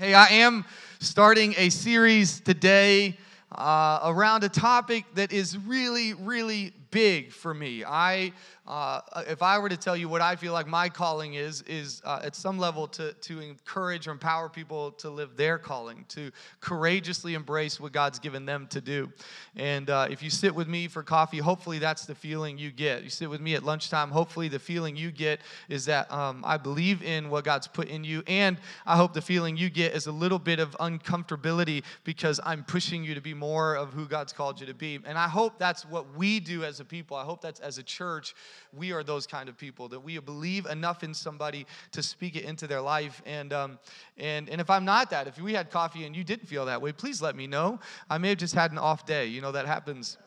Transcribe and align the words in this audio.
Hey, 0.00 0.14
I 0.14 0.26
am 0.26 0.64
starting 1.00 1.56
a 1.58 1.70
series 1.70 2.38
today 2.38 3.18
uh, 3.50 3.98
around 4.04 4.44
a 4.44 4.48
topic 4.48 5.04
that 5.16 5.32
is 5.32 5.58
really, 5.58 6.14
really 6.14 6.72
big 6.92 7.32
for 7.32 7.52
me. 7.52 7.84
I 7.84 8.32
uh, 8.68 9.00
if 9.26 9.42
I 9.42 9.58
were 9.58 9.70
to 9.70 9.78
tell 9.78 9.96
you 9.96 10.10
what 10.10 10.20
I 10.20 10.36
feel 10.36 10.52
like 10.52 10.66
my 10.66 10.90
calling 10.90 11.34
is, 11.34 11.62
is 11.62 12.02
uh, 12.04 12.20
at 12.22 12.36
some 12.36 12.58
level 12.58 12.86
to, 12.88 13.14
to 13.14 13.40
encourage 13.40 14.06
or 14.06 14.10
empower 14.10 14.50
people 14.50 14.92
to 14.92 15.08
live 15.08 15.38
their 15.38 15.56
calling, 15.56 16.04
to 16.10 16.30
courageously 16.60 17.32
embrace 17.32 17.80
what 17.80 17.92
God's 17.92 18.18
given 18.18 18.44
them 18.44 18.66
to 18.68 18.82
do. 18.82 19.10
And 19.56 19.88
uh, 19.88 20.08
if 20.10 20.22
you 20.22 20.28
sit 20.28 20.54
with 20.54 20.68
me 20.68 20.86
for 20.86 21.02
coffee, 21.02 21.38
hopefully 21.38 21.78
that's 21.78 22.04
the 22.04 22.14
feeling 22.14 22.58
you 22.58 22.70
get. 22.70 23.02
You 23.02 23.08
sit 23.08 23.30
with 23.30 23.40
me 23.40 23.54
at 23.54 23.62
lunchtime, 23.62 24.10
hopefully 24.10 24.48
the 24.48 24.58
feeling 24.58 24.96
you 24.96 25.12
get 25.12 25.40
is 25.70 25.86
that 25.86 26.12
um, 26.12 26.42
I 26.44 26.58
believe 26.58 27.02
in 27.02 27.30
what 27.30 27.44
God's 27.44 27.68
put 27.68 27.88
in 27.88 28.04
you. 28.04 28.22
And 28.26 28.58
I 28.84 28.96
hope 28.96 29.14
the 29.14 29.22
feeling 29.22 29.56
you 29.56 29.70
get 29.70 29.94
is 29.94 30.06
a 30.06 30.12
little 30.12 30.38
bit 30.38 30.60
of 30.60 30.76
uncomfortability 30.78 31.84
because 32.04 32.38
I'm 32.44 32.64
pushing 32.64 33.02
you 33.02 33.14
to 33.14 33.22
be 33.22 33.32
more 33.32 33.76
of 33.76 33.94
who 33.94 34.04
God's 34.04 34.34
called 34.34 34.60
you 34.60 34.66
to 34.66 34.74
be. 34.74 34.98
And 35.06 35.16
I 35.16 35.28
hope 35.28 35.58
that's 35.58 35.86
what 35.86 36.18
we 36.18 36.38
do 36.38 36.64
as 36.64 36.80
a 36.80 36.84
people. 36.84 37.16
I 37.16 37.24
hope 37.24 37.40
that's 37.40 37.60
as 37.60 37.78
a 37.78 37.82
church 37.82 38.34
we 38.76 38.92
are 38.92 39.02
those 39.02 39.26
kind 39.26 39.48
of 39.48 39.56
people 39.56 39.88
that 39.88 40.00
we 40.00 40.18
believe 40.18 40.66
enough 40.66 41.02
in 41.02 41.14
somebody 41.14 41.66
to 41.92 42.02
speak 42.02 42.36
it 42.36 42.44
into 42.44 42.66
their 42.66 42.80
life. 42.80 43.22
And 43.26 43.52
um, 43.52 43.78
and 44.16 44.48
and 44.48 44.60
if 44.60 44.70
I'm 44.70 44.84
not 44.84 45.10
that, 45.10 45.26
if 45.26 45.40
we 45.40 45.54
had 45.54 45.70
coffee 45.70 46.04
and 46.04 46.14
you 46.14 46.24
didn't 46.24 46.46
feel 46.46 46.66
that 46.66 46.80
way, 46.80 46.92
please 46.92 47.22
let 47.22 47.36
me 47.36 47.46
know. 47.46 47.80
I 48.10 48.18
may 48.18 48.30
have 48.30 48.38
just 48.38 48.54
had 48.54 48.72
an 48.72 48.78
off 48.78 49.06
day. 49.06 49.26
You 49.26 49.40
know 49.40 49.52
that 49.52 49.66
happens. 49.66 50.18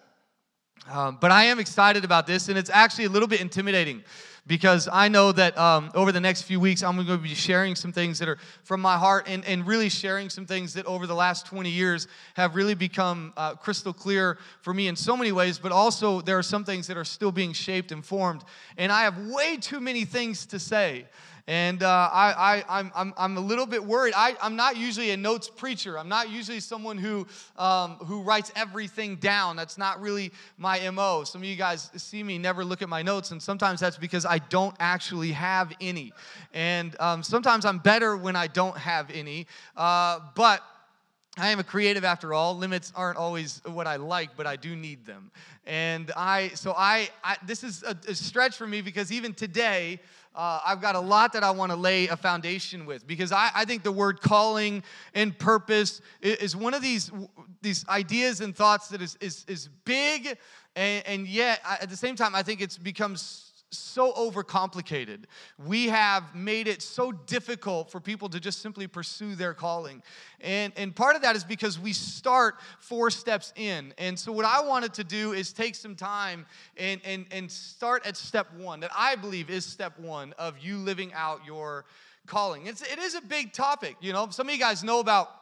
Um, 0.89 1.17
but 1.21 1.31
I 1.31 1.45
am 1.45 1.59
excited 1.59 2.03
about 2.03 2.27
this, 2.27 2.49
and 2.49 2.57
it's 2.57 2.69
actually 2.69 3.05
a 3.05 3.09
little 3.09 3.27
bit 3.27 3.41
intimidating 3.41 4.03
because 4.47 4.89
I 4.91 5.07
know 5.07 5.31
that 5.33 5.55
um, 5.57 5.91
over 5.93 6.11
the 6.11 6.19
next 6.19 6.43
few 6.43 6.59
weeks, 6.59 6.81
I'm 6.81 6.95
going 6.95 7.07
to 7.07 7.17
be 7.17 7.35
sharing 7.35 7.75
some 7.75 7.91
things 7.91 8.17
that 8.19 8.27
are 8.27 8.37
from 8.63 8.81
my 8.81 8.97
heart 8.97 9.27
and, 9.27 9.45
and 9.45 9.67
really 9.67 9.89
sharing 9.89 10.29
some 10.29 10.45
things 10.47 10.73
that 10.73 10.85
over 10.87 11.05
the 11.05 11.13
last 11.13 11.45
20 11.45 11.69
years 11.69 12.07
have 12.33 12.55
really 12.55 12.73
become 12.73 13.33
uh, 13.37 13.53
crystal 13.55 13.93
clear 13.93 14.39
for 14.61 14.73
me 14.73 14.87
in 14.87 14.95
so 14.95 15.15
many 15.15 15.31
ways, 15.31 15.59
but 15.59 15.71
also 15.71 16.21
there 16.21 16.37
are 16.37 16.43
some 16.43 16.63
things 16.63 16.87
that 16.87 16.97
are 16.97 17.05
still 17.05 17.31
being 17.31 17.53
shaped 17.53 17.91
and 17.91 18.03
formed. 18.03 18.43
And 18.77 18.91
I 18.91 19.01
have 19.03 19.17
way 19.27 19.57
too 19.57 19.79
many 19.79 20.05
things 20.05 20.47
to 20.47 20.59
say. 20.59 21.05
And 21.47 21.83
uh, 21.83 22.09
I, 22.11 22.63
I, 22.69 22.79
I'm, 22.79 22.91
I'm, 22.95 23.13
I'm 23.17 23.37
a 23.37 23.41
little 23.41 23.65
bit 23.65 23.83
worried. 23.83 24.13
I, 24.15 24.35
I'm 24.41 24.55
not 24.55 24.77
usually 24.77 25.11
a 25.11 25.17
notes 25.17 25.49
preacher. 25.49 25.97
I'm 25.97 26.09
not 26.09 26.29
usually 26.29 26.59
someone 26.59 26.97
who, 26.97 27.27
um, 27.57 27.95
who 27.95 28.21
writes 28.21 28.51
everything 28.55 29.15
down. 29.15 29.55
That's 29.55 29.77
not 29.77 30.01
really 30.01 30.31
my 30.57 30.89
MO. 30.91 31.23
Some 31.23 31.41
of 31.41 31.45
you 31.45 31.55
guys 31.55 31.89
see 31.95 32.23
me 32.23 32.37
never 32.37 32.63
look 32.63 32.81
at 32.81 32.89
my 32.89 33.01
notes, 33.01 33.31
and 33.31 33.41
sometimes 33.41 33.79
that's 33.79 33.97
because 33.97 34.25
I 34.25 34.37
don't 34.37 34.75
actually 34.79 35.31
have 35.31 35.73
any. 35.81 36.13
And 36.53 36.95
um, 36.99 37.23
sometimes 37.23 37.65
I'm 37.65 37.79
better 37.79 38.15
when 38.17 38.35
I 38.35 38.47
don't 38.47 38.77
have 38.77 39.09
any. 39.11 39.47
Uh, 39.75 40.19
but 40.35 40.63
I 41.37 41.49
am 41.49 41.59
a 41.59 41.63
creative 41.63 42.03
after 42.03 42.33
all. 42.33 42.57
Limits 42.57 42.91
aren't 42.93 43.17
always 43.17 43.61
what 43.65 43.87
I 43.87 43.95
like, 43.95 44.35
but 44.35 44.45
I 44.45 44.57
do 44.57 44.75
need 44.75 45.05
them. 45.05 45.31
And 45.65 46.11
I, 46.17 46.49
so 46.49 46.73
I, 46.75 47.09
I 47.23 47.37
this 47.45 47.63
is 47.63 47.83
a, 47.83 47.95
a 48.07 48.15
stretch 48.15 48.57
for 48.57 48.67
me 48.67 48.81
because 48.81 49.13
even 49.13 49.33
today, 49.33 50.01
uh, 50.33 50.59
I've 50.65 50.81
got 50.81 50.95
a 50.95 50.99
lot 50.99 51.33
that 51.33 51.43
I 51.43 51.51
want 51.51 51.71
to 51.71 51.75
lay 51.75 52.07
a 52.07 52.15
foundation 52.15 52.85
with 52.85 53.05
because 53.05 53.31
I, 53.31 53.49
I 53.53 53.65
think 53.65 53.83
the 53.83 53.91
word 53.91 54.21
calling 54.21 54.83
and 55.13 55.37
purpose 55.37 56.01
is, 56.21 56.37
is, 56.37 56.55
one 56.55 56.73
of 56.73 56.81
these, 56.81 57.11
these 57.61 57.87
ideas 57.89 58.39
and 58.39 58.55
thoughts 58.55 58.87
that 58.89 59.01
is, 59.01 59.17
is, 59.19 59.43
is 59.47 59.67
big, 59.83 60.37
and, 60.75 61.05
and 61.05 61.27
yet 61.27 61.59
at 61.65 61.89
the 61.89 61.97
same 61.97 62.15
time, 62.15 62.33
I 62.33 62.43
think 62.43 62.61
it's 62.61 62.77
becomes 62.77 63.50
so 63.71 64.11
overcomplicated. 64.13 65.23
We 65.65 65.87
have 65.87 66.35
made 66.35 66.67
it 66.67 66.81
so 66.81 67.11
difficult 67.11 67.91
for 67.91 67.99
people 67.99 68.29
to 68.29 68.39
just 68.39 68.61
simply 68.61 68.87
pursue 68.87 69.35
their 69.35 69.53
calling. 69.53 70.03
And, 70.41 70.73
and 70.75 70.95
part 70.95 71.15
of 71.15 71.21
that 71.21 71.35
is 71.35 71.43
because 71.43 71.79
we 71.79 71.93
start 71.93 72.55
four 72.79 73.09
steps 73.09 73.53
in. 73.55 73.93
And 73.97 74.17
so, 74.19 74.31
what 74.31 74.45
I 74.45 74.61
wanted 74.61 74.93
to 74.95 75.03
do 75.03 75.33
is 75.33 75.53
take 75.53 75.75
some 75.75 75.95
time 75.95 76.45
and, 76.77 77.01
and, 77.03 77.25
and 77.31 77.51
start 77.51 78.05
at 78.05 78.17
step 78.17 78.53
one, 78.55 78.79
that 78.81 78.91
I 78.95 79.15
believe 79.15 79.49
is 79.49 79.65
step 79.65 79.97
one 79.99 80.33
of 80.37 80.59
you 80.59 80.77
living 80.77 81.11
out 81.13 81.45
your 81.45 81.85
calling. 82.25 82.67
It's, 82.67 82.81
it 82.81 82.99
is 82.99 83.15
a 83.15 83.21
big 83.21 83.53
topic. 83.53 83.95
You 84.01 84.13
know, 84.13 84.29
some 84.29 84.47
of 84.47 84.53
you 84.53 84.59
guys 84.59 84.83
know 84.83 84.99
about 84.99 85.40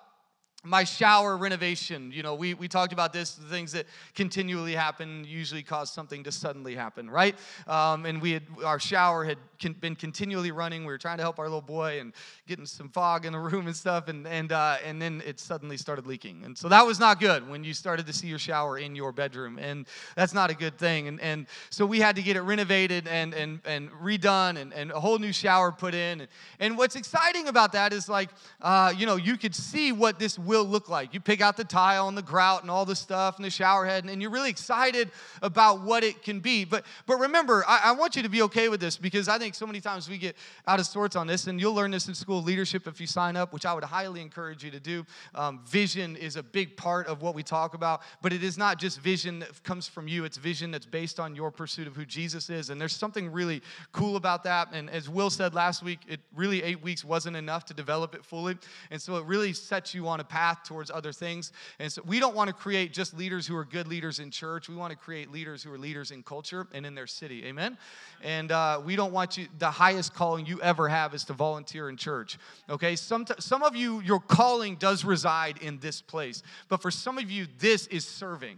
my 0.63 0.83
shower 0.83 1.37
renovation. 1.37 2.11
You 2.13 2.21
know 2.21 2.35
we, 2.35 2.53
we 2.53 2.67
talked 2.67 2.91
about 2.91 3.13
this 3.13 3.35
the 3.35 3.47
things 3.47 3.71
that 3.71 3.85
continually 4.13 4.73
happen 4.73 5.23
usually 5.25 5.63
cause 5.63 5.89
something 5.91 6.23
to 6.23 6.31
suddenly 6.31 6.75
happen 6.75 7.09
right? 7.09 7.35
Um, 7.67 8.05
and 8.05 8.21
we 8.21 8.31
had 8.33 8.43
our 8.65 8.79
shower 8.79 9.23
had 9.23 9.37
con- 9.61 9.75
been 9.79 9.95
continually 9.95 10.51
running. 10.51 10.81
We 10.81 10.87
were 10.87 10.97
trying 10.97 11.17
to 11.17 11.23
help 11.23 11.39
our 11.39 11.45
little 11.45 11.61
boy 11.61 11.99
and 11.99 12.13
getting 12.47 12.65
some 12.65 12.89
fog 12.89 13.25
in 13.25 13.33
the 13.33 13.39
room 13.49 13.67
and 13.67 13.75
stuff 13.75 14.09
and 14.09 14.27
and 14.27 14.51
uh, 14.51 14.77
and 14.85 15.01
then 15.01 15.21
it 15.25 15.39
suddenly 15.39 15.77
started 15.77 16.05
leaking. 16.05 16.43
And 16.43 16.57
so 16.57 16.67
that 16.67 16.85
was 16.85 16.99
not 16.99 17.21
good 17.21 17.47
when 17.47 17.63
you 17.63 17.73
started 17.73 18.05
to 18.07 18.13
see 18.13 18.27
your 18.27 18.39
shower 18.39 18.77
in 18.77 18.95
your 18.95 19.13
bedroom 19.13 19.59
and 19.59 19.87
that's 20.15 20.33
not 20.33 20.49
a 20.49 20.55
good 20.55 20.77
thing. 20.77 21.07
And 21.07 21.21
and 21.21 21.47
so 21.69 21.85
we 21.85 21.99
had 21.99 22.17
to 22.17 22.21
get 22.21 22.35
it 22.35 22.41
renovated 22.41 23.07
and 23.07 23.33
and 23.33 23.61
and 23.63 23.89
redone 23.91 24.57
and, 24.57 24.73
and 24.73 24.91
a 24.91 24.99
whole 24.99 25.19
new 25.19 25.31
shower 25.31 25.71
put 25.71 25.93
in. 25.93 26.21
And, 26.21 26.29
and 26.59 26.77
what's 26.77 26.97
exciting 26.97 27.47
about 27.47 27.71
that 27.71 27.93
is 27.93 28.09
like 28.09 28.29
uh, 28.61 28.93
you 28.95 29.05
know 29.05 29.15
you 29.15 29.37
could 29.37 29.55
see 29.55 29.93
what 29.93 30.19
this 30.19 30.37
will 30.49 30.65
look 30.65 30.89
like. 30.89 31.13
You 31.13 31.19
pick 31.19 31.41
out 31.41 31.57
the 31.57 31.63
tile 31.63 32.07
and 32.07 32.17
the 32.17 32.23
grout 32.23 32.63
and 32.63 32.71
all 32.71 32.83
the 32.83 32.95
stuff 32.95 33.35
and 33.35 33.45
the 33.45 33.51
shower 33.51 33.85
head, 33.85 34.03
and, 34.05 34.19
you're 34.19 34.31
really 34.31 34.49
excited 34.49 35.11
about 35.43 35.81
what 35.81 36.03
it 36.03 36.23
can 36.23 36.39
be. 36.39 36.65
But, 36.65 36.85
but 37.05 37.19
remember, 37.19 37.63
I, 37.67 37.81
I 37.85 37.91
want 37.91 38.15
you 38.15 38.23
to 38.23 38.29
be 38.29 38.41
okay 38.41 38.67
with 38.67 38.81
this 38.81 38.97
because 38.97 39.29
I 39.29 39.37
think 39.37 39.53
so 39.53 39.67
many 39.67 39.79
times 39.79 40.09
we 40.09 40.17
get 40.17 40.35
out 40.67 40.79
of 40.79 40.87
sorts 40.87 41.15
on 41.15 41.27
this, 41.27 41.45
and 41.45 41.61
you'll 41.61 41.75
learn 41.75 41.91
this 41.91 42.07
in 42.07 42.15
school 42.15 42.41
leadership 42.41 42.87
if 42.87 42.99
you 42.99 43.05
sign 43.05 43.37
up, 43.37 43.53
which 43.53 43.65
I 43.65 43.73
would 43.75 43.83
highly 43.83 44.21
encourage 44.21 44.63
you 44.63 44.71
to 44.71 44.79
do. 44.79 45.05
Um, 45.35 45.61
vision 45.67 46.15
is 46.15 46.35
a 46.35 46.43
big 46.43 46.75
part 46.75 47.05
of 47.05 47.21
what 47.21 47.35
we 47.35 47.43
talk 47.43 47.75
about, 47.75 48.01
but 48.23 48.33
it 48.33 48.43
is 48.43 48.57
not 48.57 48.79
just 48.79 48.99
vision 48.99 49.39
that 49.39 49.63
comes 49.63 49.87
from 49.87 50.07
you, 50.07 50.25
it's 50.25 50.37
vision 50.37 50.71
that's 50.71 50.87
based 50.87 51.19
on 51.19 51.35
your 51.35 51.51
pursuit 51.51 51.87
of 51.87 51.95
who 51.95 52.05
Jesus 52.05 52.49
is. 52.49 52.71
And 52.71 52.81
there's 52.81 52.95
something 52.95 53.31
really 53.31 53.61
cool 53.91 54.15
about 54.15 54.43
that. 54.45 54.69
And 54.73 54.89
as 54.89 55.07
Will 55.07 55.29
said 55.29 55.53
last 55.53 55.83
week, 55.83 55.99
it 56.07 56.19
really 56.35 56.63
eight 56.63 56.81
weeks 56.81 57.05
wasn't 57.05 57.37
enough 57.37 57.65
to 57.65 57.73
develop 57.75 58.15
it 58.15 58.25
fully. 58.25 58.57
And 58.89 58.99
so 58.99 59.15
it 59.17 59.25
really 59.25 59.53
sets 59.53 59.93
you 59.93 60.07
on 60.07 60.19
a 60.19 60.23
path 60.23 60.38
path 60.39 60.63
towards 60.63 60.89
other 60.89 61.11
things. 61.11 61.51
And 61.79 61.91
so 61.91 62.01
we 62.05 62.19
don't 62.21 62.33
want 62.33 62.47
to 62.47 62.53
create 62.53 62.93
just 62.93 63.17
leaders 63.17 63.45
who 63.45 63.57
are 63.57 63.65
good 63.65 63.87
leaders 63.89 64.19
in 64.19 64.31
church. 64.31 64.69
We 64.69 64.75
want 64.75 64.91
to 64.91 64.97
create 64.97 65.29
leaders 65.31 65.61
who 65.63 65.73
are 65.73 65.77
leaders 65.77 66.11
in 66.11 66.23
culture 66.23 66.65
and 66.73 66.85
in 66.85 66.95
their 66.95 67.07
city. 67.07 67.45
Amen? 67.45 67.77
And 68.23 68.49
uh, 68.51 68.81
we 68.85 68.95
don't 68.95 69.11
want 69.11 69.37
you, 69.37 69.47
the 69.57 69.69
highest 69.69 70.13
calling 70.13 70.45
you 70.45 70.61
ever 70.61 70.87
have 70.87 71.13
is 71.13 71.25
to 71.25 71.33
volunteer 71.33 71.89
in 71.89 71.97
church. 71.97 72.37
Okay? 72.69 72.95
Some, 72.95 73.25
some 73.39 73.63
of 73.63 73.75
you, 73.75 73.99
your 73.99 74.21
calling 74.21 74.77
does 74.77 75.03
reside 75.03 75.57
in 75.61 75.77
this 75.79 76.01
place. 76.01 76.41
But 76.69 76.81
for 76.81 76.89
some 76.89 77.17
of 77.17 77.29
you, 77.29 77.45
this 77.59 77.87
is 77.87 78.07
serving. 78.07 78.57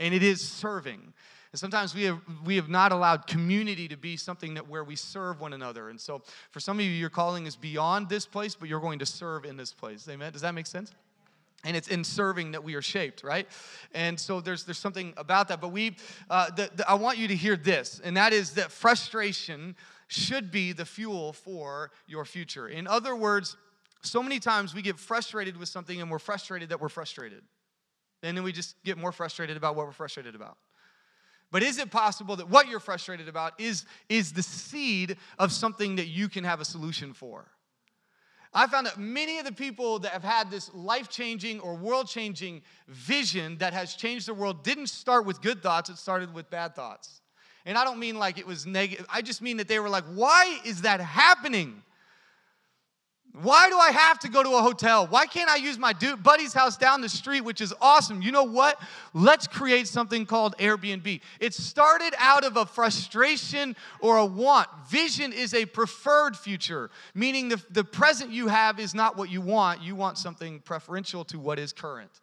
And 0.00 0.12
it 0.12 0.24
is 0.24 0.40
serving. 0.40 1.12
And 1.52 1.58
sometimes 1.58 1.94
we 1.94 2.04
have, 2.04 2.20
we 2.44 2.56
have 2.56 2.68
not 2.68 2.92
allowed 2.92 3.26
community 3.26 3.88
to 3.88 3.96
be 3.96 4.16
something 4.16 4.54
that 4.54 4.68
where 4.68 4.84
we 4.84 4.94
serve 4.94 5.40
one 5.40 5.52
another. 5.52 5.88
And 5.88 6.00
so 6.00 6.22
for 6.50 6.60
some 6.60 6.78
of 6.78 6.84
you, 6.84 6.92
your 6.92 7.10
calling 7.10 7.46
is 7.46 7.56
beyond 7.56 8.08
this 8.08 8.24
place, 8.24 8.54
but 8.54 8.68
you're 8.68 8.80
going 8.80 9.00
to 9.00 9.06
serve 9.06 9.44
in 9.44 9.56
this 9.56 9.72
place. 9.72 10.08
Amen? 10.08 10.32
Does 10.32 10.42
that 10.42 10.54
make 10.54 10.66
sense? 10.66 10.92
and 11.64 11.76
it's 11.76 11.88
in 11.88 12.04
serving 12.04 12.52
that 12.52 12.64
we 12.64 12.74
are 12.74 12.82
shaped 12.82 13.22
right 13.22 13.46
and 13.94 14.18
so 14.18 14.40
there's 14.40 14.64
there's 14.64 14.78
something 14.78 15.12
about 15.16 15.48
that 15.48 15.60
but 15.60 15.68
we 15.68 15.94
uh, 16.28 16.50
the, 16.50 16.70
the, 16.74 16.88
i 16.88 16.94
want 16.94 17.18
you 17.18 17.28
to 17.28 17.36
hear 17.36 17.56
this 17.56 18.00
and 18.02 18.16
that 18.16 18.32
is 18.32 18.52
that 18.52 18.70
frustration 18.70 19.76
should 20.08 20.50
be 20.50 20.72
the 20.72 20.84
fuel 20.84 21.32
for 21.32 21.90
your 22.06 22.24
future 22.24 22.68
in 22.68 22.86
other 22.86 23.14
words 23.14 23.56
so 24.02 24.22
many 24.22 24.38
times 24.38 24.74
we 24.74 24.82
get 24.82 24.98
frustrated 24.98 25.56
with 25.56 25.68
something 25.68 26.00
and 26.00 26.10
we're 26.10 26.18
frustrated 26.18 26.70
that 26.70 26.80
we're 26.80 26.88
frustrated 26.88 27.42
and 28.22 28.36
then 28.36 28.44
we 28.44 28.52
just 28.52 28.82
get 28.84 28.96
more 28.96 29.12
frustrated 29.12 29.56
about 29.56 29.76
what 29.76 29.86
we're 29.86 29.92
frustrated 29.92 30.34
about 30.34 30.56
but 31.50 31.62
is 31.62 31.78
it 31.78 31.90
possible 31.90 32.36
that 32.36 32.48
what 32.48 32.68
you're 32.68 32.80
frustrated 32.80 33.28
about 33.28 33.58
is, 33.58 33.84
is 34.08 34.32
the 34.32 34.42
seed 34.42 35.16
of 35.38 35.52
something 35.52 35.96
that 35.96 36.06
you 36.06 36.28
can 36.28 36.44
have 36.44 36.60
a 36.60 36.64
solution 36.64 37.12
for? 37.12 37.46
I 38.52 38.66
found 38.66 38.86
that 38.86 38.98
many 38.98 39.38
of 39.38 39.44
the 39.44 39.52
people 39.52 40.00
that 40.00 40.12
have 40.12 40.24
had 40.24 40.50
this 40.50 40.72
life 40.74 41.08
changing 41.08 41.60
or 41.60 41.74
world 41.74 42.08
changing 42.08 42.62
vision 42.88 43.58
that 43.58 43.72
has 43.72 43.94
changed 43.94 44.26
the 44.26 44.34
world 44.34 44.64
didn't 44.64 44.88
start 44.88 45.24
with 45.24 45.40
good 45.40 45.62
thoughts, 45.62 45.88
it 45.88 45.98
started 45.98 46.34
with 46.34 46.50
bad 46.50 46.74
thoughts. 46.74 47.20
And 47.64 47.78
I 47.78 47.84
don't 47.84 48.00
mean 48.00 48.18
like 48.18 48.38
it 48.38 48.46
was 48.46 48.66
negative, 48.66 49.06
I 49.08 49.22
just 49.22 49.40
mean 49.40 49.58
that 49.58 49.68
they 49.68 49.78
were 49.78 49.88
like, 49.88 50.04
why 50.14 50.58
is 50.64 50.82
that 50.82 51.00
happening? 51.00 51.82
Why 53.32 53.68
do 53.70 53.78
I 53.78 53.92
have 53.92 54.18
to 54.20 54.28
go 54.28 54.42
to 54.42 54.50
a 54.50 54.60
hotel? 54.60 55.06
Why 55.06 55.24
can't 55.24 55.48
I 55.48 55.56
use 55.56 55.78
my 55.78 55.92
dude, 55.92 56.22
buddy's 56.22 56.52
house 56.52 56.76
down 56.76 57.00
the 57.00 57.08
street, 57.08 57.42
which 57.42 57.60
is 57.60 57.72
awesome? 57.80 58.22
You 58.22 58.32
know 58.32 58.42
what? 58.42 58.80
Let's 59.14 59.46
create 59.46 59.86
something 59.86 60.26
called 60.26 60.56
Airbnb. 60.58 61.20
It 61.38 61.54
started 61.54 62.12
out 62.18 62.44
of 62.44 62.56
a 62.56 62.66
frustration 62.66 63.76
or 64.00 64.16
a 64.18 64.26
want. 64.26 64.68
Vision 64.88 65.32
is 65.32 65.54
a 65.54 65.64
preferred 65.64 66.36
future, 66.36 66.90
meaning 67.14 67.48
the, 67.48 67.62
the 67.70 67.84
present 67.84 68.32
you 68.32 68.48
have 68.48 68.80
is 68.80 68.94
not 68.94 69.16
what 69.16 69.30
you 69.30 69.40
want. 69.40 69.80
You 69.80 69.94
want 69.94 70.18
something 70.18 70.58
preferential 70.60 71.24
to 71.26 71.38
what 71.38 71.60
is 71.60 71.72
current. 71.72 72.20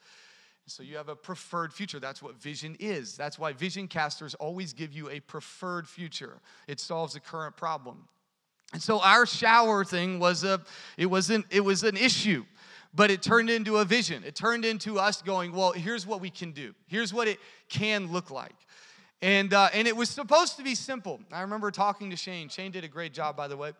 So 0.66 0.84
you 0.84 0.98
have 0.98 1.08
a 1.08 1.16
preferred 1.16 1.72
future. 1.72 2.02
That's 2.02 2.22
what 2.22 2.36
vision 2.36 2.76
is. 2.82 3.16
That's 3.16 3.40
why 3.40 3.54
vision 3.54 3.88
casters 3.88 4.36
always 4.36 4.74
give 4.74 4.92
you 4.92 5.10
a 5.10 5.22
preferred 5.22 5.88
future. 5.88 6.42
It 6.68 6.82
solves 6.82 7.16
a 7.16 7.22
current 7.22 7.56
problem. 7.56 8.10
And 8.74 8.82
so 8.82 9.00
our 9.02 9.26
shower 9.26 9.86
thing 9.86 10.20
was 10.20 10.44
a 10.44 10.62
it 10.98 11.06
wasn't 11.06 11.46
it 11.50 11.62
was 11.62 11.84
an 11.84 11.96
issue, 11.96 12.46
but 12.94 13.10
it 13.10 13.22
turned 13.22 13.50
into 13.50 13.78
a 13.78 13.86
vision. 13.86 14.24
It 14.26 14.36
turned 14.36 14.66
into 14.66 15.00
us 15.00 15.22
going, 15.22 15.54
well, 15.54 15.72
here's 15.72 16.06
what 16.06 16.20
we 16.20 16.30
can 16.30 16.52
do. 16.52 16.74
Here's 16.88 17.14
what 17.14 17.28
it 17.28 17.40
can 17.70 18.12
look 18.12 18.30
like. 18.30 18.56
And 19.22 19.54
uh, 19.54 19.70
and 19.74 19.88
it 19.88 19.96
was 19.96 20.10
supposed 20.10 20.58
to 20.58 20.64
be 20.64 20.76
simple. 20.76 21.20
I 21.32 21.42
remember 21.42 21.72
talking 21.72 22.10
to 22.10 22.16
Shane. 22.16 22.50
Shane 22.50 22.72
did 22.72 22.84
a 22.84 22.88
great 22.88 23.14
job, 23.14 23.36
by 23.36 23.48
the 23.48 23.58
way. 23.58 23.72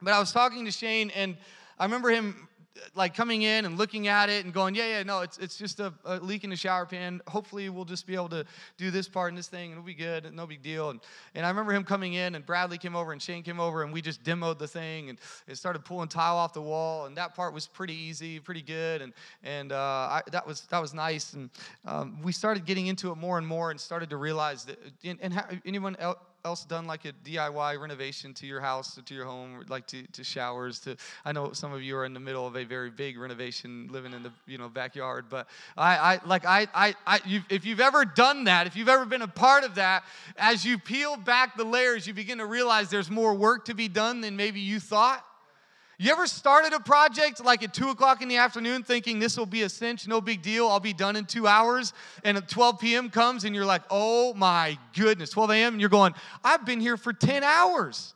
But 0.00 0.14
I 0.14 0.20
was 0.20 0.32
talking 0.32 0.64
to 0.64 0.70
Shane, 0.70 1.10
and 1.10 1.36
I 1.78 1.84
remember 1.84 2.10
him 2.10 2.48
like 2.94 3.14
coming 3.14 3.42
in 3.42 3.64
and 3.64 3.78
looking 3.78 4.08
at 4.08 4.28
it 4.28 4.44
and 4.44 4.52
going, 4.52 4.74
yeah, 4.74 4.86
yeah, 4.88 5.02
no, 5.02 5.20
it's, 5.20 5.38
it's 5.38 5.56
just 5.56 5.80
a, 5.80 5.92
a, 6.04 6.16
leak 6.16 6.44
in 6.44 6.50
the 6.50 6.56
shower 6.56 6.86
pan. 6.86 7.20
Hopefully, 7.28 7.68
we'll 7.68 7.84
just 7.84 8.06
be 8.06 8.14
able 8.14 8.28
to 8.30 8.44
do 8.76 8.90
this 8.90 9.08
part 9.08 9.30
and 9.30 9.38
this 9.38 9.46
thing, 9.46 9.70
and 9.70 9.72
it'll 9.72 9.84
be 9.84 9.94
good, 9.94 10.32
no 10.34 10.46
big 10.46 10.62
deal. 10.62 10.90
And, 10.90 11.00
and 11.34 11.46
I 11.46 11.48
remember 11.48 11.72
him 11.72 11.84
coming 11.84 12.14
in, 12.14 12.34
and 12.34 12.44
Bradley 12.44 12.78
came 12.78 12.96
over, 12.96 13.12
and 13.12 13.22
Shane 13.22 13.42
came 13.42 13.60
over, 13.60 13.82
and 13.82 13.92
we 13.92 14.02
just 14.02 14.22
demoed 14.24 14.58
the 14.58 14.68
thing, 14.68 15.08
and 15.08 15.20
it 15.46 15.56
started 15.56 15.84
pulling 15.84 16.08
tile 16.08 16.36
off 16.36 16.52
the 16.52 16.62
wall, 16.62 17.06
and 17.06 17.16
that 17.16 17.34
part 17.34 17.54
was 17.54 17.66
pretty 17.66 17.94
easy, 17.94 18.40
pretty 18.40 18.62
good, 18.62 19.02
and 19.02 19.12
and 19.42 19.72
uh, 19.72 19.76
I, 19.76 20.22
that 20.32 20.46
was 20.46 20.62
that 20.62 20.80
was 20.80 20.94
nice. 20.94 21.32
And 21.34 21.50
um, 21.84 22.20
we 22.22 22.32
started 22.32 22.64
getting 22.64 22.88
into 22.88 23.12
it 23.12 23.16
more 23.16 23.38
and 23.38 23.46
more, 23.46 23.70
and 23.70 23.80
started 23.80 24.10
to 24.10 24.16
realize 24.16 24.64
that. 24.64 24.78
And, 25.04 25.18
and 25.22 25.60
anyone 25.64 25.96
else? 25.96 26.18
Else 26.46 26.66
done 26.66 26.86
like 26.86 27.06
a 27.06 27.12
DIY 27.24 27.80
renovation 27.80 28.34
to 28.34 28.46
your 28.46 28.60
house 28.60 29.00
to 29.02 29.14
your 29.14 29.24
home, 29.24 29.64
like 29.70 29.86
to, 29.86 30.02
to 30.08 30.22
showers? 30.22 30.78
To 30.80 30.94
I 31.24 31.32
know 31.32 31.52
some 31.52 31.72
of 31.72 31.82
you 31.82 31.96
are 31.96 32.04
in 32.04 32.12
the 32.12 32.20
middle 32.20 32.46
of 32.46 32.54
a 32.54 32.64
very 32.64 32.90
big 32.90 33.18
renovation, 33.18 33.88
living 33.90 34.12
in 34.12 34.22
the 34.22 34.30
you 34.46 34.58
know 34.58 34.68
backyard. 34.68 35.24
But 35.30 35.48
I, 35.74 35.96
I 35.96 36.20
like 36.26 36.44
I 36.44 36.66
I, 36.74 36.94
I 37.06 37.20
you've, 37.24 37.44
if 37.48 37.64
you've 37.64 37.80
ever 37.80 38.04
done 38.04 38.44
that, 38.44 38.66
if 38.66 38.76
you've 38.76 38.90
ever 38.90 39.06
been 39.06 39.22
a 39.22 39.28
part 39.28 39.64
of 39.64 39.76
that, 39.76 40.04
as 40.36 40.66
you 40.66 40.78
peel 40.78 41.16
back 41.16 41.56
the 41.56 41.64
layers, 41.64 42.06
you 42.06 42.12
begin 42.12 42.36
to 42.36 42.46
realize 42.46 42.90
there's 42.90 43.10
more 43.10 43.32
work 43.32 43.64
to 43.64 43.74
be 43.74 43.88
done 43.88 44.20
than 44.20 44.36
maybe 44.36 44.60
you 44.60 44.80
thought. 44.80 45.24
You 46.04 46.12
ever 46.12 46.26
started 46.26 46.74
a 46.74 46.80
project 46.80 47.42
like 47.42 47.62
at 47.62 47.72
2 47.72 47.88
o'clock 47.88 48.20
in 48.20 48.28
the 48.28 48.36
afternoon 48.36 48.82
thinking 48.82 49.18
this 49.18 49.38
will 49.38 49.46
be 49.46 49.62
a 49.62 49.70
cinch, 49.70 50.06
no 50.06 50.20
big 50.20 50.42
deal, 50.42 50.68
I'll 50.68 50.78
be 50.78 50.92
done 50.92 51.16
in 51.16 51.24
two 51.24 51.46
hours? 51.46 51.94
And 52.24 52.36
at 52.36 52.46
12 52.46 52.78
p.m. 52.78 53.08
comes 53.08 53.44
and 53.44 53.54
you're 53.54 53.64
like, 53.64 53.80
oh 53.88 54.34
my 54.34 54.76
goodness, 54.94 55.30
12 55.30 55.50
a.m. 55.52 55.72
and 55.72 55.80
you're 55.80 55.88
going, 55.88 56.12
I've 56.44 56.66
been 56.66 56.78
here 56.78 56.98
for 56.98 57.14
10 57.14 57.42
hours. 57.42 58.12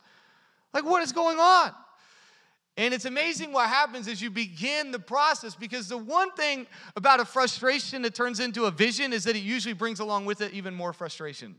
Like, 0.75 0.85
what 0.85 1.02
is 1.02 1.12
going 1.12 1.38
on? 1.38 1.70
And 2.76 2.93
it's 2.93 3.06
amazing 3.06 3.52
what 3.52 3.70
happens 3.70 4.06
as 4.06 4.20
you 4.20 4.31
begin 4.31 4.90
the 4.90 4.99
process 4.99 5.55
because 5.55 5.88
the 5.88 5.96
one 5.96 6.31
thing 6.32 6.67
about 6.94 7.20
a 7.20 7.25
frustration 7.25 8.02
that 8.02 8.14
turns 8.14 8.38
into 8.38 8.67
a 8.67 8.70
vision 8.70 9.14
is 9.14 9.25
that 9.25 9.35
it 9.35 9.43
usually 9.43 9.73
brings 9.73 9.99
along 9.99 10.26
with 10.26 10.43
it 10.43 10.52
even 10.52 10.75
more 10.75 10.93
frustration. 10.93 11.56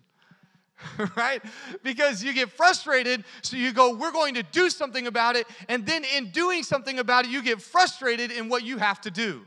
right? 1.15 1.41
Because 1.83 2.23
you 2.23 2.33
get 2.33 2.49
frustrated, 2.49 3.23
so 3.41 3.57
you 3.57 3.73
go, 3.73 3.95
we're 3.95 4.11
going 4.11 4.35
to 4.35 4.43
do 4.43 4.69
something 4.69 5.07
about 5.07 5.35
it. 5.35 5.47
And 5.67 5.85
then 5.85 6.03
in 6.15 6.31
doing 6.31 6.63
something 6.63 6.99
about 6.99 7.25
it, 7.25 7.31
you 7.31 7.41
get 7.41 7.61
frustrated 7.61 8.31
in 8.31 8.49
what 8.49 8.63
you 8.63 8.77
have 8.77 9.01
to 9.01 9.11
do. 9.11 9.45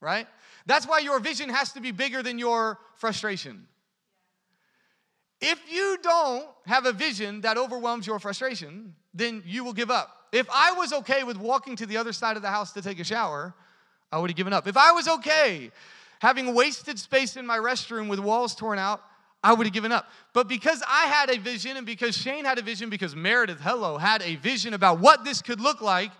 Right? 0.00 0.26
That's 0.66 0.86
why 0.86 0.98
your 0.98 1.20
vision 1.20 1.48
has 1.48 1.72
to 1.72 1.80
be 1.80 1.92
bigger 1.92 2.22
than 2.22 2.38
your 2.38 2.78
frustration. 2.96 3.66
If 5.40 5.60
you 5.70 5.98
don't 6.02 6.46
have 6.66 6.86
a 6.86 6.92
vision 6.92 7.42
that 7.42 7.58
overwhelms 7.58 8.06
your 8.06 8.18
frustration, 8.18 8.94
then 9.14 9.42
you 9.46 9.64
will 9.64 9.74
give 9.74 9.90
up. 9.90 10.26
If 10.32 10.48
I 10.52 10.72
was 10.72 10.92
okay 10.92 11.24
with 11.24 11.36
walking 11.36 11.76
to 11.76 11.86
the 11.86 11.96
other 11.96 12.12
side 12.12 12.36
of 12.36 12.42
the 12.42 12.50
house 12.50 12.72
to 12.72 12.82
take 12.82 12.98
a 12.98 13.04
shower, 13.04 13.54
I 14.10 14.18
would 14.18 14.30
have 14.30 14.36
given 14.36 14.52
up. 14.52 14.66
If 14.66 14.76
I 14.76 14.92
was 14.92 15.08
okay 15.08 15.70
having 16.20 16.54
wasted 16.54 16.98
space 16.98 17.36
in 17.36 17.46
my 17.46 17.58
restroom 17.58 18.08
with 18.08 18.18
walls 18.18 18.54
torn 18.54 18.78
out, 18.78 19.02
I 19.42 19.52
would 19.52 19.66
have 19.66 19.74
given 19.74 19.92
up. 19.92 20.08
But 20.32 20.48
because 20.48 20.82
I 20.88 21.06
had 21.06 21.30
a 21.30 21.38
vision 21.38 21.76
and 21.76 21.86
because 21.86 22.16
Shane 22.16 22.44
had 22.44 22.58
a 22.58 22.62
vision, 22.62 22.90
because 22.90 23.14
Meredith, 23.14 23.60
hello, 23.60 23.96
had 23.96 24.22
a 24.22 24.36
vision 24.36 24.74
about 24.74 24.98
what 24.98 25.24
this 25.24 25.40
could 25.42 25.60
look 25.60 25.80
like, 25.80 26.10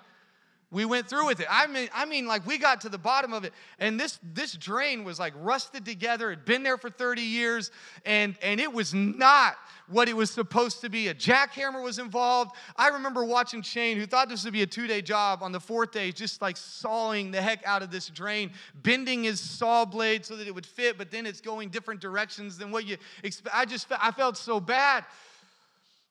we 0.72 0.84
went 0.84 1.08
through 1.08 1.26
with 1.26 1.38
it. 1.38 1.46
I 1.48 1.68
mean, 1.68 1.88
I 1.94 2.04
mean, 2.06 2.26
like 2.26 2.44
we 2.44 2.58
got 2.58 2.80
to 2.80 2.88
the 2.88 2.98
bottom 2.98 3.32
of 3.32 3.44
it, 3.44 3.52
and 3.78 4.00
this 4.00 4.18
this 4.34 4.52
drain 4.54 5.04
was 5.04 5.18
like 5.18 5.32
rusted 5.36 5.84
together. 5.84 6.32
It'd 6.32 6.44
been 6.44 6.64
there 6.64 6.76
for 6.76 6.90
30 6.90 7.22
years, 7.22 7.70
and 8.04 8.36
and 8.42 8.60
it 8.60 8.72
was 8.72 8.92
not 8.92 9.56
what 9.88 10.08
it 10.08 10.16
was 10.16 10.30
supposed 10.30 10.80
to 10.80 10.88
be. 10.88 11.06
A 11.06 11.14
jackhammer 11.14 11.82
was 11.82 12.00
involved. 12.00 12.56
I 12.76 12.88
remember 12.88 13.24
watching 13.24 13.62
Shane, 13.62 13.96
who 13.96 14.06
thought 14.06 14.28
this 14.28 14.42
would 14.42 14.52
be 14.52 14.62
a 14.62 14.66
two 14.66 14.88
day 14.88 15.02
job, 15.02 15.40
on 15.42 15.52
the 15.52 15.60
fourth 15.60 15.92
day, 15.92 16.10
just 16.10 16.42
like 16.42 16.56
sawing 16.56 17.30
the 17.30 17.40
heck 17.40 17.64
out 17.64 17.82
of 17.82 17.92
this 17.92 18.08
drain, 18.08 18.50
bending 18.74 19.22
his 19.22 19.38
saw 19.38 19.84
blade 19.84 20.26
so 20.26 20.34
that 20.34 20.48
it 20.48 20.54
would 20.54 20.66
fit, 20.66 20.98
but 20.98 21.12
then 21.12 21.26
it's 21.26 21.40
going 21.40 21.68
different 21.68 22.00
directions 22.00 22.58
than 22.58 22.72
what 22.72 22.84
you 22.86 22.96
expect. 23.22 23.54
I 23.54 23.64
just 23.64 23.86
I 23.90 24.10
felt 24.10 24.36
so 24.36 24.58
bad. 24.58 25.04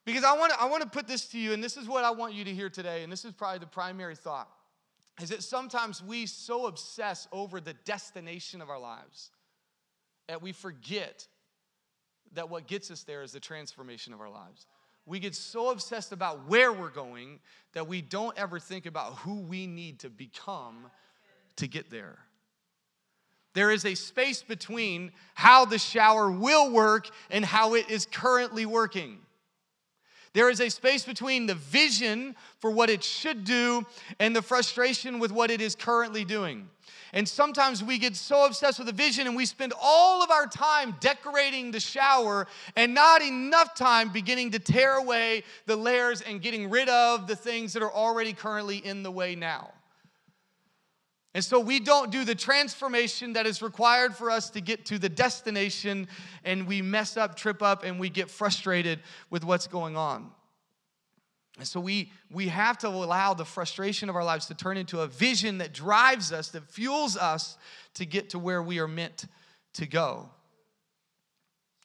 Because 0.06 0.24
I 0.24 0.38
want, 0.38 0.54
to, 0.54 0.62
I 0.62 0.66
want 0.66 0.84
to 0.84 0.90
put 0.90 1.08
this 1.08 1.26
to 1.30 1.40
you, 1.40 1.54
and 1.54 1.64
this 1.64 1.78
is 1.78 1.88
what 1.88 2.04
I 2.04 2.12
want 2.12 2.34
you 2.34 2.46
to 2.46 2.54
hear 2.54 2.70
today, 2.70 3.04
and 3.04 3.12
this 3.12 3.26
is 3.26 3.34
probably 3.34 3.60
the 3.60 3.66
primary 3.66 4.16
thought, 4.16 4.50
is 5.20 5.30
that 5.30 5.42
sometimes 5.42 6.04
we 6.04 6.28
so 6.28 6.68
obsess 6.68 7.28
over 7.32 7.60
the 7.60 7.74
destination 7.86 8.62
of 8.62 8.70
our 8.70 8.80
lives 8.80 9.32
that 10.28 10.42
we 10.42 10.52
forget 10.52 11.28
that 12.34 12.50
what 12.50 12.68
gets 12.68 12.92
us 12.92 13.04
there 13.04 13.24
is 13.24 13.32
the 13.32 13.40
transformation 13.40 14.14
of 14.14 14.22
our 14.22 14.30
lives. 14.30 14.68
We 15.06 15.20
get 15.20 15.36
so 15.36 15.72
obsessed 15.72 16.12
about 16.12 16.48
where 16.48 16.74
we're 16.74 16.90
going 16.90 17.40
that 17.74 17.88
we 17.88 18.02
don't 18.02 18.38
ever 18.38 18.60
think 18.60 18.86
about 18.86 19.14
who 19.20 19.42
we 19.42 19.68
need 19.68 20.00
to 20.00 20.10
become 20.10 20.88
to 21.58 21.68
get 21.68 21.90
there. 21.90 22.18
There 23.54 23.72
is 23.72 23.86
a 23.86 23.96
space 23.96 24.44
between 24.44 25.12
how 25.34 25.66
the 25.66 25.78
shower 25.78 26.30
will 26.30 26.72
work 26.72 27.10
and 27.30 27.46
how 27.46 27.76
it 27.76 27.90
is 27.90 28.06
currently 28.06 28.66
working. 28.66 29.20
There 30.36 30.50
is 30.50 30.60
a 30.60 30.68
space 30.68 31.06
between 31.06 31.46
the 31.46 31.56
vision 31.56 32.36
for 32.60 32.70
what 32.70 32.90
it 32.90 33.02
should 33.02 33.46
do 33.46 33.86
and 34.20 34.36
the 34.36 34.42
frustration 34.42 35.18
with 35.18 35.32
what 35.32 35.50
it 35.50 35.62
is 35.62 35.76
currently 35.76 36.26
doing. 36.26 36.68
And 37.14 37.26
sometimes 37.26 37.82
we 37.82 37.98
get 37.98 38.18
so 38.18 38.46
obsessed 38.46 38.78
with 38.78 38.88
the 38.88 38.94
vision 38.94 39.28
and 39.28 39.36
we 39.38 39.46
spend 39.46 39.72
all 39.82 40.22
of 40.22 40.32
our 40.32 40.46
time 40.46 40.94
decorating 41.00 41.72
the 41.72 41.80
shower 41.80 42.48
and 42.76 42.94
not 42.94 43.22
enough 43.22 43.76
time 43.76 44.10
beginning 44.10 44.52
to 44.52 44.60
tear 44.60 44.98
away 44.98 45.44
the 45.68 45.78
layers 45.78 46.20
and 46.20 46.42
getting 46.42 46.70
rid 46.70 46.90
of 46.90 47.28
the 47.28 47.36
things 47.38 47.72
that 47.72 47.82
are 47.82 47.94
already 47.94 48.34
currently 48.34 48.80
in 48.80 49.04
the 49.04 49.12
way 49.12 49.36
now. 49.36 49.72
And 51.36 51.44
so 51.44 51.60
we 51.60 51.82
don't 51.82 52.12
do 52.12 52.24
the 52.24 52.34
transformation 52.34 53.34
that 53.34 53.46
is 53.46 53.62
required 53.62 54.16
for 54.16 54.32
us 54.32 54.50
to 54.52 54.62
get 54.62 54.86
to 54.86 54.98
the 54.98 55.10
destination, 55.10 56.08
and 56.46 56.66
we 56.66 56.82
mess 56.82 57.18
up, 57.18 57.36
trip 57.36 57.62
up, 57.62 57.84
and 57.84 58.00
we 58.00 58.10
get 58.10 58.32
frustrated 58.32 59.02
with 59.30 59.44
what's 59.44 59.68
going 59.68 59.98
on. 59.98 60.32
And 61.58 61.68
so 61.68 61.82
we, 61.82 62.10
we 62.32 62.48
have 62.48 62.78
to 62.80 62.88
allow 62.88 63.34
the 63.34 63.44
frustration 63.44 64.08
of 64.08 64.16
our 64.16 64.24
lives 64.24 64.46
to 64.46 64.56
turn 64.56 64.78
into 64.78 65.02
a 65.02 65.08
vision 65.08 65.58
that 65.58 65.74
drives 65.74 66.32
us, 66.32 66.52
that 66.52 66.64
fuels 66.72 67.18
us 67.18 67.58
to 67.96 68.06
get 68.06 68.30
to 68.30 68.40
where 68.40 68.64
we 68.64 68.80
are 68.80 68.88
meant 68.88 69.26
to 69.74 69.86
go. 69.86 70.30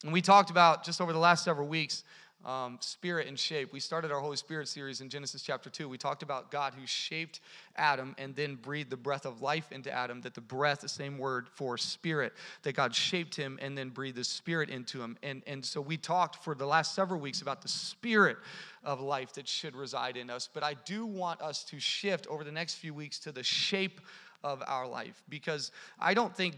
And 0.04 0.12
we 0.12 0.22
talked 0.22 0.50
about 0.50 0.84
just 0.84 1.00
over 1.00 1.12
the 1.12 1.18
last 1.18 1.42
several 1.42 1.66
weeks 1.66 2.04
um, 2.44 2.78
spirit 2.80 3.26
and 3.26 3.38
shape. 3.38 3.72
We 3.72 3.80
started 3.80 4.10
our 4.10 4.20
Holy 4.20 4.36
Spirit 4.36 4.68
series 4.68 5.00
in 5.00 5.08
Genesis 5.08 5.42
chapter 5.42 5.68
2. 5.68 5.88
We 5.88 5.98
talked 5.98 6.22
about 6.22 6.50
God 6.50 6.74
who 6.74 6.86
shaped 6.86 7.40
Adam 7.76 8.14
and 8.18 8.34
then 8.34 8.54
breathed 8.56 8.90
the 8.90 8.96
breath 8.96 9.26
of 9.26 9.42
life 9.42 9.72
into 9.72 9.92
Adam, 9.92 10.20
that 10.22 10.34
the 10.34 10.40
breath, 10.40 10.80
the 10.80 10.88
same 10.88 11.18
word 11.18 11.48
for 11.54 11.76
spirit, 11.76 12.32
that 12.62 12.74
God 12.74 12.94
shaped 12.94 13.34
him 13.34 13.58
and 13.60 13.76
then 13.76 13.90
breathed 13.90 14.16
the 14.16 14.24
spirit 14.24 14.70
into 14.70 15.02
him. 15.02 15.18
And, 15.22 15.42
and 15.46 15.64
so 15.64 15.80
we 15.80 15.96
talked 15.96 16.42
for 16.42 16.54
the 16.54 16.66
last 16.66 16.94
several 16.94 17.20
weeks 17.20 17.42
about 17.42 17.62
the 17.62 17.68
spirit 17.68 18.38
of 18.82 19.00
life 19.00 19.34
that 19.34 19.46
should 19.46 19.76
reside 19.76 20.16
in 20.16 20.30
us. 20.30 20.48
But 20.52 20.62
I 20.62 20.74
do 20.86 21.04
want 21.04 21.42
us 21.42 21.64
to 21.64 21.78
shift 21.78 22.26
over 22.28 22.44
the 22.44 22.52
next 22.52 22.74
few 22.74 22.94
weeks 22.94 23.18
to 23.20 23.32
the 23.32 23.42
shape 23.42 24.00
of 24.42 24.62
our 24.66 24.86
life 24.86 25.22
because 25.28 25.70
i 25.98 26.14
don't 26.14 26.34
think 26.34 26.56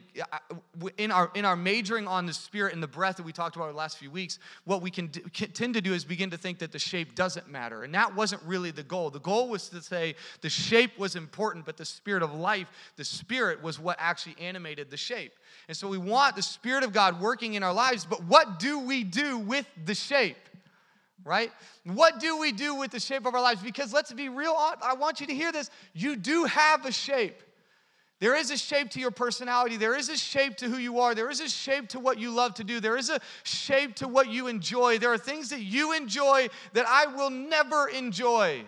in 0.99 1.11
our 1.11 1.31
in 1.35 1.45
our 1.45 1.57
majoring 1.57 2.07
on 2.07 2.27
the 2.27 2.33
spirit 2.33 2.73
and 2.73 2.83
the 2.83 2.87
breath 2.87 3.17
that 3.17 3.25
we 3.25 3.33
talked 3.33 3.57
about 3.57 3.69
the 3.69 3.77
last 3.77 3.99
few 3.99 4.11
weeks 4.11 4.39
what 4.65 4.81
we 4.83 4.91
can, 4.91 5.09
do, 5.09 5.21
can 5.33 5.51
tend 5.51 5.75
to 5.75 5.81
do 5.81 5.93
is 5.93 6.05
begin 6.05 6.31
to 6.31 6.37
think 6.37 6.59
that 6.59 6.71
the 6.71 6.79
shape 6.79 7.15
doesn't 7.15 7.49
matter 7.49 7.83
and 7.83 7.93
that 7.95 8.15
wasn't 8.15 8.41
really 8.45 8.71
the 8.71 8.83
goal 8.85 9.11
the 9.11 9.19
goal 9.21 9.49
was 9.49 9.69
to 9.69 9.83
say 9.83 10.15
the 10.43 10.49
shape 10.49 10.97
was 10.99 11.17
important 11.17 11.65
but 11.65 11.77
the 11.77 11.85
spirit 11.85 12.23
of 12.23 12.33
life 12.35 12.69
the 12.97 13.05
spirit 13.05 13.61
was 13.63 13.81
what 13.81 13.97
actually 13.99 14.37
animated 14.41 14.89
the 14.89 14.97
shape 14.97 15.33
and 15.67 15.77
so 15.77 15.89
we 15.89 15.99
want 15.99 16.37
the 16.37 16.43
spirit 16.43 16.85
of 16.85 16.93
god 16.93 17.21
working 17.21 17.55
in 17.55 17.63
our 17.63 17.75
lives 17.75 18.05
but 18.05 18.23
what 18.25 18.61
do 18.61 18.79
we 18.79 19.03
do 19.03 19.39
with 19.39 19.67
the 19.85 19.95
shape 19.95 20.37
right? 21.25 21.53
What 21.85 22.21
do 22.21 22.39
we 22.39 22.53
do 22.53 22.75
with 22.75 22.91
the 22.91 23.01
shape 23.01 23.27
of 23.27 23.35
our 23.35 23.41
lives? 23.41 23.63
Because 23.63 23.93
let's 23.93 24.13
be 24.13 24.29
real, 24.29 24.55
I 24.57 24.95
want 24.95 25.21
you 25.21 25.27
to 25.27 25.35
hear 25.35 25.53
this. 25.53 25.71
You 25.93 26.17
do 26.17 26.45
have 26.45 26.85
a 26.85 26.93
shape. 26.93 27.43
There 28.23 28.37
is 28.37 28.53
a 28.53 28.57
shape 28.57 28.89
to 28.91 29.01
your 29.01 29.11
personality. 29.11 29.77
There 29.77 29.97
is 29.97 30.09
a 30.09 30.17
shape 30.17 30.57
to 30.59 30.69
who 30.69 30.77
you 30.77 31.01
are. 31.01 31.13
There 31.13 31.29
is 31.29 31.41
a 31.41 31.49
shape 31.49 31.89
to 31.89 31.99
what 31.99 32.21
you 32.21 32.31
love 32.31 32.55
to 32.55 32.63
do. 32.63 32.79
There 32.79 32.97
is 32.97 33.11
a 33.11 33.19
shape 33.43 33.97
to 33.97 34.07
what 34.07 34.29
you 34.29 34.47
enjoy. 34.47 34.99
There 34.99 35.13
are 35.13 35.19
things 35.19 35.49
that 35.49 35.63
you 35.63 35.93
enjoy 35.93 36.49
that 36.73 36.87
I 36.87 37.07
will 37.07 37.31
never 37.31 37.89
enjoy. 37.89 38.63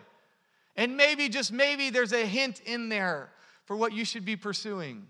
And 0.77 0.97
maybe, 0.97 1.29
just 1.29 1.53
maybe, 1.53 1.91
there's 1.91 2.13
a 2.13 2.27
hint 2.27 2.63
in 2.67 2.89
there 2.89 3.29
for 3.65 3.77
what 3.77 3.93
you 3.93 4.05
should 4.05 4.25
be 4.25 4.35
pursuing. 4.35 5.07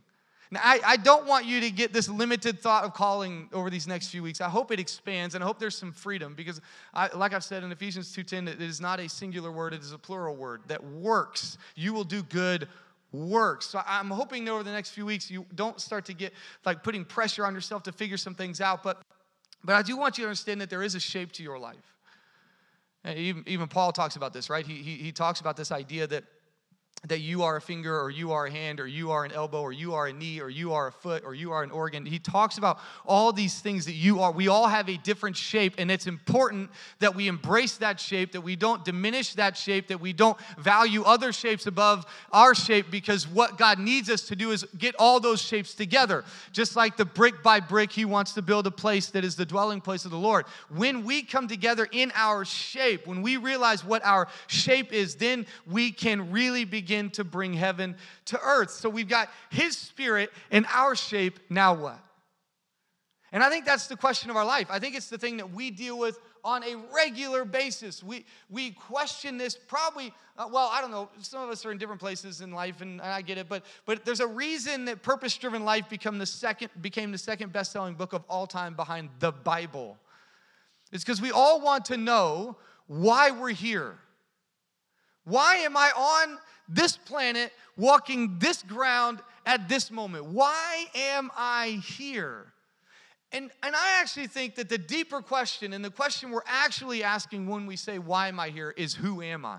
Now, 0.51 0.61
I, 0.63 0.79
I 0.87 0.97
don't 0.99 1.27
want 1.27 1.47
you 1.47 1.63
to 1.63 1.71
get 1.71 1.95
this 1.95 2.11
limited 2.11 2.61
thought 2.61 2.85
of 2.85 2.93
calling 2.93 3.49
over 3.51 3.71
these 3.71 3.87
next 3.87 4.09
few 4.09 4.23
weeks. 4.23 4.43
I 4.43 4.51
hope 4.51 4.71
it 4.71 4.79
expands 4.79 5.35
and 5.35 5.43
I 5.43 5.47
hope 5.47 5.59
there's 5.59 5.79
some 5.79 5.91
freedom 5.91 6.35
because, 6.35 6.61
I, 6.93 7.09
like 7.17 7.33
I've 7.33 7.45
said 7.45 7.65
in 7.65 7.73
Ephesians 7.73 8.15
2.10, 8.15 8.49
it 8.49 8.61
is 8.61 8.79
not 8.79 9.01
a 9.01 9.09
singular 9.09 9.51
word, 9.51 9.73
it 9.73 9.81
is 9.81 9.93
a 9.93 9.99
plural 9.99 10.37
word 10.37 10.61
that 10.67 10.85
works. 10.85 11.57
You 11.77 11.95
will 11.95 12.05
do 12.05 12.23
good 12.23 12.69
works. 13.15 13.67
So 13.67 13.81
I'm 13.87 14.11
hoping 14.11 14.49
over 14.49 14.63
the 14.63 14.73
next 14.73 14.91
few 14.91 15.07
weeks 15.07 15.31
you 15.31 15.47
don't 15.55 15.81
start 15.81 16.05
to 16.07 16.15
get 16.15 16.33
like 16.67 16.83
putting 16.83 17.05
pressure 17.05 17.47
on 17.47 17.55
yourself 17.55 17.85
to 17.85 17.93
figure 17.93 18.17
some 18.17 18.35
things 18.35 18.61
out, 18.61 18.83
but 18.83 19.03
but 19.65 19.77
I 19.77 19.83
do 19.83 19.97
want 19.97 20.19
you 20.19 20.25
to 20.25 20.29
understand 20.29 20.61
that 20.61 20.69
there 20.69 20.83
is 20.83 20.95
a 20.95 21.01
shape 21.01 21.33
to 21.33 21.43
your 21.43 21.59
life. 21.59 21.95
Even, 23.07 23.45
even 23.47 23.69
Paul 23.69 23.93
talks 23.93 24.17
about 24.17 24.33
this, 24.33 24.49
right? 24.49 24.67
He, 24.67 24.77
he, 24.77 24.95
he 24.97 25.13
talks 25.13 25.41
about 25.41 25.57
this 25.57 25.71
idea 25.73 26.07
that 26.07 26.25
that 27.07 27.21
you 27.21 27.43
are 27.43 27.57
a 27.57 27.61
finger 27.61 28.01
or 28.01 28.11
you 28.11 28.33
are 28.33 28.47
a 28.47 28.51
hand 28.51 28.81
or 28.81 28.87
you 28.87 29.11
are 29.11 29.25
an 29.25 29.33
elbow 29.33 29.61
or 29.61 29.73
you 29.73 29.95
are 29.95 30.07
a 30.07 30.13
knee 30.13 30.41
or 30.41 30.49
you 30.49 30.73
are 30.73 30.89
a 30.89 30.93
foot 30.93 31.23
or 31.25 31.35
you 31.35 31.53
are 31.53 31.63
an 31.63 31.71
organ. 31.71 32.07
He 32.07 32.19
talks 32.19 32.57
about 32.57 32.79
all 33.05 33.33
these 33.33 33.61
things 33.61 33.85
that 33.85 33.93
you 33.93 34.21
are. 34.21 34.33
We 34.33 34.49
all 34.49 34.67
have 34.67 34.89
a 34.89 34.97
different 34.97 35.37
shape, 35.37 35.75
and 35.79 35.91
it's 35.91 36.07
important 36.07 36.71
that 37.01 37.15
we 37.15 37.29
embrace 37.29 37.77
that 37.79 38.01
shape, 38.01 38.33
that 38.33 38.41
we 38.41 38.57
don't 38.57 38.85
diminish 38.85 39.35
that 39.35 39.57
shape, 39.57 39.89
that 39.89 40.01
we 40.01 40.13
don't 40.13 40.39
value 40.59 41.03
other 41.03 41.33
shapes 41.33 41.67
above 41.67 42.07
our 42.33 42.55
shape 42.55 42.91
because 42.91 43.29
what 43.29 43.59
God 43.59 43.79
needs 43.79 44.09
us 44.09 44.23
to 44.29 44.37
do 44.37 44.51
is 44.53 44.65
get 44.79 44.95
all 44.99 45.21
those 45.21 45.43
shapes 45.43 45.75
together. 45.75 46.25
Just 46.53 46.75
like 46.75 46.97
the 46.97 47.05
brick 47.05 47.43
by 47.43 47.61
brick, 47.61 47.93
He 47.93 48.07
wants 48.07 48.33
to 48.35 48.43
build 48.43 48.67
a 48.67 48.71
place 48.71 49.09
that 49.11 49.25
is 49.25 49.37
the 49.37 49.47
dwelling 49.47 49.81
place 49.81 50.07
of 50.07 50.11
the 50.11 50.17
Lord. 50.17 50.47
When 50.71 51.05
we 51.05 51.23
come 51.23 51.49
together 51.49 51.87
in 51.93 52.13
our 52.15 52.47
shape, 52.47 53.07
when 53.07 53.21
we 53.21 53.37
realize 53.37 53.85
what 53.85 54.05
our 54.05 54.29
shape 54.47 54.93
is, 54.93 55.17
then 55.17 55.47
we 55.67 55.93
can 55.93 56.31
really 56.33 56.65
begin 56.65 56.94
to 57.11 57.25
bring 57.25 57.53
heaven 57.53 57.97
to 58.27 58.41
earth. 58.41 58.71
So 58.71 58.89
we've 58.89 59.09
got 59.09 59.29
his 59.51 59.77
spirit 59.77 60.31
in 60.51 60.67
our 60.73 60.95
shape. 60.95 61.39
Now 61.51 61.75
what? 61.75 61.99
And 63.33 63.43
I 63.43 63.51
think 63.51 63.65
that's 63.65 63.89
the 63.89 63.97
question 63.97 64.31
of 64.31 64.37
our 64.37 64.45
life. 64.45 64.69
I 64.71 64.79
think 64.79 64.95
it's 64.95 65.09
the 65.09 65.19
thing 65.19 65.39
that 65.39 65.53
we 65.53 65.71
deal 65.71 65.99
with 65.99 66.19
on 66.45 66.63
a 66.63 66.77
regular 66.95 67.45
basis. 67.45 68.03
We, 68.03 68.25
we 68.49 68.71
question 68.71 69.39
this 69.39 69.57
probably, 69.57 70.13
uh, 70.39 70.49
well, 70.53 70.71
I 70.73 70.81
don't 70.81 70.91
know, 70.91 71.09
some 71.21 71.43
of 71.43 71.49
us 71.49 71.65
are 71.67 71.73
in 71.73 71.79
different 71.79 72.01
places 72.01 72.43
in 72.43 72.53
life, 72.53 72.81
and, 72.81 73.01
and 73.01 73.11
I 73.11 73.23
get 73.23 73.39
it, 73.39 73.49
but, 73.49 73.65
but 73.87 74.05
there's 74.05 74.21
a 74.21 74.27
reason 74.27 74.85
that 74.85 75.03
Purpose 75.03 75.37
Driven 75.37 75.65
Life 75.65 75.89
become 75.89 76.19
the 76.19 76.27
second, 76.27 76.71
became 76.81 77.11
the 77.11 77.19
second 77.19 77.53
best 77.53 77.73
selling 77.73 77.95
book 77.95 78.13
of 78.13 78.23
all 78.29 78.47
time 78.47 78.75
behind 78.75 79.09
the 79.19 79.33
Bible. 79.33 79.97
It's 80.93 81.03
because 81.03 81.21
we 81.21 81.33
all 81.33 81.61
want 81.61 81.87
to 81.87 81.97
know 81.97 82.57
why 82.87 83.31
we're 83.31 83.49
here. 83.51 83.97
Why 85.25 85.57
am 85.57 85.77
I 85.77 85.91
on 85.97 86.39
this 86.69 86.97
planet, 86.97 87.53
walking 87.77 88.39
this 88.39 88.63
ground 88.63 89.21
at 89.47 89.69
this 89.69 89.91
moment? 89.91 90.27
Why 90.27 90.87
am 90.95 91.31
I 91.37 91.83
here? 91.85 92.47
And, 93.33 93.51
and 93.63 93.75
I 93.75 94.01
actually 94.01 94.29
think 94.29 94.55
that 94.57 94.69
the 94.69 94.79
deeper 94.79 95.21
question, 95.21 95.73
and 95.73 95.85
the 95.85 95.91
question 95.91 96.31
we're 96.31 96.43
actually 96.47 97.03
asking 97.03 97.49
when 97.49 97.67
we 97.67 97.75
say, 97.77 97.99
Why 97.99 98.29
am 98.29 98.39
I 98.39 98.51
here, 98.51 98.73
is 98.77 98.95
Who 98.95 99.23
am 99.23 99.45
I? 99.45 99.59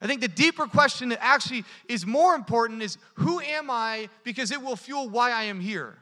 I 0.00 0.06
think 0.06 0.20
the 0.20 0.28
deeper 0.28 0.66
question 0.66 1.10
that 1.10 1.22
actually 1.22 1.64
is 1.88 2.04
more 2.04 2.34
important 2.34 2.82
is 2.82 2.98
Who 3.14 3.40
am 3.40 3.70
I? 3.70 4.08
Because 4.24 4.50
it 4.50 4.62
will 4.62 4.76
fuel 4.76 5.08
why 5.08 5.30
I 5.30 5.44
am 5.44 5.60
here. 5.60 5.98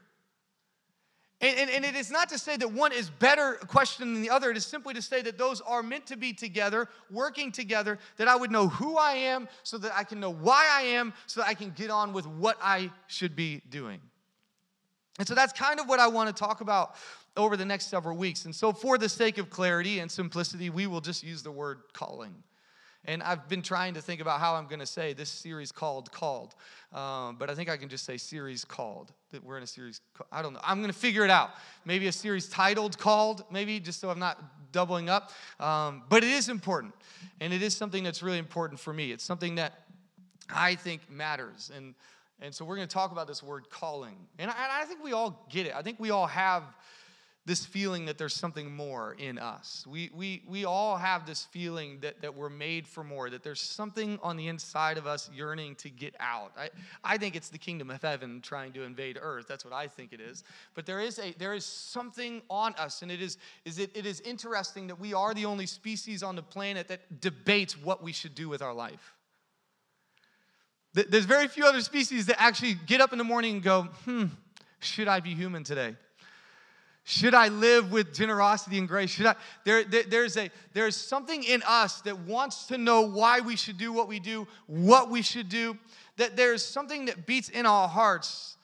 And, 1.43 1.59
and, 1.59 1.71
and, 1.71 1.85
it 1.87 1.95
is 1.95 2.11
not 2.11 2.29
to 2.29 2.39
say 2.39 2.59
that 2.59 2.71
one 2.71 2.93
is 2.93 3.09
better 3.09 3.55
question 3.67 4.13
than 4.13 4.23
the 4.23 4.29
other. 4.29 4.51
It 4.51 4.59
is 4.59 4.67
simply 4.67 4.93
to 4.93 5.01
say 5.01 5.23
that 5.23 5.39
those 5.39 5.63
are 5.63 5.83
meant 5.83 6.07
to 6.09 6.17
be 6.17 6.35
together, 6.35 6.87
working 7.11 7.51
together, 7.51 7.99
that 8.19 8.29
I 8.29 8.37
would 8.37 8.51
know 8.51 8.69
who 8.69 8.99
I 8.99 9.13
am 9.13 9.49
so 9.63 9.79
that 9.79 9.93
I 9.97 10.05
can 10.05 10.21
know 10.21 10.31
why 10.31 10.69
I 10.71 10.83
am, 10.83 11.15
so 11.27 11.41
that 11.41 11.49
I 11.49 11.55
can 11.55 11.71
get 11.71 11.89
on 11.89 12.13
with 12.13 12.27
what 12.27 12.59
I 12.63 12.91
should 13.07 13.35
be 13.37 13.63
doing. 13.71 14.01
And 15.19 15.27
so 15.27 15.35
that's 15.35 15.55
kind 15.55 15.81
of 15.81 15.89
what 15.89 15.99
I 15.99 16.09
want 16.09 16.29
to 16.29 16.39
talk 16.39 16.61
about 16.61 16.95
over 17.37 17.57
the 17.57 17.65
next 17.65 17.87
several 17.87 18.19
weeks. 18.19 18.45
And 18.45 18.55
so, 18.55 18.73
for 18.73 18.99
the 18.99 19.09
sake 19.09 19.39
of 19.39 19.51
clarity 19.51 20.01
and 20.01 20.11
simplicity, 20.11 20.69
we 20.69 20.87
will 20.87 21.01
just 21.01 21.23
use 21.23 21.43
the 21.43 21.51
word 21.51 21.79
calling. 21.93 22.35
And 23.07 23.23
I've 23.23 23.49
been 23.49 23.63
trying 23.63 23.95
to 23.95 24.03
think 24.03 24.21
about 24.21 24.41
how 24.41 24.55
I'm 24.55 24.67
going 24.67 24.81
to 24.81 24.87
say 24.87 25.15
this 25.15 25.31
series 25.31 25.73
called 25.73 26.13
Called. 26.13 26.55
Um, 26.93 27.37
but 27.39 27.49
I 27.49 27.55
think 27.55 27.71
I 27.71 27.77
can 27.77 27.89
just 27.89 28.05
say 28.05 28.17
series 28.17 28.65
called. 28.65 29.13
That 29.33 29.43
we're 29.43 29.57
in 29.57 29.63
a 29.63 29.67
series. 29.67 30.01
I 30.31 30.43
don't 30.43 30.53
know. 30.53 30.61
I'm 30.63 30.81
going 30.81 30.93
to 30.93 30.99
figure 30.99 31.25
it 31.25 31.31
out. 31.31 31.51
Maybe 31.85 32.09
a 32.09 32.13
series 32.13 32.49
titled 32.49 32.99
Called, 32.99 33.45
maybe, 33.51 33.81
just 33.81 34.01
so 34.01 34.11
I'm 34.11 34.19
not 34.19 34.43
doubling 34.73 35.09
up. 35.09 35.33
Um, 35.59 36.03
but 36.09 36.23
it 36.23 36.31
is 36.31 36.49
important. 36.49 36.95
And 37.41 37.53
it 37.55 37.63
is 37.63 37.75
something 37.75 38.05
that's 38.05 38.23
really 38.23 38.39
important 38.39 38.79
for 38.79 38.93
me. 38.93 39.13
It's 39.13 39.25
something 39.25 39.55
that 39.55 39.85
I 40.53 40.75
think 40.75 41.11
matters. 41.11 41.71
And, 41.75 41.95
and 42.43 42.55
so 42.55 42.65
we're 42.65 42.77
going 42.77 42.89
to 42.89 42.93
talk 42.93 43.13
about 43.13 43.27
this 43.27 43.43
word 43.43 43.71
calling. 43.71 44.17
And 44.39 44.51
I, 44.51 44.83
I 44.83 44.85
think 44.85 45.03
we 45.03 45.13
all 45.13 45.47
get 45.51 45.67
it. 45.67 45.75
I 45.75 45.81
think 45.81 45.99
we 46.01 46.11
all 46.11 46.27
have 46.27 46.65
this 47.47 47.65
feeling 47.65 48.05
that 48.05 48.19
there's 48.19 48.35
something 48.35 48.75
more 48.75 49.17
in 49.19 49.39
us. 49.39 49.87
We, 49.89 50.11
we, 50.15 50.43
we 50.47 50.67
all 50.67 50.97
have 50.99 51.27
this 51.27 51.45
feeling 51.45 51.99
that, 52.01 52.21
that 52.21 52.35
we're 52.35 52.51
made 52.51 52.87
for 52.87 53.03
more, 53.03 53.31
that 53.31 53.43
there's 53.43 53.63
something 53.63 54.19
on 54.23 54.37
the 54.37 54.49
inside 54.49 54.99
of 54.99 55.07
us 55.07 55.31
yearning 55.35 55.75
to 55.77 55.89
get 55.89 56.15
out. 56.21 56.53
I, 56.59 56.69
I 57.03 57.17
think 57.17 57.37
it's 57.37 57.49
the 57.49 57.59
kingdom 57.59 57.91
of 57.91 58.03
heaven 58.03 58.41
trying 58.43 58.73
to 58.75 58.83
invade 58.83 59.19
earth. 59.21 59.47
That's 59.49 59.65
what 59.65 59.73
I 59.73 59.89
think 59.89 60.13
it 60.13 60.21
is. 60.21 60.45
But 60.75 60.85
there 60.85 61.01
is, 61.01 61.19
a, 61.19 61.33
there 61.39 61.55
is 61.55 61.65
something 61.65 62.43
on 62.51 62.75
us, 62.75 63.01
and 63.01 63.11
it 63.11 63.23
is, 63.23 63.39
is 63.65 63.79
it, 63.79 63.91
it 63.95 64.05
is 64.05 64.21
interesting 64.21 64.87
that 64.89 65.01
we 65.01 65.15
are 65.15 65.33
the 65.33 65.47
only 65.47 65.67
species 65.67 66.23
on 66.23 66.37
the 66.37 66.43
planet 66.43 66.89
that 66.89 67.21
debates 67.21 67.77
what 67.77 68.03
we 68.03 68.13
should 68.13 68.35
do 68.35 68.51
with 68.51 68.61
our 68.61 68.75
life. 68.75 69.15
There's 70.93 71.25
very 71.25 71.49
few 71.49 71.65
other 71.65 71.81
species 71.81 72.27
that 72.27 72.41
actually 72.41 72.75
get 72.87 73.01
up 73.01 73.13
in 73.13 73.19
the 73.19 73.25
morning 73.25 73.55
and 73.55 73.63
go, 73.63 73.83
hmm, 74.05 74.25
should 74.81 75.09
I 75.09 75.21
be 75.21 75.35
human 75.35 75.63
today? 75.63 75.95
Should 77.05 77.35
I 77.35 77.49
live 77.49 77.91
with 77.91 78.15
generosity 78.15 78.79
and 78.79 78.87
grace? 78.87 79.11
Should 79.11 79.27
I? 79.27 79.35
There, 79.65 79.85
there, 79.85 80.05
there's, 80.05 80.37
a, 80.37 80.51
there's 80.75 80.97
something 80.97 81.43
in 81.43 81.63
us 81.67 82.01
that 82.03 82.19
wants 82.21 82.67
to 82.67 82.79
know 82.79 83.03
why 83.03 83.41
we 83.41 83.57
should 83.57 83.79
do 83.79 83.93
what 83.93 84.07
we 84.07 84.21
do, 84.21 84.47
what 84.67 85.11
we 85.11 85.23
should 85.23 85.49
do. 85.49 85.77
That 86.19 86.37
there's 86.37 86.65
something 86.65 87.07
that 87.07 87.27
beats 87.27 87.49
in 87.49 87.67
our 87.67 87.89
hearts 87.89 88.57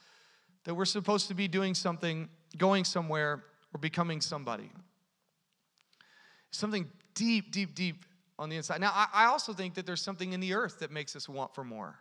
that 0.64 0.74
we're 0.74 0.84
supposed 0.84 1.28
to 1.28 1.34
be 1.34 1.48
doing 1.48 1.74
something, 1.74 2.28
going 2.58 2.84
somewhere, 2.84 3.44
or 3.72 3.78
becoming 3.80 4.20
somebody. 4.20 4.70
Something 6.50 6.90
deep, 7.14 7.52
deep, 7.52 7.74
deep 7.74 8.04
on 8.38 8.48
the 8.48 8.56
inside. 8.56 8.80
Now, 8.80 8.92
I, 8.92 9.06
I 9.12 9.24
also 9.26 9.52
think 9.52 9.74
that 9.74 9.86
there's 9.86 10.02
something 10.02 10.32
in 10.32 10.40
the 10.40 10.54
earth 10.54 10.80
that 10.80 10.90
makes 10.90 11.16
us 11.16 11.28
want 11.28 11.54
for 11.54 11.64
more. 11.64 11.98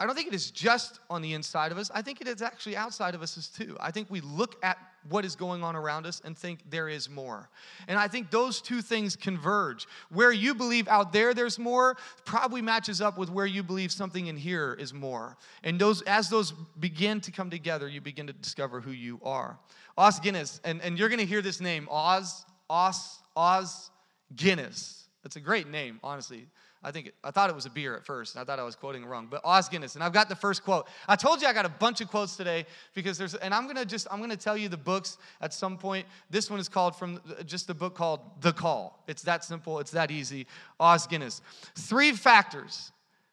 I 0.00 0.06
don't 0.06 0.14
think 0.14 0.28
it 0.28 0.34
is 0.34 0.50
just 0.50 0.98
on 1.10 1.20
the 1.20 1.34
inside 1.34 1.72
of 1.72 1.78
us. 1.78 1.90
I 1.94 2.00
think 2.00 2.22
it 2.22 2.26
is 2.26 2.40
actually 2.40 2.74
outside 2.74 3.14
of 3.14 3.20
us 3.20 3.36
as 3.36 3.48
too. 3.48 3.76
I 3.78 3.90
think 3.90 4.10
we 4.10 4.22
look 4.22 4.56
at 4.64 4.78
what 5.10 5.26
is 5.26 5.36
going 5.36 5.62
on 5.62 5.76
around 5.76 6.06
us 6.06 6.22
and 6.24 6.36
think 6.36 6.60
there 6.70 6.88
is 6.88 7.10
more. 7.10 7.50
And 7.86 7.98
I 7.98 8.08
think 8.08 8.30
those 8.30 8.62
two 8.62 8.80
things 8.80 9.14
converge. 9.14 9.86
Where 10.08 10.32
you 10.32 10.54
believe 10.54 10.88
out 10.88 11.12
there 11.12 11.34
there's 11.34 11.58
more 11.58 11.98
probably 12.24 12.62
matches 12.62 13.02
up 13.02 13.18
with 13.18 13.28
where 13.28 13.44
you 13.44 13.62
believe 13.62 13.92
something 13.92 14.26
in 14.26 14.38
here 14.38 14.74
is 14.80 14.94
more. 14.94 15.36
And 15.64 15.78
those 15.78 16.00
as 16.02 16.30
those 16.30 16.52
begin 16.78 17.20
to 17.20 17.30
come 17.30 17.50
together, 17.50 17.86
you 17.86 18.00
begin 18.00 18.26
to 18.26 18.32
discover 18.32 18.80
who 18.80 18.92
you 18.92 19.20
are. 19.22 19.58
Os 19.98 20.18
Guinness, 20.18 20.62
and, 20.64 20.80
and 20.80 20.98
you're 20.98 21.10
gonna 21.10 21.24
hear 21.24 21.42
this 21.42 21.60
name, 21.60 21.86
Os, 21.90 22.46
Os, 22.70 23.20
Os 23.36 23.90
Guinness. 24.34 25.08
That's 25.22 25.36
a 25.36 25.40
great 25.40 25.68
name, 25.68 26.00
honestly. 26.02 26.46
I 26.82 26.90
think 26.90 27.12
I 27.22 27.30
thought 27.30 27.50
it 27.50 27.54
was 27.54 27.66
a 27.66 27.70
beer 27.70 27.94
at 27.94 28.06
first, 28.06 28.34
and 28.34 28.40
I 28.40 28.44
thought 28.44 28.58
I 28.58 28.62
was 28.62 28.74
quoting 28.74 29.04
wrong. 29.04 29.26
But 29.30 29.42
Os 29.44 29.68
Guinness, 29.68 29.96
and 29.96 30.04
I've 30.04 30.14
got 30.14 30.30
the 30.30 30.36
first 30.36 30.64
quote. 30.64 30.88
I 31.06 31.14
told 31.14 31.42
you 31.42 31.48
I 31.48 31.52
got 31.52 31.66
a 31.66 31.70
bunch 31.70 32.00
of 32.00 32.08
quotes 32.08 32.36
today 32.36 32.64
because 32.94 33.18
there's, 33.18 33.34
and 33.34 33.52
I'm 33.52 33.66
gonna 33.66 33.84
just 33.84 34.06
I'm 34.10 34.20
gonna 34.20 34.36
tell 34.36 34.56
you 34.56 34.70
the 34.70 34.78
books 34.78 35.18
at 35.42 35.52
some 35.52 35.76
point. 35.76 36.06
This 36.30 36.50
one 36.50 36.58
is 36.58 36.70
called 36.70 36.96
from 36.96 37.20
just 37.44 37.66
the 37.66 37.74
book 37.74 37.94
called 37.94 38.20
The 38.40 38.52
Call. 38.52 39.04
It's 39.06 39.22
that 39.22 39.44
simple. 39.44 39.78
It's 39.78 39.90
that 39.90 40.10
easy. 40.10 40.46
Os 40.78 41.06
Guinness. 41.06 41.42
Three 41.76 42.12
factors. 42.12 42.92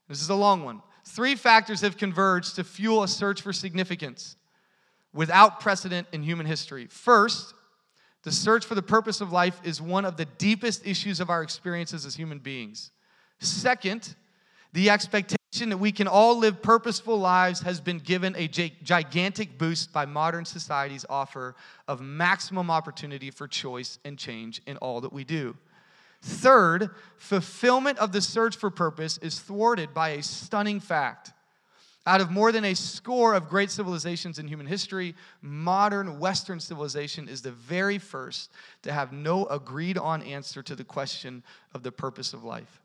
This 0.09 0.21
is 0.21 0.29
a 0.29 0.35
long 0.35 0.63
one. 0.63 0.81
Three 1.05 1.35
factors 1.35 1.79
have 1.81 1.95
converged 1.95 2.55
to 2.57 2.65
fuel 2.65 3.03
a 3.03 3.07
search 3.07 3.41
for 3.41 3.53
significance 3.53 4.35
without 5.13 5.61
precedent 5.61 6.07
in 6.11 6.21
human 6.21 6.45
history. 6.45 6.87
First, 6.87 7.53
the 8.23 8.31
search 8.31 8.65
for 8.65 8.75
the 8.75 8.81
purpose 8.81 9.21
of 9.21 9.31
life 9.31 9.61
is 9.63 9.81
one 9.81 10.03
of 10.03 10.17
the 10.17 10.25
deepest 10.25 10.85
issues 10.85 11.21
of 11.21 11.29
our 11.29 11.41
experiences 11.41 12.05
as 12.05 12.15
human 12.15 12.39
beings. 12.39 12.91
Second, 13.39 14.15
the 14.73 14.89
expectation 14.89 15.69
that 15.69 15.77
we 15.77 15.91
can 15.91 16.07
all 16.07 16.37
live 16.37 16.61
purposeful 16.61 17.17
lives 17.17 17.61
has 17.61 17.79
been 17.81 17.99
given 17.99 18.35
a 18.37 18.47
gigantic 18.47 19.57
boost 19.57 19.91
by 19.93 20.05
modern 20.05 20.45
society's 20.45 21.05
offer 21.09 21.55
of 21.87 22.01
maximum 22.01 22.69
opportunity 22.69 23.31
for 23.31 23.47
choice 23.47 23.99
and 24.05 24.17
change 24.17 24.61
in 24.67 24.77
all 24.77 25.01
that 25.01 25.13
we 25.13 25.23
do. 25.23 25.55
Third, 26.21 26.89
fulfillment 27.17 27.99
of 27.99 28.11
the 28.11 28.21
search 28.21 28.55
for 28.55 28.69
purpose 28.69 29.17
is 29.19 29.39
thwarted 29.39 29.93
by 29.93 30.09
a 30.09 30.23
stunning 30.23 30.79
fact. 30.79 31.31
Out 32.05 32.21
of 32.21 32.31
more 32.31 32.51
than 32.51 32.65
a 32.65 32.73
score 32.73 33.33
of 33.33 33.49
great 33.49 33.69
civilizations 33.69 34.39
in 34.39 34.47
human 34.47 34.65
history, 34.65 35.13
modern 35.41 36.19
Western 36.19 36.59
civilization 36.59 37.27
is 37.27 37.41
the 37.41 37.51
very 37.51 37.97
first 37.97 38.51
to 38.83 38.93
have 38.93 39.11
no 39.11 39.45
agreed 39.47 39.97
on 39.97 40.21
answer 40.21 40.63
to 40.63 40.75
the 40.75 40.85
question 40.85 41.43
of 41.73 41.83
the 41.83 41.91
purpose 41.91 42.33
of 42.33 42.43
life. 42.43 42.79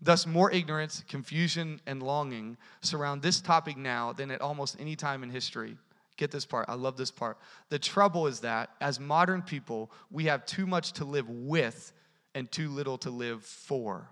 Thus, 0.00 0.26
more 0.26 0.50
ignorance, 0.50 1.02
confusion, 1.08 1.80
and 1.86 2.02
longing 2.02 2.56
surround 2.82 3.22
this 3.22 3.40
topic 3.40 3.76
now 3.76 4.12
than 4.12 4.30
at 4.30 4.40
almost 4.40 4.76
any 4.78 4.94
time 4.94 5.22
in 5.22 5.30
history. 5.30 5.76
Get 6.16 6.30
this 6.30 6.44
part. 6.44 6.66
I 6.68 6.74
love 6.74 6.96
this 6.96 7.10
part. 7.10 7.38
The 7.68 7.78
trouble 7.78 8.26
is 8.26 8.40
that 8.40 8.70
as 8.80 9.00
modern 9.00 9.42
people, 9.42 9.90
we 10.10 10.24
have 10.24 10.46
too 10.46 10.66
much 10.66 10.92
to 10.94 11.04
live 11.04 11.28
with 11.28 11.92
and 12.34 12.50
too 12.50 12.68
little 12.68 12.98
to 12.98 13.10
live 13.10 13.42
for. 13.42 14.08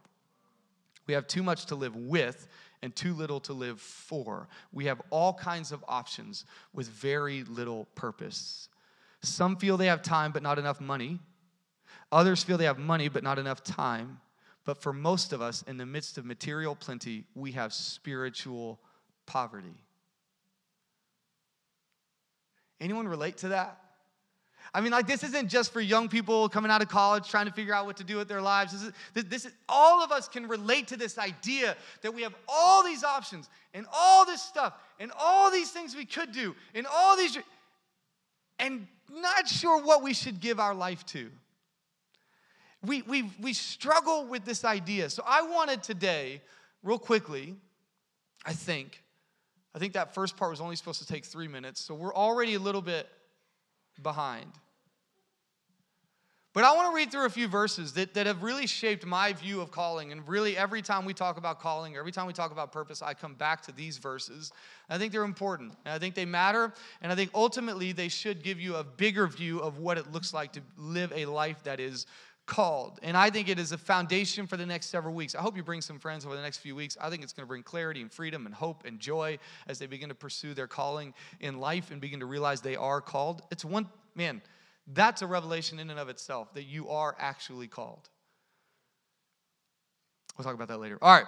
We 1.07 1.15
have 1.15 1.27
too 1.27 1.43
much 1.43 1.67
to 1.67 1.75
live 1.75 1.95
with 1.97 2.49
and 2.83 2.95
too 2.95 3.15
little 3.15 3.41
to 3.41 3.53
live 3.53 3.81
for. 3.81 4.49
We 4.73 4.87
have 4.87 5.01
all 5.11 5.35
kinds 5.35 5.73
of 5.73 5.85
options 5.89 6.45
with 6.73 6.89
very 6.89 7.45
little 7.45 7.87
purpose. 7.95 8.69
Some 9.23 9.57
feel 9.57 9.77
they 9.77 9.87
have 9.87 10.03
time 10.03 10.33
but 10.33 10.43
not 10.43 10.59
enough 10.59 10.81
money. 10.81 11.21
Others 12.13 12.45
feel 12.45 12.59
they 12.59 12.67
have 12.67 12.79
money 12.79 13.09
but 13.09 13.23
not 13.23 13.39
enough 13.39 13.63
time. 13.65 14.21
But 14.65 14.81
for 14.81 14.93
most 14.93 15.33
of 15.33 15.43
us, 15.43 15.63
in 15.63 15.77
the 15.77 15.87
midst 15.87 16.17
of 16.17 16.25
material 16.25 16.75
plenty, 16.75 17.25
we 17.35 17.53
have 17.53 17.73
spiritual 17.73 18.81
poverty. 19.27 19.75
Anyone 22.81 23.07
relate 23.07 23.39
to 23.39 23.49
that? 23.49 23.81
I 24.73 24.81
mean, 24.81 24.91
like, 24.91 25.07
this 25.07 25.23
isn't 25.23 25.49
just 25.49 25.73
for 25.73 25.81
young 25.81 26.09
people 26.09 26.49
coming 26.49 26.71
out 26.71 26.83
of 26.83 26.89
college 26.89 27.29
trying 27.29 27.47
to 27.47 27.53
figure 27.53 27.75
out 27.75 27.87
what 27.87 27.99
to 27.99 28.05
do 28.05 28.17
with 28.17 28.27
their 28.27 28.43
lives. 28.43 28.73
This 28.73 28.83
is, 28.83 28.93
this, 29.13 29.25
this 29.25 29.45
is, 29.45 29.53
all 29.69 30.03
of 30.03 30.11
us 30.11 30.27
can 30.27 30.49
relate 30.49 30.89
to 30.89 30.97
this 30.97 31.17
idea 31.19 31.77
that 32.03 32.13
we 32.13 32.23
have 32.23 32.35
all 32.49 32.83
these 32.83 33.05
options 33.05 33.49
and 33.73 33.87
all 33.93 34.25
this 34.27 34.43
stuff 34.43 34.73
and 34.99 35.13
all 35.19 35.51
these 35.51 35.71
things 35.71 35.95
we 35.95 36.07
could 36.07 36.33
do 36.33 36.57
and 36.75 36.87
all 36.93 37.17
these, 37.17 37.39
and 38.59 38.89
not 39.13 39.47
sure 39.47 39.81
what 39.81 40.03
we 40.03 40.15
should 40.15 40.41
give 40.41 40.59
our 40.59 40.75
life 40.75 41.05
to 41.07 41.31
we, 42.87 43.03
we, 43.03 43.31
we 43.41 43.53
struggle 43.53 44.27
with 44.27 44.45
this 44.45 44.65
idea. 44.65 45.11
So 45.11 45.23
I 45.27 45.43
wanted 45.43 45.83
today, 45.83 46.43
real 46.83 46.99
quickly, 46.99 47.55
I 48.45 48.53
think, 48.53 49.03
I 49.75 49.79
think 49.79 49.95
that 49.95 50.15
first 50.15 50.37
part 50.37 50.51
was 50.51 50.61
only 50.61 50.77
supposed 50.77 51.01
to 51.01 51.07
take 51.07 51.25
three 51.25 51.49
minutes, 51.49 51.81
so 51.81 51.95
we're 51.95 52.15
already 52.15 52.55
a 52.55 52.61
little 52.61 52.83
bit 52.83 53.09
behind. 54.03 54.53
But 56.55 56.63
I 56.63 56.73
want 56.77 56.89
to 56.89 56.95
read 56.95 57.11
through 57.11 57.27
a 57.27 57.31
few 57.31 57.49
verses 57.49 57.95
that, 57.95 58.15
that 58.15 58.29
have 58.29 58.45
really 58.45 58.69
shaped 58.69 59.05
my 59.05 59.33
view 59.33 59.61
of 59.61 59.73
calling. 59.73 60.13
And 60.13 60.27
really, 60.29 60.57
every 60.57 60.83
time 60.83 61.05
we 61.05 61.13
talk 61.13 61.37
about 61.37 61.59
calling, 61.59 61.97
or 61.97 61.99
every 61.99 62.13
time 62.13 62.29
we 62.29 62.33
talk 62.33 62.53
about 62.53 62.71
purpose, 62.71 63.03
I 63.03 63.13
come 63.13 63.35
back 63.35 63.63
to 63.63 63.73
these 63.73 63.99
verses. 63.99 64.53
I 64.89 64.97
think 64.97 65.11
they're 65.11 65.25
important. 65.25 65.75
And 65.85 65.93
I 65.93 65.99
think 65.99 66.15
they 66.15 66.25
matter. 66.25 66.73
And 67.03 67.11
I 67.11 67.17
think 67.17 67.33
ultimately 67.35 67.91
they 67.91 68.07
should 68.07 68.45
give 68.45 68.61
you 68.61 68.77
a 68.77 68.85
bigger 68.85 69.27
view 69.27 69.59
of 69.59 69.79
what 69.79 69.99
it 69.99 70.13
looks 70.13 70.33
like 70.33 70.53
to 70.53 70.61
live 70.79 71.13
a 71.13 71.27
life 71.27 71.61
that 71.65 71.81
is 71.81 72.07
called. 72.47 72.99
And 73.03 73.17
I 73.17 73.31
think 73.31 73.49
it 73.49 73.59
is 73.59 73.73
a 73.73 73.79
foundation 73.79 74.47
for 74.47 74.57
the 74.57 74.67
next 74.67 74.87
several 74.87 75.15
weeks. 75.15 75.35
I 75.35 75.41
hope 75.41 75.57
you 75.57 75.63
bring 75.63 75.81
some 75.81 75.99
friends 75.99 76.27
over 76.27 76.37
the 76.37 76.43
next 76.43 76.59
few 76.59 76.75
weeks. 76.75 76.97
I 77.01 77.09
think 77.11 77.23
it's 77.23 77.33
going 77.33 77.45
to 77.45 77.49
bring 77.49 77.63
clarity 77.63 78.03
and 78.03 78.13
freedom 78.13 78.47
and 78.47 78.55
hope 78.55 78.85
and 78.85 79.01
joy 79.01 79.39
as 79.67 79.79
they 79.79 79.87
begin 79.87 80.11
to 80.11 80.15
pursue 80.15 80.55
their 80.55 80.67
calling 80.67 81.15
in 81.41 81.59
life 81.59 81.91
and 81.91 82.01
begin 82.01 82.21
to 82.21 82.27
realize 82.27 82.61
they 82.61 82.77
are 82.77 83.01
called. 83.01 83.43
It's 83.51 83.65
one, 83.65 83.89
man, 84.15 84.43
that's 84.93 85.23
a 85.23 85.27
revelation 85.27 85.79
in 85.79 85.91
and 85.91 85.99
of 85.99 86.09
itself 86.09 86.53
that 86.55 86.65
you 86.65 86.89
are 86.91 87.17
actually 87.19 87.69
called. 87.69 88.09
We'll 90.37 90.45
talk 90.45 90.55
about 90.55 90.69
that 90.69 90.79
later. 90.79 90.99
All 91.01 91.15
right. 91.15 91.27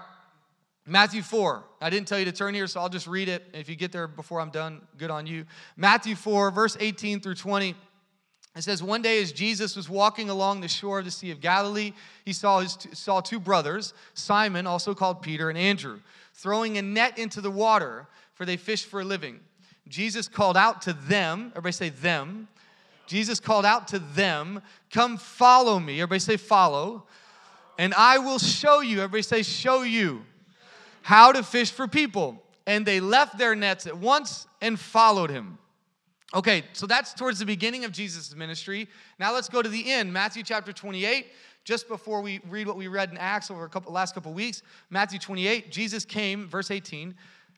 Matthew 0.88 1.23
4. 1.23 1.64
I 1.80 1.90
didn't 1.90 2.06
tell 2.06 2.18
you 2.18 2.25
to 2.26 2.32
turn 2.32 2.54
here, 2.54 2.66
so 2.68 2.80
I'll 2.80 2.88
just 2.88 3.08
read 3.08 3.28
it. 3.28 3.42
If 3.52 3.68
you 3.68 3.75
get 3.75 3.90
there 3.90 4.06
before 4.06 4.40
I'm 4.40 4.50
done, 4.50 4.82
good 4.96 5.11
on 5.11 5.26
you. 5.26 5.44
Matthew 5.76 6.14
4, 6.14 6.52
verse 6.52 6.76
18 6.78 7.20
through 7.20 7.35
20. 7.35 7.75
It 8.56 8.64
says, 8.64 8.82
One 8.82 9.02
day 9.02 9.20
as 9.20 9.32
Jesus 9.32 9.76
was 9.76 9.88
walking 9.88 10.30
along 10.30 10.60
the 10.60 10.68
shore 10.68 11.00
of 11.00 11.04
the 11.04 11.10
Sea 11.10 11.30
of 11.30 11.40
Galilee, 11.40 11.92
he 12.25 12.32
saw, 12.32 12.60
his, 12.60 12.78
saw 12.92 13.20
two 13.20 13.38
brothers, 13.38 13.92
Simon, 14.14 14.66
also 14.66 14.94
called 14.94 15.20
Peter, 15.20 15.50
and 15.50 15.58
Andrew, 15.58 16.00
throwing 16.32 16.78
a 16.78 16.82
net 16.82 17.18
into 17.18 17.42
the 17.42 17.50
water, 17.50 18.06
for 18.34 18.46
they 18.46 18.56
fished 18.56 18.86
for 18.86 19.02
a 19.02 19.04
living. 19.04 19.40
Jesus 19.88 20.26
called 20.26 20.56
out 20.56 20.82
to 20.82 20.94
them, 20.94 21.48
everybody 21.52 21.72
say 21.72 21.90
them. 21.90 22.48
Jesus 23.06 23.38
called 23.38 23.64
out 23.64 23.88
to 23.88 23.98
them, 23.98 24.62
Come 24.90 25.16
follow 25.18 25.78
me. 25.78 26.00
Everybody 26.00 26.18
say 26.20 26.36
follow. 26.36 27.04
And 27.78 27.92
I 27.94 28.18
will 28.18 28.38
show 28.38 28.80
you, 28.80 29.00
everybody 29.02 29.22
say 29.22 29.42
show 29.42 29.82
you, 29.82 30.25
how 31.02 31.30
to 31.30 31.42
fish 31.42 31.70
for 31.70 31.86
people. 31.86 32.42
And 32.66 32.84
they 32.84 33.00
left 33.00 33.38
their 33.38 33.54
nets 33.54 33.86
at 33.86 33.96
once 33.96 34.46
and 34.60 34.80
followed 34.80 35.30
him. 35.30 35.58
Okay, 36.34 36.65
so 36.73 36.86
that's 36.86 37.15
towards 37.15 37.39
the 37.39 37.47
beginning 37.47 37.84
of 37.84 37.93
Jesus' 37.93 38.34
ministry. 38.34 38.89
Now 39.19 39.32
let's 39.32 39.49
go 39.49 39.62
to 39.62 39.69
the 39.69 39.93
end, 39.93 40.12
Matthew 40.12 40.43
chapter 40.43 40.73
28. 40.73 41.26
Just 41.65 41.89
before 41.89 42.21
we 42.21 42.41
read 42.49 42.67
what 42.67 42.76
we 42.76 42.86
read 42.89 43.10
in 43.10 43.19
Acts 43.19 43.50
over 43.50 43.65
a 43.65 43.69
couple, 43.69 43.93
last 43.93 44.15
couple 44.15 44.32
weeks, 44.32 44.62
Matthew 44.91 45.19
28, 45.19 45.71
Jesus 45.71 46.04
came, 46.04 46.47
verse 46.47 46.71
18. 46.71 47.15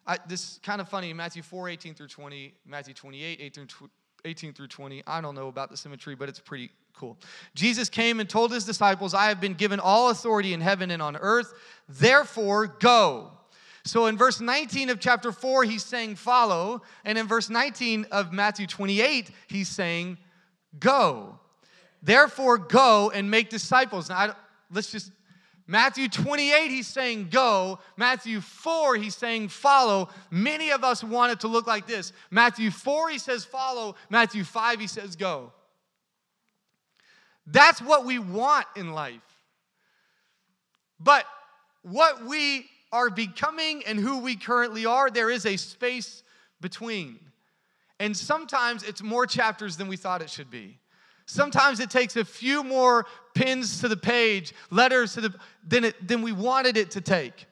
I, 0.07 0.18
this 0.26 0.52
is 0.52 0.61
kind 0.62 0.81
of 0.81 0.88
funny, 0.88 1.12
Matthew 1.12 1.42
4, 1.42 1.68
18 1.68 1.94
through 1.94 2.09
20, 2.09 2.54
Matthew 2.66 2.94
28, 2.94 3.38
18 3.40 3.66
through, 3.66 3.90
18 4.24 4.52
through 4.54 4.68
20. 4.68 5.02
I 5.07 5.20
don't 5.20 5.35
know 5.35 5.48
about 5.48 5.70
the 5.70 5.76
symmetry, 5.76 6.14
but 6.14 6.28
it's 6.28 6.40
pretty 6.40 6.70
cool. 6.94 7.18
Jesus 7.54 7.88
came 7.88 8.18
and 8.18 8.28
told 8.28 8.50
his 8.50 8.64
disciples, 8.64 9.12
I 9.12 9.26
have 9.26 9.40
been 9.40 9.54
given 9.54 9.81
all 9.81 10.11
authority 10.11 10.54
in 10.54 10.61
heaven 10.61 10.90
and 10.90 11.02
on 11.02 11.16
earth. 11.16 11.52
Therefore, 11.88 12.66
go. 12.66 13.33
So 13.84 14.06
in 14.06 14.16
verse 14.16 14.40
19 14.40 14.90
of 14.90 15.00
chapter 15.00 15.32
4, 15.32 15.64
he's 15.64 15.84
saying 15.84 16.16
follow. 16.16 16.82
And 17.04 17.16
in 17.16 17.26
verse 17.26 17.48
19 17.48 18.06
of 18.10 18.32
Matthew 18.32 18.66
28, 18.66 19.30
he's 19.46 19.68
saying 19.68 20.18
go. 20.78 21.38
Therefore, 22.02 22.58
go 22.58 23.10
and 23.10 23.30
make 23.30 23.50
disciples. 23.50 24.08
Now, 24.08 24.36
let's 24.70 24.92
just, 24.92 25.10
Matthew 25.66 26.08
28, 26.08 26.70
he's 26.70 26.86
saying 26.86 27.28
go. 27.30 27.78
Matthew 27.96 28.40
4, 28.40 28.96
he's 28.96 29.16
saying 29.16 29.48
follow. 29.48 30.08
Many 30.30 30.70
of 30.70 30.84
us 30.84 31.02
want 31.02 31.32
it 31.32 31.40
to 31.40 31.48
look 31.48 31.66
like 31.66 31.86
this. 31.86 32.12
Matthew 32.30 32.70
4, 32.70 33.10
he 33.10 33.18
says 33.18 33.44
follow. 33.44 33.96
Matthew 34.10 34.44
5, 34.44 34.80
he 34.80 34.86
says 34.86 35.16
go. 35.16 35.52
That's 37.46 37.80
what 37.80 38.04
we 38.04 38.18
want 38.18 38.66
in 38.76 38.92
life. 38.92 39.22
But 41.00 41.24
what 41.82 42.24
we 42.26 42.66
are 42.92 43.11
becoming 43.11 43.83
and 43.87 43.98
who 43.98 44.18
we 44.18 44.37
currently 44.37 44.87
are, 44.87 45.11
there 45.11 45.31
is 45.31 45.46
a 45.46 45.57
space 45.57 46.22
between. 46.61 47.18
And 48.01 48.16
sometimes 48.16 48.83
it's 48.83 49.03
more 49.03 49.27
chapters 49.27 49.77
than 49.77 49.88
we 49.88 49.96
thought 49.96 50.22
it 50.22 50.31
should 50.31 50.51
be. 50.51 50.79
Sometimes 51.27 51.81
it 51.81 51.90
takes 51.90 52.16
a 52.16 52.24
few 52.24 52.64
more 52.64 53.07
pins 53.35 53.81
to 53.81 53.88
the 53.88 53.96
page, 53.96 54.55
letters 54.70 55.12
to 55.14 55.20
the 55.20 55.35
than, 55.66 55.85
it, 55.85 56.09
than 56.09 56.22
we 56.22 56.33
wanted 56.33 56.77
it 56.77 56.90
to 56.92 57.01
take. 57.01 57.46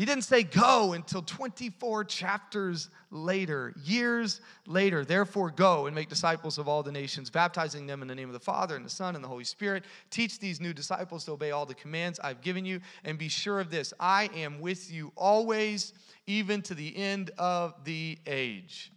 He 0.00 0.06
didn't 0.06 0.24
say 0.24 0.44
go 0.44 0.94
until 0.94 1.20
24 1.20 2.04
chapters 2.04 2.88
later, 3.10 3.74
years 3.84 4.40
later. 4.66 5.04
Therefore, 5.04 5.50
go 5.50 5.84
and 5.84 5.94
make 5.94 6.08
disciples 6.08 6.56
of 6.56 6.68
all 6.68 6.82
the 6.82 6.90
nations, 6.90 7.28
baptizing 7.28 7.86
them 7.86 8.00
in 8.00 8.08
the 8.08 8.14
name 8.14 8.30
of 8.30 8.32
the 8.32 8.40
Father 8.40 8.76
and 8.76 8.82
the 8.82 8.88
Son 8.88 9.14
and 9.14 9.22
the 9.22 9.28
Holy 9.28 9.44
Spirit. 9.44 9.84
Teach 10.08 10.38
these 10.38 10.58
new 10.58 10.72
disciples 10.72 11.26
to 11.26 11.32
obey 11.32 11.50
all 11.50 11.66
the 11.66 11.74
commands 11.74 12.18
I've 12.18 12.40
given 12.40 12.64
you, 12.64 12.80
and 13.04 13.18
be 13.18 13.28
sure 13.28 13.60
of 13.60 13.70
this 13.70 13.92
I 14.00 14.30
am 14.34 14.62
with 14.62 14.90
you 14.90 15.12
always, 15.16 15.92
even 16.26 16.62
to 16.62 16.74
the 16.74 16.96
end 16.96 17.32
of 17.36 17.74
the 17.84 18.16
age. 18.26 18.92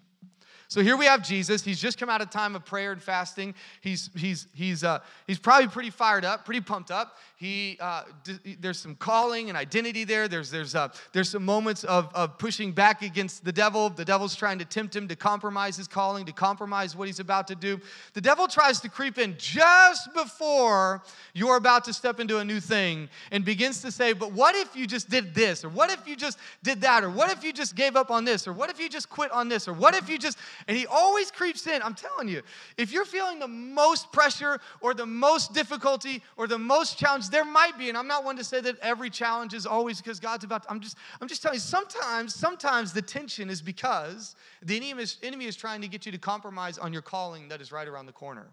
So 0.74 0.82
here 0.82 0.98
we 0.98 1.06
have 1.06 1.22
Jesus. 1.22 1.64
He's 1.64 1.80
just 1.80 2.00
come 2.00 2.10
out 2.10 2.20
of 2.20 2.32
time 2.32 2.56
of 2.56 2.66
prayer 2.66 2.94
and 2.94 3.00
fasting. 3.00 3.54
He's, 3.82 4.10
he's, 4.16 4.48
he's, 4.56 4.84
uh, 4.84 5.02
he's 5.28 5.38
probably 5.38 5.68
pretty 5.68 5.92
fired 5.92 6.26
up, 6.26 6.46
pretty 6.46 6.62
pumped 6.62 6.90
up. 6.90 7.20
He, 7.36 7.78
uh, 7.80 8.04
d- 8.24 8.58
there's 8.60 8.80
some 8.80 8.96
calling 8.96 9.50
and 9.50 9.58
identity 9.58 10.04
there. 10.06 10.28
There's, 10.28 10.50
there's, 10.50 10.74
uh, 10.74 10.88
there's 11.12 11.30
some 11.30 11.44
moments 11.44 11.84
of, 11.84 12.10
of 12.16 12.38
pushing 12.38 12.72
back 12.72 13.02
against 13.02 13.44
the 13.46 13.52
devil. 13.52 13.90
The 13.90 14.06
devil's 14.06 14.34
trying 14.34 14.58
to 14.60 14.66
tempt 14.66 14.96
him 14.96 15.08
to 15.10 15.16
compromise 15.16 15.78
his 15.78 15.88
calling, 15.88 16.26
to 16.26 16.32
compromise 16.32 16.96
what 16.96 17.08
he's 17.08 17.20
about 17.20 17.48
to 17.50 17.56
do. 17.56 17.80
The 18.14 18.22
devil 18.22 18.48
tries 18.48 18.80
to 18.80 18.90
creep 18.90 19.20
in 19.20 19.36
just 19.38 20.12
before 20.14 21.04
you're 21.34 21.58
about 21.58 21.84
to 21.84 21.94
step 21.94 22.20
into 22.20 22.38
a 22.40 22.46
new 22.46 22.60
thing 22.62 23.10
and 23.32 23.44
begins 23.44 23.82
to 23.82 23.92
say, 23.92 24.14
But 24.14 24.32
what 24.32 24.56
if 24.56 24.76
you 24.76 24.88
just 24.88 25.10
did 25.10 25.36
this? 25.36 25.66
Or 25.66 25.70
what 25.70 25.92
if 25.92 26.08
you 26.08 26.16
just 26.16 26.40
did 26.64 26.82
that? 26.82 27.04
Or 27.04 27.10
what 27.10 27.30
if 27.30 27.44
you 27.44 27.52
just 27.52 27.76
gave 27.76 27.96
up 27.96 28.10
on 28.10 28.26
this? 28.26 28.48
Or 28.48 28.54
what 28.54 28.70
if 28.72 28.80
you 28.80 28.88
just 28.88 29.10
quit 29.10 29.32
on 29.32 29.50
this? 29.50 29.68
Or 29.68 29.74
what 29.74 29.96
if 29.96 30.08
you 30.08 30.18
just, 30.18 30.38
and 30.67 30.78
he 30.78 30.86
always 30.88 31.32
creeps 31.32 31.67
in. 31.67 31.82
I'm 31.82 31.93
telling 31.93 32.28
you, 32.28 32.41
if 32.78 32.91
you're 32.91 33.06
feeling 33.06 33.39
the 33.39 33.47
most 33.47 34.12
pressure 34.12 34.60
or 34.82 34.93
the 34.93 35.06
most 35.06 35.54
difficulty 35.54 36.21
or 36.38 36.47
the 36.47 36.58
most 36.58 36.97
challenge, 36.97 37.30
there 37.30 37.45
might 37.45 37.78
be, 37.78 37.89
and 37.89 37.97
I'm 37.97 38.08
not 38.08 38.23
one 38.23 38.38
to 38.38 38.43
say 38.43 38.62
that 38.62 38.80
every 38.80 39.10
challenge 39.10 39.54
is 39.54 39.65
always 39.65 40.02
because 40.02 40.19
God's 40.19 40.43
about 40.43 40.63
to, 40.63 40.71
I'm 40.71 40.80
just, 40.80 40.97
I'm 41.21 41.28
just 41.28 41.41
telling 41.41 41.56
you, 41.56 41.62
sometimes, 41.62 42.34
sometimes 42.34 42.93
the 42.93 43.02
tension 43.02 43.49
is 43.49 43.62
because 43.62 44.36
the 44.62 44.76
enemy 44.76 45.04
is, 45.04 45.17
enemy 45.23 45.45
is 45.45 45.56
trying 45.56 45.82
to 45.82 45.88
get 45.88 46.06
you 46.06 46.12
to 46.12 46.17
compromise 46.17 46.78
on 46.78 46.93
your 46.93 47.02
calling 47.02 47.47
that 47.49 47.62
is 47.62 47.71
right 47.71 47.88
around 47.88 48.06
the 48.06 48.13
corner. 48.13 48.47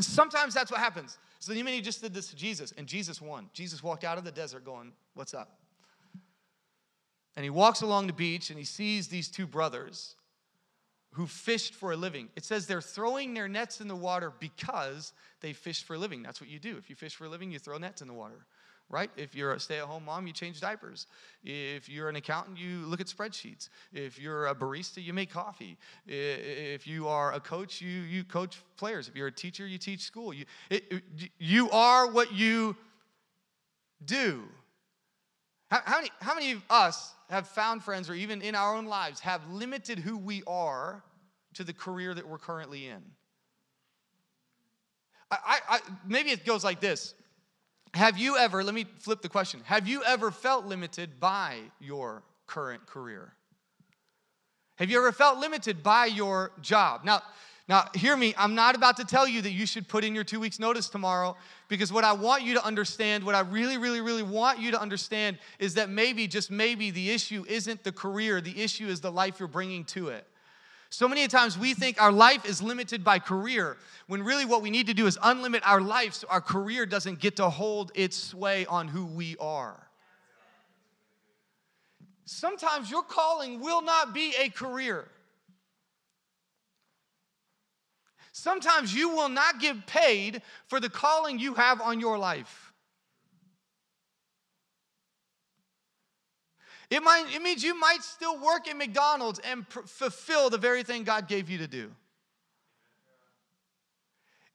Sometimes 0.00 0.54
that's 0.54 0.70
what 0.70 0.80
happens. 0.80 1.18
So 1.38 1.52
the 1.52 1.60
enemy 1.60 1.80
just 1.80 2.02
did 2.02 2.12
this 2.12 2.28
to 2.28 2.36
Jesus, 2.36 2.72
and 2.76 2.86
Jesus 2.86 3.20
won. 3.20 3.48
Jesus 3.52 3.82
walked 3.82 4.04
out 4.04 4.18
of 4.18 4.24
the 4.24 4.32
desert 4.32 4.64
going, 4.64 4.92
What's 5.14 5.34
up? 5.34 5.58
And 7.36 7.44
he 7.44 7.50
walks 7.50 7.82
along 7.82 8.06
the 8.06 8.12
beach 8.12 8.50
and 8.50 8.58
he 8.58 8.64
sees 8.64 9.08
these 9.08 9.28
two 9.28 9.46
brothers 9.46 10.16
who 11.12 11.26
fished 11.26 11.74
for 11.74 11.92
a 11.92 11.96
living. 11.96 12.28
It 12.36 12.44
says 12.44 12.66
they're 12.66 12.80
throwing 12.80 13.34
their 13.34 13.48
nets 13.48 13.80
in 13.80 13.88
the 13.88 13.96
water 13.96 14.32
because 14.38 15.12
they 15.40 15.52
fish 15.52 15.82
for 15.82 15.94
a 15.94 15.98
living. 15.98 16.22
That's 16.22 16.40
what 16.40 16.48
you 16.48 16.58
do. 16.58 16.76
If 16.76 16.88
you 16.88 16.96
fish 16.96 17.16
for 17.16 17.24
a 17.24 17.28
living, 17.28 17.50
you 17.50 17.58
throw 17.58 17.78
nets 17.78 18.00
in 18.00 18.08
the 18.08 18.14
water. 18.14 18.46
right? 18.90 19.10
If 19.16 19.34
you're 19.34 19.52
a 19.52 19.60
stay 19.60 19.78
at 19.78 19.84
home 19.84 20.04
mom, 20.04 20.26
you 20.26 20.32
change 20.32 20.60
diapers. 20.60 21.06
If 21.44 21.88
you're 21.88 22.08
an 22.08 22.16
accountant, 22.16 22.58
you 22.58 22.84
look 22.86 23.00
at 23.00 23.06
spreadsheets. 23.06 23.68
If 23.92 24.18
you're 24.18 24.48
a 24.48 24.54
barista, 24.54 25.02
you 25.02 25.12
make 25.12 25.30
coffee. 25.30 25.78
If 26.06 26.86
you 26.86 27.06
are 27.08 27.32
a 27.32 27.40
coach, 27.40 27.80
you, 27.80 27.88
you 27.88 28.24
coach 28.24 28.58
players. 28.76 29.08
If 29.08 29.14
you're 29.14 29.28
a 29.28 29.32
teacher, 29.32 29.66
you 29.66 29.78
teach 29.78 30.00
school. 30.00 30.34
You, 30.34 30.44
it, 30.68 31.02
you 31.38 31.70
are 31.70 32.10
what 32.10 32.32
you 32.32 32.76
do. 34.04 34.42
How, 35.70 35.80
how, 35.84 35.96
many, 35.96 36.10
how 36.20 36.34
many 36.34 36.52
of 36.52 36.62
us 36.68 37.14
have 37.28 37.46
found 37.46 37.82
friends, 37.82 38.10
or 38.10 38.14
even 38.14 38.42
in 38.42 38.54
our 38.54 38.76
own 38.76 38.86
lives, 38.86 39.20
have 39.20 39.40
limited 39.50 39.98
who 39.98 40.18
we 40.18 40.42
are 40.46 41.02
to 41.54 41.64
the 41.64 41.72
career 41.72 42.12
that 42.14 42.28
we're 42.28 42.38
currently 42.38 42.86
in? 42.86 43.02
I, 45.30 45.60
I, 45.68 45.80
maybe 46.04 46.30
it 46.30 46.44
goes 46.44 46.64
like 46.64 46.80
this 46.80 47.14
have 47.94 48.18
you 48.18 48.36
ever, 48.36 48.62
let 48.62 48.74
me 48.74 48.86
flip 48.98 49.20
the 49.20 49.28
question, 49.28 49.62
have 49.64 49.88
you 49.88 50.02
ever 50.04 50.30
felt 50.30 50.64
limited 50.66 51.18
by 51.18 51.58
your 51.80 52.22
current 52.46 52.86
career? 52.86 53.34
Have 54.76 54.90
you 54.90 54.98
ever 54.98 55.12
felt 55.12 55.38
limited 55.38 55.82
by 55.82 56.06
your 56.06 56.52
job? 56.60 57.04
Now, 57.04 57.22
now, 57.70 57.88
hear 57.94 58.16
me, 58.16 58.34
I'm 58.36 58.56
not 58.56 58.74
about 58.74 58.96
to 58.96 59.04
tell 59.04 59.28
you 59.28 59.42
that 59.42 59.52
you 59.52 59.64
should 59.64 59.86
put 59.86 60.02
in 60.02 60.12
your 60.12 60.24
two 60.24 60.40
weeks' 60.40 60.58
notice 60.58 60.88
tomorrow 60.88 61.36
because 61.68 61.92
what 61.92 62.02
I 62.02 62.12
want 62.12 62.42
you 62.42 62.54
to 62.54 62.64
understand, 62.64 63.22
what 63.22 63.36
I 63.36 63.42
really, 63.42 63.78
really, 63.78 64.00
really 64.00 64.24
want 64.24 64.58
you 64.58 64.72
to 64.72 64.80
understand 64.80 65.38
is 65.60 65.74
that 65.74 65.88
maybe, 65.88 66.26
just 66.26 66.50
maybe, 66.50 66.90
the 66.90 67.10
issue 67.10 67.44
isn't 67.46 67.84
the 67.84 67.92
career, 67.92 68.40
the 68.40 68.60
issue 68.60 68.88
is 68.88 69.00
the 69.00 69.12
life 69.12 69.38
you're 69.38 69.46
bringing 69.46 69.84
to 69.84 70.08
it. 70.08 70.26
So 70.88 71.06
many 71.06 71.28
times 71.28 71.56
we 71.56 71.74
think 71.74 72.02
our 72.02 72.10
life 72.10 72.44
is 72.44 72.60
limited 72.60 73.04
by 73.04 73.20
career, 73.20 73.76
when 74.08 74.24
really 74.24 74.44
what 74.44 74.62
we 74.62 74.70
need 74.70 74.88
to 74.88 74.94
do 74.94 75.06
is 75.06 75.16
unlimit 75.18 75.60
our 75.64 75.80
life 75.80 76.14
so 76.14 76.26
our 76.28 76.40
career 76.40 76.86
doesn't 76.86 77.20
get 77.20 77.36
to 77.36 77.48
hold 77.48 77.92
its 77.94 78.16
sway 78.16 78.66
on 78.66 78.88
who 78.88 79.06
we 79.06 79.36
are. 79.38 79.76
Sometimes 82.24 82.90
your 82.90 83.04
calling 83.04 83.60
will 83.60 83.80
not 83.80 84.12
be 84.12 84.34
a 84.40 84.48
career. 84.48 85.06
Sometimes 88.32 88.94
you 88.94 89.08
will 89.08 89.28
not 89.28 89.60
get 89.60 89.86
paid 89.86 90.42
for 90.68 90.80
the 90.80 90.88
calling 90.88 91.38
you 91.38 91.54
have 91.54 91.80
on 91.80 92.00
your 92.00 92.18
life. 92.18 92.72
It, 96.90 97.02
might, 97.02 97.26
it 97.32 97.40
means 97.40 97.62
you 97.62 97.78
might 97.78 98.02
still 98.02 98.38
work 98.40 98.68
at 98.68 98.76
McDonald's 98.76 99.38
and 99.40 99.68
pr- 99.68 99.82
fulfill 99.82 100.50
the 100.50 100.58
very 100.58 100.82
thing 100.82 101.04
God 101.04 101.28
gave 101.28 101.48
you 101.48 101.58
to 101.58 101.68
do. 101.68 101.90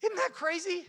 Isn't 0.04 0.18
that 0.18 0.34
crazy? 0.34 0.86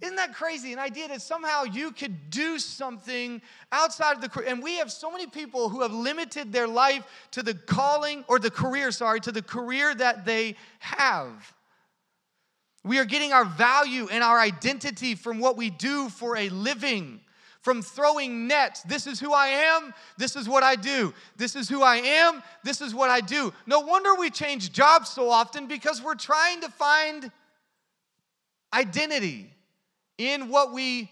Isn't 0.00 0.16
that 0.16 0.34
crazy? 0.34 0.72
An 0.72 0.78
idea 0.78 1.08
that 1.08 1.22
somehow 1.22 1.64
you 1.64 1.90
could 1.90 2.30
do 2.30 2.58
something 2.58 3.42
outside 3.72 4.14
of 4.14 4.20
the 4.20 4.28
career. 4.28 4.48
And 4.48 4.62
we 4.62 4.76
have 4.76 4.92
so 4.92 5.10
many 5.10 5.26
people 5.26 5.68
who 5.68 5.80
have 5.80 5.92
limited 5.92 6.52
their 6.52 6.68
life 6.68 7.04
to 7.32 7.42
the 7.42 7.54
calling 7.54 8.24
or 8.28 8.38
the 8.38 8.50
career, 8.50 8.92
sorry, 8.92 9.20
to 9.20 9.32
the 9.32 9.42
career 9.42 9.94
that 9.94 10.24
they 10.24 10.56
have. 10.78 11.55
We 12.86 12.98
are 12.98 13.04
getting 13.04 13.32
our 13.32 13.44
value 13.44 14.08
and 14.10 14.22
our 14.22 14.38
identity 14.38 15.14
from 15.14 15.40
what 15.40 15.56
we 15.56 15.70
do 15.70 16.08
for 16.08 16.36
a 16.36 16.48
living 16.48 17.20
from 17.66 17.82
throwing 17.82 18.46
nets. 18.46 18.82
This 18.82 19.08
is 19.08 19.18
who 19.18 19.32
I 19.32 19.48
am. 19.48 19.92
This 20.16 20.36
is 20.36 20.48
what 20.48 20.62
I 20.62 20.76
do. 20.76 21.12
This 21.36 21.56
is 21.56 21.68
who 21.68 21.82
I 21.82 21.96
am. 21.96 22.40
This 22.62 22.80
is 22.80 22.94
what 22.94 23.10
I 23.10 23.20
do. 23.20 23.52
No 23.66 23.80
wonder 23.80 24.14
we 24.14 24.30
change 24.30 24.70
jobs 24.70 25.08
so 25.08 25.28
often 25.28 25.66
because 25.66 26.00
we're 26.00 26.14
trying 26.14 26.60
to 26.60 26.68
find 26.68 27.28
identity 28.72 29.50
in 30.16 30.48
what 30.48 30.72
we 30.72 31.10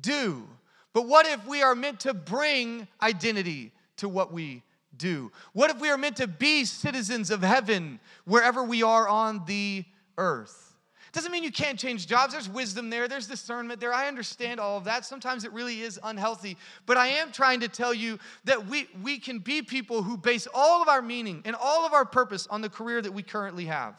do. 0.00 0.46
But 0.92 1.08
what 1.08 1.26
if 1.26 1.44
we 1.48 1.60
are 1.60 1.74
meant 1.74 1.98
to 2.00 2.14
bring 2.14 2.86
identity 3.02 3.72
to 3.96 4.08
what 4.08 4.32
we 4.32 4.62
do? 4.96 5.32
What 5.54 5.70
if 5.70 5.80
we 5.80 5.90
are 5.90 5.98
meant 5.98 6.18
to 6.18 6.28
be 6.28 6.64
citizens 6.66 7.32
of 7.32 7.42
heaven 7.42 7.98
wherever 8.26 8.62
we 8.62 8.84
are 8.84 9.08
on 9.08 9.44
the 9.46 9.84
earth? 10.16 10.69
Doesn't 11.12 11.32
mean 11.32 11.42
you 11.42 11.50
can't 11.50 11.78
change 11.78 12.06
jobs. 12.06 12.32
There's 12.32 12.48
wisdom 12.48 12.90
there, 12.90 13.08
there's 13.08 13.26
discernment 13.26 13.80
there. 13.80 13.92
I 13.92 14.08
understand 14.08 14.60
all 14.60 14.78
of 14.78 14.84
that. 14.84 15.04
Sometimes 15.04 15.44
it 15.44 15.52
really 15.52 15.80
is 15.82 15.98
unhealthy. 16.02 16.56
But 16.86 16.96
I 16.96 17.08
am 17.08 17.32
trying 17.32 17.60
to 17.60 17.68
tell 17.68 17.92
you 17.92 18.18
that 18.44 18.66
we, 18.66 18.88
we 19.02 19.18
can 19.18 19.38
be 19.40 19.62
people 19.62 20.02
who 20.02 20.16
base 20.16 20.46
all 20.54 20.82
of 20.82 20.88
our 20.88 21.02
meaning 21.02 21.42
and 21.44 21.56
all 21.56 21.84
of 21.84 21.92
our 21.92 22.04
purpose 22.04 22.46
on 22.48 22.60
the 22.60 22.68
career 22.68 23.02
that 23.02 23.12
we 23.12 23.22
currently 23.22 23.64
have. 23.66 23.94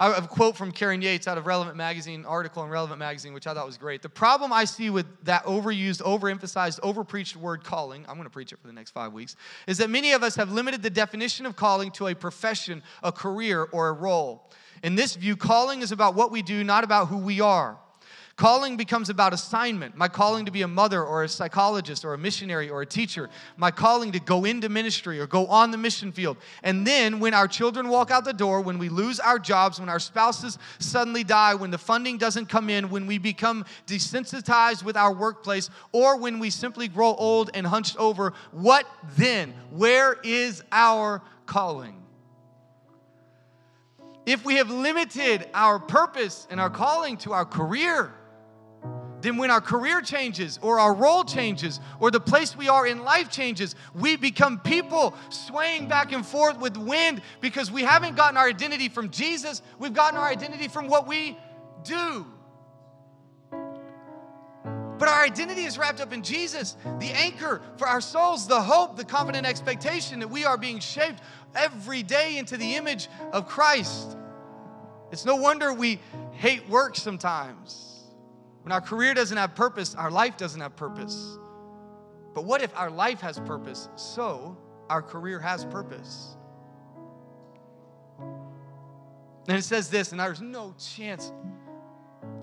I 0.00 0.12
have 0.12 0.24
a 0.24 0.28
quote 0.28 0.56
from 0.56 0.70
Karen 0.70 1.02
Yates 1.02 1.26
out 1.26 1.38
of 1.38 1.46
Relevant 1.48 1.76
Magazine, 1.76 2.24
article 2.24 2.62
in 2.62 2.70
Relevant 2.70 3.00
Magazine, 3.00 3.34
which 3.34 3.48
I 3.48 3.54
thought 3.54 3.66
was 3.66 3.76
great. 3.76 4.00
The 4.00 4.08
problem 4.08 4.52
I 4.52 4.64
see 4.64 4.90
with 4.90 5.06
that 5.24 5.42
overused, 5.44 6.02
overemphasized, 6.02 6.78
overpreached 6.84 7.34
word 7.34 7.64
calling, 7.64 8.04
I'm 8.08 8.14
going 8.14 8.22
to 8.22 8.30
preach 8.30 8.52
it 8.52 8.60
for 8.60 8.68
the 8.68 8.72
next 8.72 8.92
five 8.92 9.12
weeks, 9.12 9.34
is 9.66 9.78
that 9.78 9.90
many 9.90 10.12
of 10.12 10.22
us 10.22 10.36
have 10.36 10.52
limited 10.52 10.84
the 10.84 10.90
definition 10.90 11.46
of 11.46 11.56
calling 11.56 11.90
to 11.92 12.06
a 12.06 12.14
profession, 12.14 12.84
a 13.02 13.10
career, 13.10 13.64
or 13.72 13.88
a 13.88 13.92
role. 13.92 14.48
In 14.82 14.94
this 14.94 15.16
view, 15.16 15.36
calling 15.36 15.82
is 15.82 15.92
about 15.92 16.14
what 16.14 16.30
we 16.30 16.42
do, 16.42 16.64
not 16.64 16.84
about 16.84 17.08
who 17.08 17.18
we 17.18 17.40
are. 17.40 17.78
Calling 18.38 18.76
becomes 18.76 19.10
about 19.10 19.32
assignment. 19.32 19.96
My 19.96 20.06
calling 20.06 20.44
to 20.44 20.52
be 20.52 20.62
a 20.62 20.68
mother 20.68 21.04
or 21.04 21.24
a 21.24 21.28
psychologist 21.28 22.04
or 22.04 22.14
a 22.14 22.18
missionary 22.18 22.70
or 22.70 22.82
a 22.82 22.86
teacher. 22.86 23.28
My 23.56 23.72
calling 23.72 24.12
to 24.12 24.20
go 24.20 24.44
into 24.44 24.68
ministry 24.68 25.18
or 25.18 25.26
go 25.26 25.48
on 25.48 25.72
the 25.72 25.76
mission 25.76 26.12
field. 26.12 26.36
And 26.62 26.86
then 26.86 27.18
when 27.18 27.34
our 27.34 27.48
children 27.48 27.88
walk 27.88 28.12
out 28.12 28.24
the 28.24 28.32
door, 28.32 28.60
when 28.60 28.78
we 28.78 28.90
lose 28.90 29.18
our 29.18 29.40
jobs, 29.40 29.80
when 29.80 29.88
our 29.88 29.98
spouses 29.98 30.56
suddenly 30.78 31.24
die, 31.24 31.56
when 31.56 31.72
the 31.72 31.78
funding 31.78 32.16
doesn't 32.16 32.46
come 32.46 32.70
in, 32.70 32.90
when 32.90 33.08
we 33.08 33.18
become 33.18 33.64
desensitized 33.88 34.84
with 34.84 34.96
our 34.96 35.12
workplace, 35.12 35.68
or 35.90 36.16
when 36.16 36.38
we 36.38 36.50
simply 36.50 36.86
grow 36.86 37.16
old 37.16 37.50
and 37.54 37.66
hunched 37.66 37.96
over, 37.96 38.34
what 38.52 38.86
then? 39.16 39.52
Where 39.72 40.16
is 40.22 40.62
our 40.70 41.22
calling? 41.46 42.04
If 44.28 44.44
we 44.44 44.56
have 44.56 44.70
limited 44.70 45.48
our 45.54 45.78
purpose 45.78 46.46
and 46.50 46.60
our 46.60 46.68
calling 46.68 47.16
to 47.18 47.32
our 47.32 47.46
career, 47.46 48.12
then 49.22 49.38
when 49.38 49.50
our 49.50 49.62
career 49.62 50.02
changes 50.02 50.58
or 50.60 50.78
our 50.78 50.92
role 50.92 51.24
changes 51.24 51.80
or 51.98 52.10
the 52.10 52.20
place 52.20 52.54
we 52.54 52.68
are 52.68 52.86
in 52.86 53.04
life 53.04 53.30
changes, 53.30 53.74
we 53.94 54.16
become 54.16 54.60
people 54.60 55.14
swaying 55.30 55.88
back 55.88 56.12
and 56.12 56.26
forth 56.26 56.60
with 56.60 56.76
wind 56.76 57.22
because 57.40 57.72
we 57.72 57.84
haven't 57.84 58.16
gotten 58.16 58.36
our 58.36 58.46
identity 58.46 58.90
from 58.90 59.08
Jesus, 59.08 59.62
we've 59.78 59.94
gotten 59.94 60.18
our 60.18 60.28
identity 60.28 60.68
from 60.68 60.88
what 60.88 61.08
we 61.08 61.38
do. 61.82 62.26
But 64.98 65.08
our 65.08 65.22
identity 65.22 65.62
is 65.62 65.78
wrapped 65.78 66.00
up 66.00 66.12
in 66.12 66.22
Jesus, 66.22 66.76
the 66.98 67.10
anchor 67.10 67.62
for 67.76 67.86
our 67.86 68.00
souls, 68.00 68.48
the 68.48 68.60
hope, 68.60 68.96
the 68.96 69.04
confident 69.04 69.46
expectation 69.46 70.18
that 70.20 70.28
we 70.28 70.44
are 70.44 70.58
being 70.58 70.80
shaped 70.80 71.20
every 71.54 72.02
day 72.02 72.36
into 72.36 72.56
the 72.56 72.74
image 72.74 73.08
of 73.32 73.46
Christ. 73.46 74.16
It's 75.12 75.24
no 75.24 75.36
wonder 75.36 75.72
we 75.72 76.00
hate 76.32 76.68
work 76.68 76.96
sometimes. 76.96 78.02
When 78.62 78.72
our 78.72 78.80
career 78.80 79.14
doesn't 79.14 79.36
have 79.36 79.54
purpose, 79.54 79.94
our 79.94 80.10
life 80.10 80.36
doesn't 80.36 80.60
have 80.60 80.76
purpose. 80.76 81.38
But 82.34 82.44
what 82.44 82.62
if 82.62 82.76
our 82.76 82.90
life 82.90 83.20
has 83.20 83.38
purpose, 83.40 83.88
so 83.96 84.56
our 84.90 85.00
career 85.00 85.38
has 85.38 85.64
purpose? 85.64 86.36
And 89.48 89.56
it 89.56 89.64
says 89.64 89.88
this, 89.88 90.10
and 90.10 90.20
there's 90.20 90.42
no 90.42 90.74
chance 90.78 91.32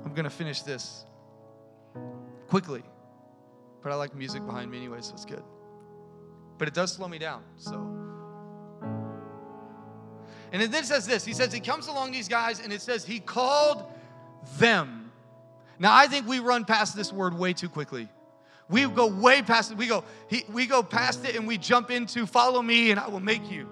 I'm 0.03 0.13
going 0.13 0.23
to 0.23 0.29
finish 0.29 0.61
this 0.61 1.05
quickly. 2.55 2.83
But 3.83 3.91
I 3.91 3.95
like 3.95 4.15
music 4.15 4.41
oh. 4.41 4.47
behind 4.47 4.71
me 4.71 4.77
anyway, 4.77 4.99
so 5.01 5.13
it's 5.13 5.25
good. 5.25 5.43
But 6.57 6.69
it 6.69 6.73
does 6.73 6.93
slow 6.93 7.09
me 7.09 7.17
down, 7.17 7.43
so 7.57 7.91
and 10.53 10.61
then 10.61 10.73
it 10.73 10.85
says 10.85 11.05
this 11.05 11.25
He 11.25 11.33
says, 11.33 11.51
He 11.51 11.59
comes 11.59 11.87
along 11.87 12.13
these 12.13 12.29
guys, 12.29 12.61
and 12.61 12.71
it 12.71 12.81
says, 12.81 13.03
He 13.03 13.19
called 13.19 13.83
them. 14.57 15.11
Now, 15.79 15.93
I 15.93 16.07
think 16.07 16.29
we 16.29 16.39
run 16.39 16.63
past 16.63 16.95
this 16.95 17.11
word 17.11 17.37
way 17.37 17.51
too 17.51 17.67
quickly. 17.67 18.07
We 18.69 18.87
go 18.87 19.07
way 19.07 19.41
past 19.41 19.71
it. 19.71 19.77
We 19.77 19.87
go, 19.87 20.05
he, 20.29 20.45
we 20.49 20.65
go 20.65 20.81
past 20.81 21.25
it 21.25 21.35
and 21.35 21.45
we 21.45 21.57
jump 21.57 21.91
into 21.91 22.25
follow 22.25 22.61
me 22.61 22.91
and 22.91 22.99
I 23.01 23.09
will 23.09 23.19
make 23.19 23.51
you. 23.51 23.69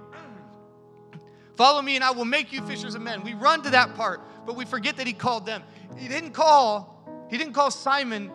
Follow 1.56 1.82
me 1.82 1.96
and 1.96 2.04
I 2.04 2.12
will 2.12 2.26
make 2.26 2.52
you 2.52 2.62
fishers 2.64 2.96
of 2.96 3.02
men. 3.02 3.24
We 3.24 3.34
run 3.34 3.64
to 3.64 3.70
that 3.70 3.96
part, 3.96 4.20
but 4.46 4.58
we 4.58 4.66
forget 4.66 4.98
that 4.98 5.08
he 5.08 5.14
called 5.14 5.46
them. 5.46 5.64
He 5.98 6.10
didn't 6.10 6.32
call, 6.32 7.28
he 7.30 7.38
didn't 7.38 7.54
call 7.54 7.72
Simon, 7.72 8.30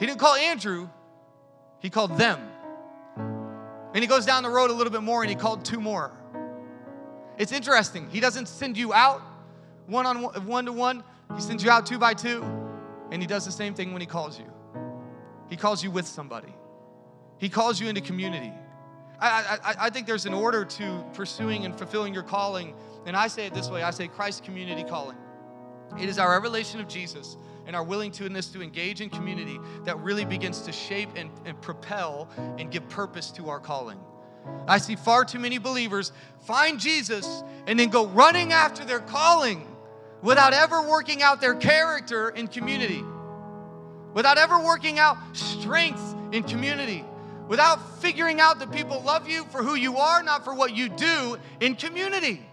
he 0.00 0.06
didn't 0.06 0.18
call 0.18 0.34
Andrew, 0.34 0.88
he 1.78 1.90
called 1.90 2.16
them. 2.16 2.40
And 3.92 4.02
he 4.02 4.06
goes 4.06 4.24
down 4.24 4.42
the 4.42 4.50
road 4.50 4.70
a 4.70 4.72
little 4.72 4.92
bit 4.92 5.02
more 5.02 5.22
and 5.22 5.28
he 5.28 5.36
called 5.36 5.64
two 5.64 5.80
more. 5.80 6.12
It's 7.36 7.52
interesting. 7.52 8.08
He 8.08 8.18
doesn't 8.18 8.48
send 8.48 8.76
you 8.76 8.94
out 8.94 9.22
one 9.86 10.06
on 10.06 10.22
one, 10.22 10.46
one 10.46 10.64
to 10.66 10.72
one, 10.72 11.04
he 11.34 11.42
sends 11.42 11.62
you 11.62 11.70
out 11.70 11.84
two 11.84 11.98
by 11.98 12.14
two, 12.14 12.42
and 13.10 13.20
he 13.20 13.26
does 13.26 13.44
the 13.44 13.52
same 13.52 13.74
thing 13.74 13.92
when 13.92 14.00
he 14.00 14.06
calls 14.06 14.38
you. 14.38 14.46
He 15.48 15.56
calls 15.56 15.82
you 15.82 15.90
with 15.90 16.06
somebody, 16.06 16.54
he 17.38 17.48
calls 17.48 17.80
you 17.80 17.88
into 17.88 18.00
community. 18.00 18.52
I, 19.20 19.58
I, 19.62 19.74
I 19.86 19.90
think 19.90 20.06
there's 20.06 20.24
an 20.24 20.32
order 20.32 20.64
to 20.64 21.04
pursuing 21.12 21.66
and 21.66 21.76
fulfilling 21.76 22.14
your 22.14 22.22
calling. 22.22 22.74
And 23.04 23.14
I 23.14 23.26
say 23.26 23.44
it 23.44 23.52
this 23.52 23.68
way 23.68 23.82
I 23.82 23.90
say 23.90 24.08
Christ 24.08 24.44
community 24.44 24.82
calling. 24.82 25.18
It 25.98 26.08
is 26.08 26.18
our 26.18 26.30
revelation 26.30 26.80
of 26.80 26.88
Jesus 26.88 27.36
and 27.70 27.76
our 27.76 27.84
willingness 27.84 28.48
to 28.48 28.60
engage 28.60 29.00
in 29.00 29.08
community 29.08 29.60
that 29.84 29.96
really 30.00 30.24
begins 30.24 30.62
to 30.62 30.72
shape 30.72 31.08
and, 31.14 31.30
and 31.44 31.62
propel 31.62 32.28
and 32.58 32.68
give 32.72 32.88
purpose 32.88 33.30
to 33.30 33.48
our 33.48 33.60
calling. 33.60 33.96
I 34.66 34.78
see 34.78 34.96
far 34.96 35.24
too 35.24 35.38
many 35.38 35.58
believers 35.58 36.10
find 36.40 36.80
Jesus 36.80 37.44
and 37.68 37.78
then 37.78 37.88
go 37.88 38.08
running 38.08 38.52
after 38.52 38.84
their 38.84 38.98
calling 38.98 39.68
without 40.20 40.52
ever 40.52 40.82
working 40.82 41.22
out 41.22 41.40
their 41.40 41.54
character 41.54 42.30
in 42.30 42.48
community, 42.48 43.04
without 44.14 44.36
ever 44.36 44.58
working 44.58 44.98
out 44.98 45.16
strength 45.32 46.16
in 46.32 46.42
community, 46.42 47.04
without 47.46 48.00
figuring 48.00 48.40
out 48.40 48.58
that 48.58 48.72
people 48.72 49.00
love 49.02 49.28
you 49.28 49.44
for 49.44 49.62
who 49.62 49.76
you 49.76 49.96
are, 49.96 50.24
not 50.24 50.44
for 50.44 50.56
what 50.56 50.74
you 50.74 50.88
do 50.88 51.38
in 51.60 51.76
community. 51.76 52.44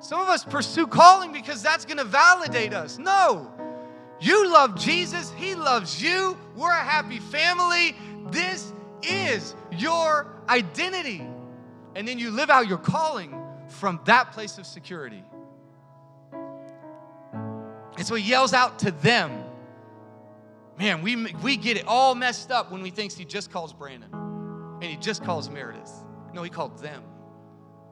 Some 0.00 0.20
of 0.20 0.28
us 0.28 0.44
pursue 0.44 0.86
calling 0.86 1.32
because 1.32 1.62
that's 1.62 1.84
going 1.84 1.98
to 1.98 2.04
validate 2.04 2.72
us. 2.72 2.98
No. 2.98 3.52
You 4.20 4.50
love 4.52 4.78
Jesus, 4.78 5.32
He 5.36 5.54
loves 5.54 6.02
you. 6.02 6.36
We're 6.56 6.70
a 6.70 6.74
happy 6.74 7.18
family. 7.18 7.94
This 8.30 8.72
is 9.02 9.54
your 9.70 10.26
identity. 10.48 11.26
And 11.94 12.06
then 12.06 12.18
you 12.18 12.30
live 12.30 12.50
out 12.50 12.66
your 12.68 12.78
calling 12.78 13.34
from 13.68 14.00
that 14.04 14.32
place 14.32 14.58
of 14.58 14.66
security. 14.66 15.22
And 17.96 18.06
so 18.06 18.14
he 18.14 18.28
yells 18.28 18.52
out 18.52 18.78
to 18.80 18.90
them. 18.90 19.44
Man, 20.78 21.02
we, 21.02 21.32
we 21.42 21.56
get 21.56 21.76
it 21.76 21.86
all 21.86 22.14
messed 22.14 22.50
up 22.50 22.70
when 22.72 22.82
we 22.82 22.90
think 22.90 23.12
he 23.12 23.24
just 23.24 23.50
calls 23.50 23.72
Brandon 23.72 24.10
and 24.12 24.84
he 24.84 24.96
just 24.96 25.22
calls 25.24 25.50
Meredith. 25.50 25.92
No, 26.32 26.42
he 26.42 26.50
called 26.50 26.78
them. 26.78 27.02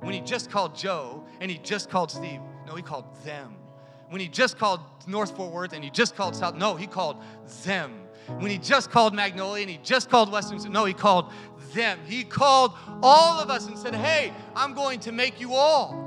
When 0.00 0.14
he 0.14 0.20
just 0.20 0.50
called 0.50 0.76
Joe 0.76 1.24
and 1.40 1.50
he 1.50 1.58
just 1.58 1.90
called 1.90 2.11
Steve. 2.11 2.40
No, 2.66 2.74
he 2.74 2.82
called 2.82 3.04
them. 3.24 3.56
When 4.08 4.20
he 4.20 4.28
just 4.28 4.58
called 4.58 4.80
North 5.06 5.37
Fort 5.37 5.52
Worth 5.52 5.72
and 5.72 5.82
he 5.84 5.90
just 5.90 6.16
called 6.16 6.34
South. 6.34 6.54
No, 6.54 6.76
he 6.76 6.87
called 6.87 7.16
them. 7.64 7.92
When 8.26 8.50
he 8.50 8.58
just 8.58 8.90
called 8.90 9.14
Magnolia 9.14 9.62
and 9.62 9.70
he 9.70 9.78
just 9.82 10.11
called 10.11 10.30
Western. 10.30 10.72
No, 10.72 10.84
he 10.84 10.94
called 10.94 11.32
them. 11.74 11.98
He 12.06 12.24
called 12.24 12.72
all 13.02 13.40
of 13.40 13.50
us 13.50 13.66
and 13.66 13.78
said, 13.78 13.94
Hey, 13.94 14.32
I'm 14.54 14.74
going 14.74 15.00
to 15.00 15.12
make 15.12 15.40
you 15.40 15.54
all. 15.54 16.06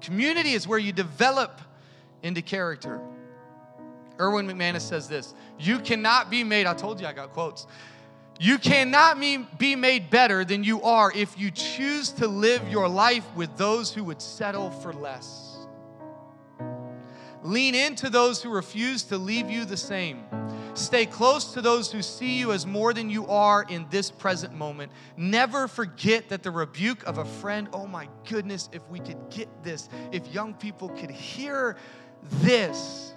Community 0.00 0.52
is 0.52 0.66
where 0.66 0.78
you 0.78 0.92
develop 0.92 1.60
into 2.22 2.42
character. 2.42 3.00
Erwin 4.18 4.46
McManus 4.46 4.82
says 4.82 5.08
this 5.08 5.34
You 5.58 5.78
cannot 5.78 6.30
be 6.30 6.44
made, 6.44 6.66
I 6.66 6.74
told 6.74 7.00
you 7.00 7.06
I 7.06 7.12
got 7.12 7.30
quotes. 7.30 7.66
You 8.42 8.56
cannot 8.56 9.20
be 9.20 9.76
made 9.76 10.08
better 10.08 10.46
than 10.46 10.64
you 10.64 10.80
are 10.80 11.12
if 11.14 11.38
you 11.38 11.50
choose 11.50 12.10
to 12.12 12.26
live 12.26 12.66
your 12.70 12.88
life 12.88 13.26
with 13.36 13.54
those 13.58 13.92
who 13.92 14.02
would 14.04 14.22
settle 14.22 14.70
for 14.70 14.94
less. 14.94 15.58
Lean 17.42 17.74
into 17.74 18.08
those 18.08 18.42
who 18.42 18.48
refuse 18.48 19.02
to 19.04 19.18
leave 19.18 19.50
you 19.50 19.66
the 19.66 19.76
same. 19.76 20.24
Stay 20.72 21.04
close 21.04 21.52
to 21.52 21.60
those 21.60 21.92
who 21.92 22.00
see 22.00 22.38
you 22.38 22.52
as 22.52 22.64
more 22.64 22.94
than 22.94 23.10
you 23.10 23.26
are 23.26 23.66
in 23.68 23.86
this 23.90 24.10
present 24.10 24.54
moment. 24.54 24.90
Never 25.18 25.68
forget 25.68 26.30
that 26.30 26.42
the 26.42 26.50
rebuke 26.50 27.02
of 27.06 27.18
a 27.18 27.26
friend, 27.26 27.68
oh 27.74 27.86
my 27.86 28.08
goodness, 28.26 28.70
if 28.72 28.88
we 28.88 29.00
could 29.00 29.18
get 29.28 29.48
this, 29.62 29.90
if 30.12 30.26
young 30.32 30.54
people 30.54 30.88
could 30.88 31.10
hear 31.10 31.76
this. 32.22 33.12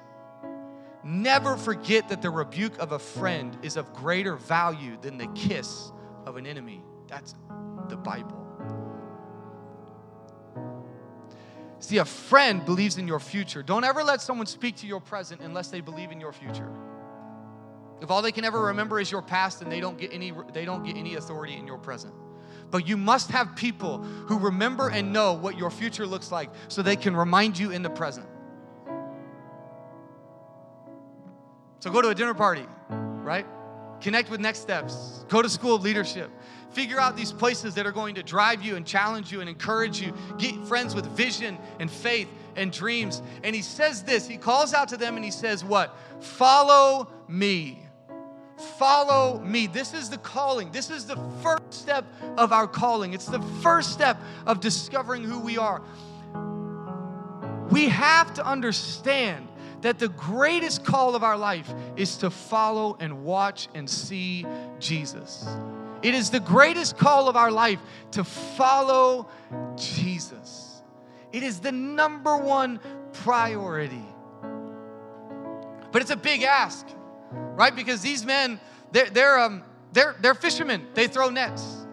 Never 1.04 1.58
forget 1.58 2.08
that 2.10 2.22
the 2.22 2.30
rebuke 2.30 2.78
of 2.80 2.94
a 2.94 3.00
friend 3.00 3.58
is 3.62 3.76
of 3.76 3.94
greater 3.94 4.36
value 4.36 4.98
than 5.02 5.18
the 5.18 5.28
kiss 5.28 5.92
of 6.26 6.38
an 6.38 6.46
enemy. 6.46 6.82
That's 7.08 7.36
the 7.89 7.98
Bible. 7.98 8.39
See, 11.80 11.98
a 11.98 12.06
friend 12.06 12.63
believes 12.63 12.98
in 12.98 13.10
your 13.10 13.20
future. 13.20 13.62
Don't 13.62 13.84
ever 13.84 14.04
let 14.04 14.22
someone 14.22 14.48
speak 14.48 14.78
to 14.78 14.88
your 14.88 15.02
present 15.02 15.42
unless 15.42 15.68
they 15.68 15.82
believe 15.82 16.12
in 16.12 16.22
your 16.22 16.32
future. 16.32 16.72
If 18.02 18.10
all 18.10 18.22
they 18.22 18.32
can 18.32 18.46
ever 18.46 18.62
remember 18.62 19.02
is 19.02 19.12
your 19.12 19.22
past, 19.22 19.60
then 19.60 19.70
they 19.70 19.82
don't 19.82 19.98
get 19.98 20.13
any 20.13 20.32
they 20.54 20.63
don't 20.63 20.84
get 20.84 20.96
any 20.96 21.16
authority 21.16 21.56
in 21.56 21.68
your 21.68 21.78
present. 21.78 22.13
But 22.72 22.88
you 22.88 22.96
must 22.96 23.30
have 23.32 23.56
people 23.58 24.02
who 24.02 24.39
remember 24.39 24.89
and 24.89 25.12
know 25.12 25.34
what 25.34 25.58
your 25.58 25.70
future 25.70 26.08
looks 26.08 26.32
like 26.32 26.50
so 26.70 26.82
they 26.82 26.96
can 26.96 27.16
remind 27.16 27.60
you 27.60 27.72
in 27.72 27.84
the 27.84 27.89
present. 27.89 28.28
So 31.84 31.91
go 31.91 32.02
to 32.02 32.08
a 32.08 32.15
dinner 32.15 32.34
party, 32.34 32.65
right? 32.89 33.46
Connect 34.00 34.30
with 34.30 34.39
Next 34.39 34.60
Steps. 34.60 35.26
Go 35.28 35.41
to 35.41 35.50
School 35.50 35.76
of 35.76 35.82
Leadership. 35.82 36.32
Figure 36.72 36.98
out 36.98 37.17
these 37.17 37.34
places 37.34 37.76
that 37.76 37.86
are 37.86 37.91
going 37.91 38.15
to 38.15 38.24
drive 38.24 38.63
you 38.63 38.78
and 38.78 38.86
challenge 38.86 39.34
you 39.34 39.41
and 39.41 39.50
encourage 39.50 40.00
you. 40.00 40.13
Get 40.38 40.56
friends 40.65 40.96
with 40.96 41.06
vision 41.08 41.58
and 41.82 41.91
faith 41.91 42.30
and 42.56 42.72
dreams. 42.72 43.22
And 43.43 43.54
he 43.54 43.62
says 43.62 44.02
this 44.02 44.26
he 44.26 44.38
calls 44.38 44.74
out 44.74 44.88
to 44.88 44.98
them 44.98 45.17
and 45.17 45.26
he 45.26 45.30
says, 45.32 45.62
What? 45.62 45.93
Follow 46.22 47.10
me. 47.28 47.86
Follow 48.78 49.41
me. 49.41 49.67
This 49.67 49.93
is 49.93 50.10
the 50.10 50.19
calling. 50.19 50.72
This 50.72 50.89
is 50.89 51.06
the 51.06 51.17
first 51.41 51.74
step 51.74 52.06
of 52.38 52.54
our 52.54 52.65
calling. 52.65 53.13
It's 53.13 53.26
the 53.26 53.41
first 53.62 53.91
step 53.91 54.17
of 54.46 54.62
discovering 54.62 55.22
who 55.22 55.38
we 55.38 55.58
are. 55.58 55.82
We 57.72 57.89
have 57.89 58.34
to 58.36 58.46
understand 58.46 59.50
that 59.84 60.00
the 60.00 60.10
greatest 60.10 60.84
call 60.84 61.15
of 61.15 61.24
our 61.24 61.38
life 61.38 61.72
is 61.96 62.17
to 62.17 62.30
follow 62.30 62.98
and 63.00 63.24
watch 63.24 63.67
and 63.74 63.89
see 63.89 64.46
Jesus. 64.80 65.48
It 66.02 66.13
is 66.13 66.30
the 66.30 66.39
greatest 66.39 66.98
call 66.98 67.30
of 67.30 67.38
our 67.38 67.52
life 67.52 67.80
to 68.12 68.24
follow 68.24 69.28
Jesus. 69.76 70.82
It 71.32 71.43
is 71.43 71.60
the 71.60 71.72
number 71.72 72.38
one 72.38 72.80
priority. 73.13 74.06
But 75.91 76.02
it's 76.02 76.12
a 76.12 76.17
big 76.17 76.43
ask, 76.43 76.86
right? 77.32 77.76
Because 77.76 78.02
these 78.02 78.26
men, 78.26 78.60
they're, 78.91 79.10
they're, 79.10 79.39
um, 79.39 79.63
they're, 79.93 80.15
they're 80.22 80.34
fishermen, 80.34 80.88
they 80.93 81.08
throw 81.08 81.30
nets. 81.30 81.86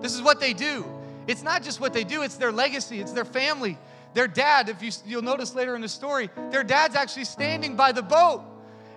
This 0.00 0.14
is 0.14 0.22
what 0.22 0.38
they 0.38 0.52
do. 0.52 0.84
It's 1.26 1.42
not 1.42 1.62
just 1.62 1.80
what 1.80 1.92
they 1.92 2.04
do, 2.04 2.22
it's 2.22 2.36
their 2.36 2.52
legacy, 2.52 3.00
it's 3.00 3.12
their 3.12 3.24
family. 3.24 3.78
Their 4.16 4.26
dad, 4.26 4.70
if 4.70 4.82
you, 4.82 4.90
you'll 5.04 5.20
notice 5.20 5.54
later 5.54 5.76
in 5.76 5.82
the 5.82 5.90
story, 5.90 6.30
their 6.50 6.64
dad's 6.64 6.96
actually 6.96 7.26
standing 7.26 7.76
by 7.76 7.92
the 7.92 8.00
boat. 8.00 8.42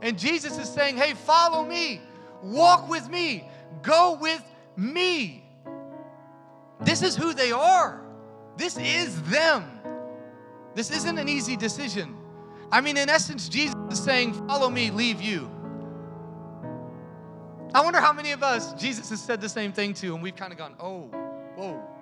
And 0.01 0.17
Jesus 0.17 0.58
is 0.58 0.69
saying, 0.69 0.95
Hey, 0.95 1.13
follow 1.13 1.65
me, 1.65 1.99
walk 2.41 2.88
with 2.88 3.10
me, 3.10 3.45
go 3.82 4.17
with 4.21 4.41
me. 4.77 5.43
This 6.79 7.01
is 7.01 7.17
who 7.17 7.34
they 7.34 7.51
are. 7.51 7.99
This 8.55 8.77
is 8.77 9.21
them. 9.23 9.69
This 10.73 10.89
isn't 10.89 11.17
an 11.17 11.27
easy 11.27 11.58
decision. 11.58 12.15
I 12.71 12.79
mean, 12.79 12.95
in 12.95 13.10
essence, 13.10 13.49
Jesus 13.49 13.75
is 13.91 13.99
saying, 13.99 14.47
Follow 14.47 14.69
me, 14.69 14.89
leave 14.89 15.21
you. 15.21 15.51
I 17.73 17.82
wonder 17.82 17.99
how 17.99 18.13
many 18.13 18.32
of 18.32 18.41
us 18.41 18.73
Jesus 18.75 19.10
has 19.10 19.21
said 19.21 19.41
the 19.41 19.49
same 19.49 19.73
thing 19.73 19.93
to, 19.95 20.13
and 20.13 20.23
we've 20.23 20.38
kind 20.38 20.53
of 20.53 20.58
gone, 20.58 20.75
Oh, 20.79 21.10
whoa. 21.58 21.98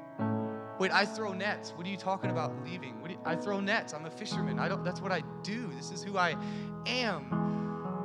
Wait, 0.79 0.91
I 0.91 1.05
throw 1.05 1.33
nets. 1.33 1.73
What 1.75 1.87
are 1.87 1.89
you 1.89 1.97
talking 1.97 2.29
about 2.29 2.53
leaving? 2.63 2.93
You, 3.09 3.17
I 3.25 3.35
throw 3.35 3.59
nets. 3.59 3.93
I'm 3.93 4.05
a 4.05 4.11
fisherman. 4.11 4.59
I 4.59 4.67
don't 4.67 4.83
that's 4.83 5.01
what 5.01 5.11
I 5.11 5.23
do. 5.43 5.71
This 5.75 5.91
is 5.91 6.03
who 6.03 6.17
I 6.17 6.35
am. 6.85 7.29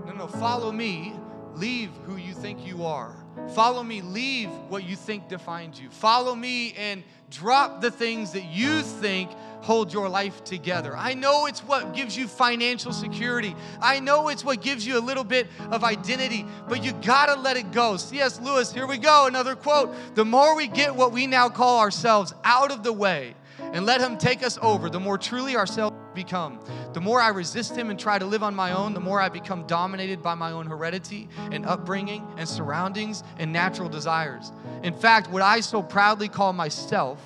No, 0.07 0.13
no, 0.13 0.27
follow 0.27 0.73
me. 0.73 1.15
Leave 1.55 1.91
who 2.05 2.17
you 2.17 2.33
think 2.33 2.67
you 2.67 2.85
are. 2.85 3.17
Follow 3.55 3.83
me. 3.83 4.01
Leave 4.01 4.51
what 4.69 4.85
you 4.85 4.97
think 4.97 5.29
defines 5.29 5.81
you. 5.81 5.91
Follow 5.91 6.35
me 6.35 6.73
and 6.75 7.03
drop 7.31 7.81
the 7.81 7.91
things 7.91 8.33
that 8.33 8.45
you 8.45 8.81
think 8.81 9.31
hold 9.63 9.93
your 9.93 10.09
life 10.09 10.45
together. 10.45 10.97
I 10.97 11.15
know 11.15 11.47
it's 11.47 11.61
what 11.61 11.95
gives 11.95 12.17
you 12.17 12.27
financial 12.27 12.93
security. 12.93 13.55
I 13.81 14.01
know 14.01 14.29
it's 14.29 14.45
what 14.45 14.61
gives 14.61 14.87
you 14.87 14.99
a 14.99 15.01
little 15.01 15.25
bit 15.25 15.47
of 15.71 15.85
identity, 15.85 16.45
but 16.69 16.85
you 16.85 16.93
gotta 16.93 17.41
let 17.41 17.57
it 17.57 17.71
go. 17.71 17.97
C.S. 17.97 18.41
Lewis, 18.41 18.73
here 18.73 18.87
we 18.87 18.99
go, 18.99 19.27
another 19.27 19.55
quote. 19.55 19.95
The 20.15 20.25
more 20.25 20.57
we 20.57 20.67
get 20.67 20.95
what 20.95 21.13
we 21.13 21.27
now 21.27 21.49
call 21.49 21.79
ourselves 21.79 22.35
out 22.45 22.73
of 22.73 22.83
the 22.83 22.93
way 22.93 23.35
and 23.73 23.87
let 23.87 24.01
Him 24.01 24.19
take 24.19 24.43
us 24.43 24.59
over, 24.61 24.91
the 24.91 25.01
more 25.01 25.17
truly 25.17 25.57
ourselves 25.57 25.97
become. 26.15 26.61
The 26.93 27.01
more 27.01 27.21
I 27.21 27.29
resist 27.29 27.77
Him 27.77 27.89
and 27.89 27.99
try 27.99 28.19
to 28.19 28.27
live 28.27 28.43
on 28.43 28.55
my 28.55 28.73
own, 28.73 28.95
the 28.95 29.01
more 29.01 29.21
I 29.21 29.29
become 29.29 29.67
dominated 29.67 30.23
by 30.23 30.35
my 30.35 30.51
own 30.51 30.67
heredity 30.67 31.29
and 31.51 31.65
upbringing 31.65 32.27
and 32.37 32.49
surroundings 32.49 33.23
and 33.39 33.53
natural 33.53 33.89
desires. 33.89 34.53
In 34.83 34.95
fact, 34.95 35.31
what 35.31 35.43
I 35.43 35.61
so 35.61 35.83
proudly 35.83 36.29
call 36.29 36.53
myself 36.53 37.19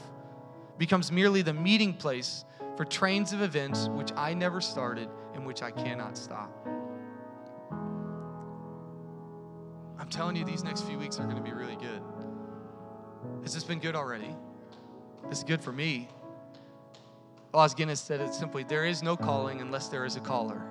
becomes 0.79 1.11
merely 1.11 1.43
the 1.43 1.53
meeting 1.53 1.95
place 1.95 2.45
for 2.77 2.85
trains 2.85 3.33
of 3.33 3.43
events 3.43 3.89
which 3.89 4.13
I 4.17 4.35
never 4.35 4.61
started 4.61 5.09
and 5.35 5.47
which 5.47 5.63
I 5.63 5.71
cannot 5.71 6.17
stop. 6.17 6.51
I'm 9.99 10.09
telling 10.11 10.37
you, 10.37 10.45
these 10.45 10.63
next 10.63 10.83
few 10.83 10.99
weeks 10.99 11.19
are 11.19 11.25
going 11.25 11.37
to 11.37 11.43
be 11.43 11.53
really 11.53 11.77
good. 11.77 12.03
Has 13.43 13.55
this 13.55 13.65
been 13.65 13.81
good 13.81 13.97
already? 13.97 14.35
This 15.29 15.39
is 15.39 15.45
good 15.45 15.63
for 15.63 15.73
me. 15.73 16.09
Os 17.55 17.75
Guinness 17.75 18.01
said 18.01 18.21
it 18.21 18.35
simply 18.35 18.63
there 18.65 18.85
is 18.85 19.03
no 19.03 19.17
calling 19.17 19.61
unless 19.61 19.89
there 19.89 20.05
is 20.05 20.17
a 20.17 20.21
caller. 20.21 20.63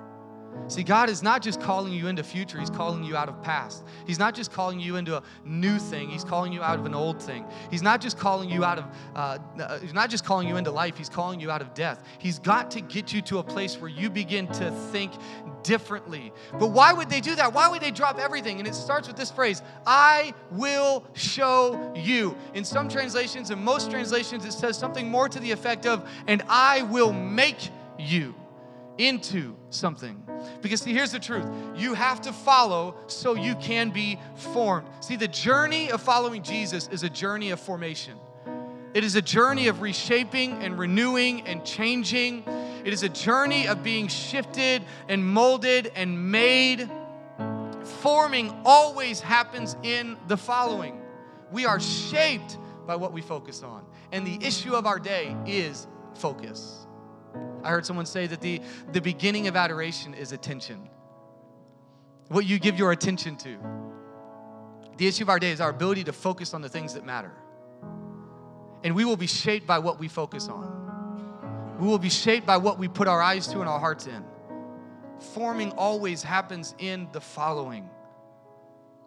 See, 0.68 0.82
God 0.82 1.08
is 1.08 1.22
not 1.22 1.42
just 1.42 1.60
calling 1.60 1.92
you 1.92 2.08
into 2.08 2.24
future, 2.24 2.58
He's 2.58 2.70
calling 2.70 3.04
you 3.04 3.16
out 3.16 3.28
of 3.28 3.40
past. 3.42 3.84
He's 4.06 4.18
not 4.18 4.34
just 4.34 4.52
calling 4.52 4.80
you 4.80 4.96
into 4.96 5.16
a 5.16 5.22
new 5.44 5.78
thing, 5.78 6.10
He's 6.10 6.24
calling 6.24 6.52
you 6.52 6.62
out 6.62 6.78
of 6.78 6.86
an 6.86 6.94
old 6.94 7.22
thing. 7.22 7.44
He's 7.70 7.82
not 7.82 8.00
just 8.00 8.18
calling 8.18 8.50
you 8.50 8.64
out 8.64 8.78
of, 8.78 8.84
uh, 9.14 9.38
uh, 9.60 9.78
He's 9.78 9.94
not 9.94 10.10
just 10.10 10.24
calling 10.24 10.48
you 10.48 10.56
into 10.56 10.70
life, 10.72 10.96
He's 10.96 11.08
calling 11.08 11.38
you 11.38 11.50
out 11.50 11.62
of 11.62 11.72
death. 11.74 12.02
He's 12.18 12.38
got 12.38 12.70
to 12.72 12.80
get 12.80 13.12
you 13.12 13.22
to 13.22 13.38
a 13.38 13.42
place 13.44 13.80
where 13.80 13.90
you 13.90 14.10
begin 14.10 14.48
to 14.48 14.70
think 14.90 15.12
differently. 15.62 16.32
But 16.58 16.68
why 16.68 16.92
would 16.92 17.10
they 17.10 17.20
do 17.20 17.34
that? 17.36 17.52
Why 17.52 17.68
would 17.68 17.80
they 17.80 17.90
drop 17.90 18.18
everything? 18.18 18.58
And 18.58 18.66
it 18.66 18.74
starts 18.74 19.06
with 19.06 19.16
this 19.16 19.30
phrase 19.30 19.62
I 19.86 20.34
will 20.50 21.04
show 21.14 21.92
you. 21.94 22.36
In 22.54 22.64
some 22.64 22.88
translations, 22.88 23.50
in 23.50 23.62
most 23.62 23.90
translations, 23.90 24.44
it 24.44 24.52
says 24.52 24.76
something 24.76 25.08
more 25.08 25.28
to 25.28 25.38
the 25.38 25.52
effect 25.52 25.86
of, 25.86 26.08
and 26.26 26.42
I 26.48 26.82
will 26.82 27.12
make 27.12 27.70
you 27.98 28.34
into 28.98 29.56
something. 29.70 30.22
Because, 30.62 30.82
see, 30.82 30.92
here's 30.92 31.12
the 31.12 31.18
truth 31.18 31.46
you 31.76 31.94
have 31.94 32.20
to 32.22 32.32
follow 32.32 32.96
so 33.06 33.34
you 33.34 33.54
can 33.56 33.90
be 33.90 34.18
formed. 34.36 34.88
See, 35.00 35.16
the 35.16 35.28
journey 35.28 35.90
of 35.90 36.00
following 36.00 36.42
Jesus 36.42 36.88
is 36.88 37.02
a 37.02 37.10
journey 37.10 37.50
of 37.50 37.60
formation. 37.60 38.18
It 38.94 39.04
is 39.04 39.14
a 39.14 39.22
journey 39.22 39.68
of 39.68 39.82
reshaping 39.82 40.62
and 40.62 40.78
renewing 40.78 41.42
and 41.42 41.64
changing. 41.64 42.44
It 42.84 42.92
is 42.92 43.02
a 43.02 43.08
journey 43.08 43.68
of 43.68 43.82
being 43.82 44.08
shifted 44.08 44.82
and 45.08 45.26
molded 45.26 45.92
and 45.94 46.30
made. 46.30 46.90
Forming 48.00 48.58
always 48.64 49.20
happens 49.20 49.76
in 49.82 50.16
the 50.28 50.36
following 50.36 51.02
we 51.52 51.64
are 51.64 51.80
shaped 51.80 52.58
by 52.86 52.96
what 52.96 53.12
we 53.12 53.20
focus 53.20 53.62
on. 53.62 53.84
And 54.12 54.26
the 54.26 54.38
issue 54.44 54.74
of 54.74 54.86
our 54.86 54.98
day 54.98 55.36
is 55.46 55.86
focus. 56.14 56.85
I 57.66 57.70
heard 57.70 57.84
someone 57.84 58.06
say 58.06 58.28
that 58.28 58.40
the, 58.40 58.60
the 58.92 59.00
beginning 59.00 59.48
of 59.48 59.56
adoration 59.56 60.14
is 60.14 60.30
attention. 60.30 60.88
What 62.28 62.46
you 62.46 62.60
give 62.60 62.78
your 62.78 62.92
attention 62.92 63.36
to. 63.38 63.56
The 64.98 65.08
issue 65.08 65.24
of 65.24 65.28
our 65.28 65.40
day 65.40 65.50
is 65.50 65.60
our 65.60 65.70
ability 65.70 66.04
to 66.04 66.12
focus 66.12 66.54
on 66.54 66.62
the 66.62 66.68
things 66.68 66.94
that 66.94 67.04
matter. 67.04 67.32
And 68.84 68.94
we 68.94 69.04
will 69.04 69.16
be 69.16 69.26
shaped 69.26 69.66
by 69.66 69.80
what 69.80 69.98
we 69.98 70.06
focus 70.06 70.48
on. 70.48 71.76
We 71.80 71.88
will 71.88 71.98
be 71.98 72.08
shaped 72.08 72.46
by 72.46 72.56
what 72.56 72.78
we 72.78 72.86
put 72.86 73.08
our 73.08 73.20
eyes 73.20 73.48
to 73.48 73.58
and 73.58 73.68
our 73.68 73.80
hearts 73.80 74.06
in. 74.06 74.24
Forming 75.34 75.72
always 75.72 76.22
happens 76.22 76.72
in 76.78 77.08
the 77.10 77.20
following. 77.20 77.90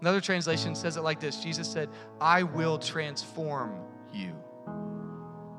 Another 0.02 0.20
translation 0.20 0.76
says 0.76 0.98
it 0.98 1.02
like 1.02 1.22
this 1.22 1.42
Jesus 1.42 1.72
said, 1.72 1.88
I 2.20 2.44
will 2.44 2.78
transform 2.78 3.74
you. 4.14 4.36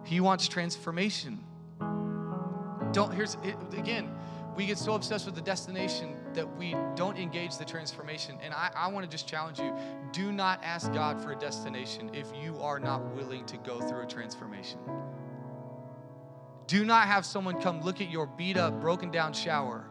He 0.04 0.20
wants 0.20 0.48
transformation. 0.48 1.46
Don't, 2.92 3.12
here's, 3.12 3.37
again, 3.76 4.14
we 4.57 4.66
get 4.66 4.79
so 4.79 4.94
obsessed 4.94 5.26
with 5.26 5.35
the 5.35 5.40
destination 5.40 6.16
that 6.35 6.57
we 6.57 6.76
don't 6.96 7.16
engage 7.16 7.57
the 7.57 7.64
transformation. 7.64 8.38
And 8.42 8.53
I, 8.53 8.70
I 8.74 8.88
want 8.88 9.05
to 9.05 9.11
just 9.11 9.26
challenge 9.26 9.59
you 9.59 9.72
do 10.12 10.33
not 10.33 10.61
ask 10.62 10.92
God 10.92 11.22
for 11.22 11.33
a 11.33 11.37
destination 11.37 12.11
if 12.12 12.26
you 12.35 12.59
are 12.61 12.79
not 12.79 13.14
willing 13.14 13.46
to 13.46 13.57
go 13.59 13.81
through 13.81 14.03
a 14.03 14.07
transformation. 14.07 14.79
Do 16.66 16.85
not 16.85 17.07
have 17.07 17.24
someone 17.24 17.61
come 17.61 17.81
look 17.83 18.00
at 18.00 18.11
your 18.11 18.26
beat 18.26 18.57
up, 18.57 18.81
broken 18.81 19.11
down 19.11 19.33
shower 19.33 19.87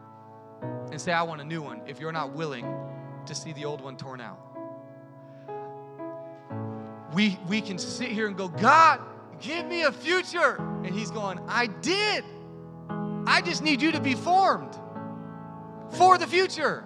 and 0.90 1.00
say, 1.00 1.12
I 1.12 1.22
want 1.22 1.40
a 1.40 1.44
new 1.44 1.62
one, 1.62 1.82
if 1.86 2.00
you're 2.00 2.12
not 2.12 2.34
willing 2.34 2.66
to 3.26 3.34
see 3.34 3.52
the 3.52 3.64
old 3.64 3.80
one 3.80 3.96
torn 3.96 4.20
out. 4.20 4.38
We, 7.14 7.38
we 7.48 7.60
can 7.60 7.78
sit 7.78 8.08
here 8.08 8.28
and 8.28 8.36
go, 8.36 8.48
God, 8.48 9.00
give 9.40 9.66
me 9.66 9.82
a 9.82 9.92
future. 9.92 10.56
And 10.84 10.94
He's 10.94 11.10
going, 11.10 11.40
I 11.48 11.66
did. 11.66 12.24
I 13.26 13.42
just 13.42 13.62
need 13.62 13.82
you 13.82 13.92
to 13.92 14.00
be 14.00 14.14
formed 14.14 14.76
for 15.92 16.18
the 16.18 16.26
future. 16.26 16.84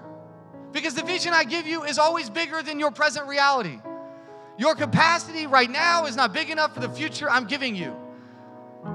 Because 0.72 0.94
the 0.94 1.04
vision 1.04 1.32
I 1.32 1.44
give 1.44 1.66
you 1.66 1.84
is 1.84 1.98
always 1.98 2.28
bigger 2.28 2.62
than 2.62 2.80
your 2.80 2.90
present 2.90 3.28
reality. 3.28 3.80
Your 4.58 4.74
capacity 4.74 5.46
right 5.46 5.70
now 5.70 6.06
is 6.06 6.16
not 6.16 6.32
big 6.32 6.50
enough 6.50 6.74
for 6.74 6.80
the 6.80 6.88
future 6.88 7.30
I'm 7.30 7.46
giving 7.46 7.76
you. 7.76 7.94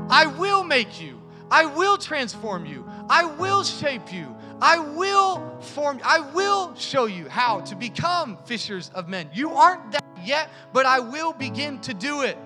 I 0.10 0.25
will 0.25 0.63
make 0.63 1.02
you. 1.02 1.21
I 1.52 1.65
will 1.65 1.97
transform 1.97 2.65
you. 2.65 2.86
I 3.10 3.25
will 3.25 3.63
shape 3.63 4.13
you. 4.13 4.36
I 4.62 4.78
will 4.78 5.60
form 5.62 6.02
I 6.04 6.19
will 6.19 6.75
show 6.75 7.06
you 7.06 7.30
how 7.30 7.62
to 7.62 7.75
become 7.75 8.38
fishers 8.45 8.91
of 8.93 9.08
men. 9.08 9.30
You 9.34 9.52
aren't 9.52 9.93
that 9.93 10.04
yet, 10.23 10.49
but 10.73 10.86
I 10.86 10.99
will 10.99 11.34
begin 11.34 11.80
to 11.82 11.93
do 11.93 12.21
it. 12.21 12.38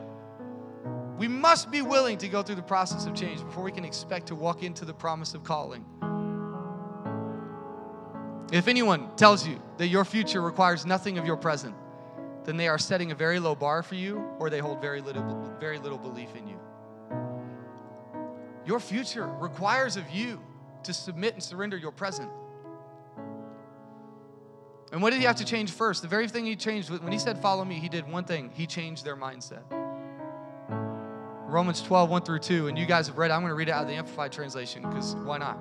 We 1.17 1.27
must 1.27 1.69
be 1.69 1.81
willing 1.81 2.17
to 2.19 2.27
go 2.27 2.41
through 2.41 2.55
the 2.55 2.61
process 2.63 3.05
of 3.05 3.13
change 3.13 3.43
before 3.43 3.63
we 3.63 3.71
can 3.71 3.85
expect 3.85 4.27
to 4.27 4.35
walk 4.35 4.63
into 4.63 4.85
the 4.85 4.93
promise 4.93 5.33
of 5.33 5.43
calling. 5.43 5.85
If 8.51 8.67
anyone 8.67 9.15
tells 9.15 9.47
you 9.47 9.61
that 9.77 9.87
your 9.87 10.05
future 10.05 10.41
requires 10.41 10.85
nothing 10.85 11.17
of 11.17 11.25
your 11.25 11.37
present, 11.37 11.75
then 12.45 12.57
they 12.57 12.67
are 12.67 12.77
setting 12.77 13.11
a 13.11 13.15
very 13.15 13.39
low 13.39 13.55
bar 13.55 13.83
for 13.83 13.95
you 13.95 14.23
or 14.39 14.49
they 14.49 14.59
hold 14.59 14.81
very 14.81 15.01
little, 15.01 15.51
very 15.59 15.79
little 15.79 15.97
belief 15.97 16.35
in 16.35 16.47
you. 16.47 16.59
Your 18.65 18.79
future 18.79 19.27
requires 19.39 19.97
of 19.97 20.09
you 20.09 20.41
to 20.83 20.93
submit 20.93 21.33
and 21.33 21.43
surrender 21.43 21.77
your 21.77 21.91
present. 21.91 22.29
And 24.91 25.01
what 25.01 25.11
did 25.11 25.19
he 25.19 25.25
have 25.25 25.37
to 25.37 25.45
change 25.45 25.71
first? 25.71 26.01
The 26.01 26.07
very 26.07 26.27
thing 26.27 26.45
he 26.45 26.55
changed 26.55 26.89
when 26.89 27.11
he 27.11 27.17
said, 27.17 27.39
Follow 27.39 27.65
me, 27.65 27.75
he 27.75 27.89
did 27.89 28.07
one 28.07 28.25
thing. 28.25 28.51
He 28.53 28.67
changed 28.67 29.03
their 29.03 29.17
mindset. 29.17 29.63
Romans 31.53 31.83
12, 31.83 32.09
1 32.09 32.21
through 32.23 32.39
2. 32.39 32.67
And 32.67 32.77
you 32.77 32.87
guys 32.87 33.05
have 33.05 33.17
read 33.17 33.29
it. 33.29 33.35
I'm 33.35 33.41
going 33.41 33.51
to 33.51 33.55
read 33.55 33.69
it 33.69 33.71
out 33.71 33.83
of 33.83 33.87
the 33.87 33.93
Amplified 33.93 34.31
Translation 34.31 34.81
because 34.81 35.15
why 35.17 35.37
not? 35.37 35.59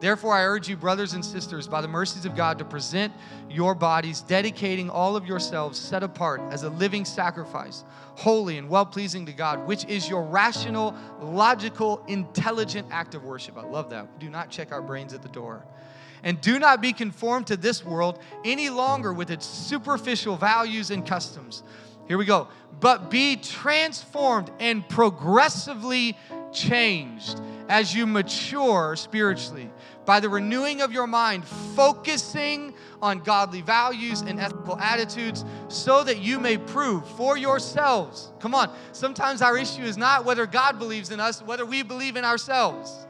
Therefore, 0.00 0.32
I 0.32 0.44
urge 0.44 0.68
you, 0.68 0.76
brothers 0.76 1.12
and 1.12 1.24
sisters, 1.24 1.66
by 1.68 1.80
the 1.80 1.88
mercies 1.88 2.24
of 2.24 2.34
God, 2.34 2.58
to 2.60 2.64
present 2.64 3.12
your 3.50 3.74
bodies, 3.74 4.20
dedicating 4.22 4.88
all 4.88 5.16
of 5.16 5.26
yourselves 5.26 5.78
set 5.78 6.02
apart 6.02 6.40
as 6.50 6.62
a 6.62 6.70
living 6.70 7.04
sacrifice, 7.04 7.84
holy 8.14 8.58
and 8.58 8.70
well 8.70 8.86
pleasing 8.86 9.26
to 9.26 9.32
God, 9.32 9.66
which 9.66 9.84
is 9.86 10.08
your 10.08 10.22
rational, 10.22 10.94
logical, 11.20 12.02
intelligent 12.06 12.86
act 12.90 13.14
of 13.14 13.24
worship. 13.24 13.58
I 13.58 13.64
love 13.64 13.90
that. 13.90 14.20
Do 14.20 14.30
not 14.30 14.50
check 14.50 14.72
our 14.72 14.80
brains 14.80 15.12
at 15.12 15.22
the 15.22 15.28
door. 15.28 15.62
And 16.22 16.40
do 16.40 16.58
not 16.58 16.80
be 16.80 16.92
conformed 16.92 17.48
to 17.48 17.56
this 17.56 17.84
world 17.84 18.20
any 18.44 18.70
longer 18.70 19.12
with 19.12 19.30
its 19.30 19.46
superficial 19.46 20.36
values 20.36 20.90
and 20.90 21.06
customs 21.06 21.64
here 22.08 22.18
we 22.18 22.24
go. 22.24 22.48
But 22.80 23.10
be 23.10 23.36
transformed 23.36 24.50
and 24.58 24.88
progressively 24.88 26.16
changed 26.52 27.40
as 27.68 27.94
you 27.94 28.06
mature 28.06 28.96
spiritually 28.96 29.70
by 30.06 30.20
the 30.20 30.28
renewing 30.28 30.80
of 30.80 30.90
your 30.90 31.06
mind, 31.06 31.44
focusing 31.44 32.72
on 33.02 33.18
godly 33.18 33.60
values 33.60 34.22
and 34.22 34.40
ethical 34.40 34.78
attitudes 34.78 35.44
so 35.68 36.02
that 36.02 36.18
you 36.18 36.40
may 36.40 36.56
prove 36.56 37.06
for 37.08 37.36
yourselves. 37.36 38.32
Come 38.40 38.54
on, 38.54 38.74
sometimes 38.92 39.42
our 39.42 39.58
issue 39.58 39.82
is 39.82 39.98
not 39.98 40.24
whether 40.24 40.46
God 40.46 40.78
believes 40.78 41.10
in 41.10 41.20
us, 41.20 41.42
whether 41.42 41.66
we 41.66 41.82
believe 41.82 42.16
in 42.16 42.24
ourselves. 42.24 43.06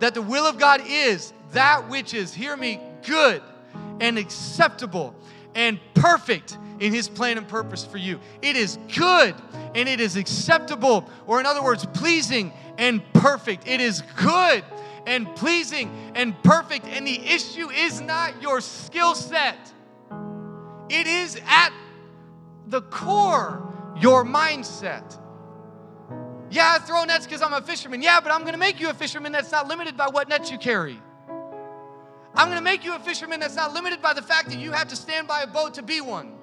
That 0.00 0.14
the 0.14 0.22
will 0.22 0.46
of 0.46 0.58
God 0.58 0.80
is 0.86 1.34
that 1.52 1.90
which 1.90 2.14
is, 2.14 2.32
hear 2.32 2.56
me, 2.56 2.80
good 3.06 3.42
and 4.00 4.16
acceptable 4.16 5.14
and 5.54 5.78
perfect 5.92 6.56
in 6.84 6.92
His 6.92 7.08
plan 7.08 7.38
and 7.38 7.48
purpose 7.48 7.84
for 7.84 7.96
you. 7.96 8.20
It 8.42 8.56
is 8.56 8.78
good 8.94 9.34
and 9.74 9.88
it 9.88 10.00
is 10.00 10.16
acceptable, 10.16 11.08
or 11.26 11.40
in 11.40 11.46
other 11.46 11.62
words, 11.62 11.86
pleasing 11.94 12.52
and 12.76 13.02
perfect. 13.14 13.66
It 13.66 13.80
is 13.80 14.02
good 14.16 14.62
and 15.06 15.34
pleasing 15.34 15.90
and 16.14 16.40
perfect. 16.42 16.86
And 16.86 17.06
the 17.06 17.18
issue 17.18 17.70
is 17.70 18.02
not 18.02 18.42
your 18.42 18.60
skill 18.60 19.14
set, 19.14 19.56
it 20.90 21.06
is 21.06 21.40
at 21.46 21.72
the 22.66 22.82
core 22.82 23.62
your 23.98 24.24
mindset. 24.24 25.18
Yeah, 26.50 26.76
I 26.76 26.84
throw 26.84 27.02
nets 27.04 27.24
because 27.24 27.40
I'm 27.40 27.54
a 27.54 27.62
fisherman. 27.62 28.02
Yeah, 28.02 28.20
but 28.20 28.30
I'm 28.30 28.42
going 28.42 28.52
to 28.52 28.58
make 28.58 28.78
you 28.78 28.90
a 28.90 28.94
fisherman 28.94 29.32
that's 29.32 29.50
not 29.50 29.68
limited 29.68 29.96
by 29.96 30.08
what 30.08 30.28
nets 30.28 30.50
you 30.50 30.58
carry. 30.58 31.00
I'm 32.36 32.48
going 32.48 32.58
to 32.58 32.64
make 32.64 32.84
you 32.84 32.94
a 32.94 32.98
fisherman 32.98 33.40
that's 33.40 33.56
not 33.56 33.72
limited 33.72 34.02
by 34.02 34.12
the 34.12 34.22
fact 34.22 34.50
that 34.50 34.58
you 34.58 34.72
have 34.72 34.88
to 34.88 34.96
stand 34.96 35.26
by 35.26 35.42
a 35.42 35.46
boat 35.46 35.74
to 35.74 35.82
be 35.82 36.00
one. 36.00 36.33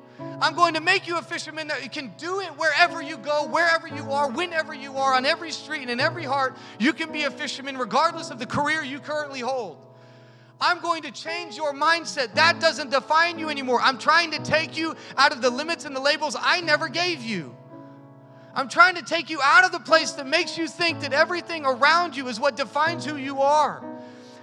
I'm 0.41 0.55
going 0.55 0.73
to 0.73 0.81
make 0.81 1.07
you 1.07 1.17
a 1.17 1.21
fisherman 1.21 1.67
that 1.67 1.83
you 1.83 1.89
can 1.89 2.13
do 2.17 2.39
it 2.39 2.49
wherever 2.57 3.01
you 3.01 3.17
go, 3.17 3.47
wherever 3.47 3.87
you 3.87 4.11
are, 4.11 4.29
whenever 4.29 4.73
you 4.73 4.97
are, 4.97 5.13
on 5.13 5.25
every 5.25 5.51
street 5.51 5.81
and 5.81 5.91
in 5.91 5.99
every 5.99 6.23
heart. 6.23 6.57
You 6.79 6.93
can 6.93 7.11
be 7.11 7.23
a 7.23 7.31
fisherman 7.31 7.77
regardless 7.77 8.31
of 8.31 8.39
the 8.39 8.45
career 8.47 8.83
you 8.83 8.99
currently 8.99 9.39
hold. 9.39 9.77
I'm 10.59 10.79
going 10.79 11.03
to 11.03 11.11
change 11.11 11.57
your 11.57 11.73
mindset. 11.73 12.35
That 12.35 12.59
doesn't 12.59 12.91
define 12.91 13.39
you 13.39 13.49
anymore. 13.49 13.81
I'm 13.81 13.97
trying 13.97 14.31
to 14.31 14.39
take 14.39 14.77
you 14.77 14.95
out 15.17 15.31
of 15.31 15.41
the 15.41 15.49
limits 15.49 15.85
and 15.85 15.95
the 15.95 15.99
labels 15.99 16.35
I 16.39 16.61
never 16.61 16.87
gave 16.87 17.23
you. 17.23 17.55
I'm 18.53 18.67
trying 18.67 18.95
to 18.95 19.01
take 19.01 19.29
you 19.29 19.39
out 19.41 19.63
of 19.63 19.71
the 19.71 19.79
place 19.79 20.11
that 20.13 20.27
makes 20.27 20.57
you 20.57 20.67
think 20.67 21.01
that 21.01 21.13
everything 21.13 21.65
around 21.65 22.15
you 22.15 22.27
is 22.27 22.39
what 22.39 22.57
defines 22.57 23.05
who 23.05 23.15
you 23.15 23.41
are. 23.41 23.83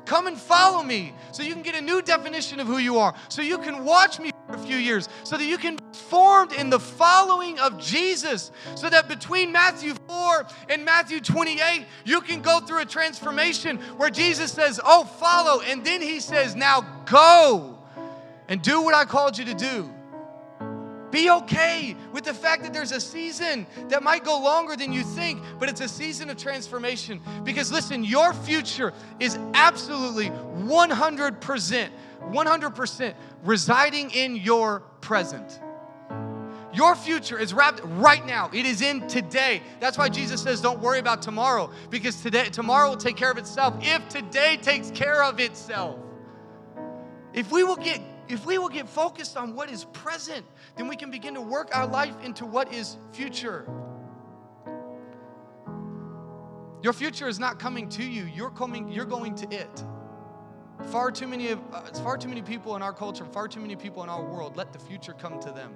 Come 0.09 0.27
and 0.27 0.39
follow 0.39 0.83
me 0.83 1.13
so 1.33 1.43
you 1.43 1.53
can 1.53 1.63
get 1.63 1.75
a 1.75 1.83
new 1.83 2.01
definition 2.01 2.61
of 2.61 2.67
who 2.67 2.79
you 2.79 2.97
are, 2.97 3.15
so 3.29 3.43
you 3.43 3.59
can 3.59 3.85
watch 3.85 4.19
me 4.19 4.31
for 4.47 4.55
a 4.55 4.59
few 4.59 4.79
years, 4.79 5.07
so 5.23 5.37
that 5.37 5.45
you 5.45 5.59
can 5.59 5.77
be 5.77 5.83
formed 5.93 6.55
in 6.55 6.71
the 6.71 6.81
following 6.81 7.59
of 7.59 7.79
Jesus. 7.79 8.51
So 8.75 8.89
that 8.89 9.07
between 9.07 9.53
Matthew 9.53 9.93
4 10.07 10.47
and 10.71 10.83
Matthew 10.83 11.21
28, 11.21 11.85
you 12.07 12.23
can 12.23 12.41
go 12.41 12.61
through 12.61 12.81
a 12.81 12.87
transformation 12.87 13.77
where 13.99 14.09
Jesus 14.09 14.51
says, 14.51 14.81
Oh, 14.83 15.05
follow. 15.05 15.61
And 15.61 15.85
then 15.85 16.01
he 16.01 16.21
says, 16.21 16.57
Now 16.57 17.03
go 17.05 17.79
and 18.49 18.63
do 18.63 18.81
what 18.81 18.95
I 18.95 19.05
called 19.05 19.37
you 19.37 19.45
to 19.45 19.55
do. 19.55 19.91
Be 21.11 21.31
okay 21.31 21.97
with 22.13 22.25
the 22.25 22.35
fact 22.35 22.63
that 22.63 22.73
there's 22.73 22.93
a 22.93 23.01
season 23.01 23.67
that 23.89 24.03
might 24.03 24.25
go 24.25 24.39
longer 24.39 24.77
than 24.77 24.93
you 24.93 25.03
think, 25.03 25.43
but 25.59 25.69
it's 25.69 25.81
a 25.81 25.89
season 25.89 26.29
of 26.29 26.37
transformation. 26.37 27.21
Because 27.45 27.73
listen, 27.73 28.05
your 28.05 28.35
future 28.35 28.93
is 29.19 29.39
absolutely 29.55 30.29
100%, 30.31 31.89
100% 32.31 33.15
residing 33.43 34.11
in 34.11 34.37
your 34.37 34.81
present. 35.01 35.61
Your 36.75 36.95
future 36.95 37.39
is 37.39 37.55
wrapped 37.55 37.81
right 37.85 38.25
now. 38.27 38.51
It 38.53 38.67
is 38.67 38.83
in 38.83 39.07
today. 39.09 39.63
That's 39.81 39.97
why 39.97 40.11
Jesus 40.11 40.43
says, 40.43 40.61
Don't 40.61 40.81
worry 40.81 40.99
about 40.99 41.23
tomorrow, 41.23 41.71
because 41.89 42.21
today, 42.21 42.51
tomorrow 42.51 42.91
will 42.91 42.97
take 42.97 43.17
care 43.17 43.31
of 43.31 43.39
itself 43.39 43.75
if 43.81 44.07
today 44.09 44.59
takes 44.61 44.91
care 44.91 45.23
of 45.25 45.41
itself. 45.41 45.99
If 47.33 47.51
we 47.51 47.65
will 47.65 47.77
get 47.77 48.01
if 48.29 48.45
we 48.45 48.59
will 48.59 48.69
get 48.69 48.89
focused 48.89 49.37
on 49.37 49.55
what 49.55 49.71
is 49.71 49.85
present, 49.87 50.45
then 50.79 50.87
we 50.87 50.97
can 50.97 51.11
begin 51.11 51.35
to 51.35 51.41
work 51.43 51.77
our 51.77 51.87
life 51.87 52.15
into 52.23 52.47
what 52.47 52.73
is 52.73 52.97
future. 53.13 53.69
Your 56.83 56.93
future 56.93 57.27
is 57.27 57.41
not 57.41 57.59
coming 57.59 57.89
to 57.91 58.05
you, 58.05 58.25
you're 58.25 58.51
coming 58.51 58.89
you're 58.89 59.05
going 59.05 59.35
to 59.35 59.55
it. 59.55 59.85
Far 60.93 61.11
too 61.11 61.27
many 61.27 61.49
of 61.49 61.61
uh, 61.73 61.81
far 62.05 62.17
too 62.17 62.29
many 62.29 62.41
people 62.41 62.77
in 62.77 62.83
our 62.83 62.93
culture, 62.93 63.25
far 63.25 63.49
too 63.49 63.59
many 63.59 63.75
people 63.75 64.05
in 64.05 64.09
our 64.09 64.23
world 64.23 64.57
let 64.57 64.73
the 64.73 64.79
future 64.79 65.13
come 65.13 65.41
to 65.41 65.51
them. 65.51 65.75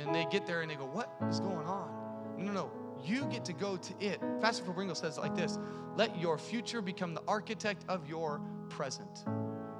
And 0.00 0.14
they 0.14 0.26
get 0.30 0.46
there 0.46 0.62
and 0.62 0.70
they 0.70 0.76
go, 0.76 0.86
"What 0.86 1.14
is 1.28 1.38
going 1.40 1.66
on?" 1.66 1.90
No, 2.38 2.44
no, 2.44 2.52
no. 2.52 2.70
You 3.04 3.26
get 3.26 3.44
to 3.44 3.52
go 3.52 3.76
to 3.76 3.94
it. 4.00 4.20
Pastor 4.40 4.64
Fabringo 4.64 4.96
says 4.96 5.18
it 5.18 5.20
like 5.20 5.36
this 5.36 5.58
Let 5.96 6.18
your 6.18 6.38
future 6.38 6.80
become 6.80 7.12
the 7.12 7.22
architect 7.28 7.84
of 7.88 8.08
your 8.08 8.40
present. 8.70 9.24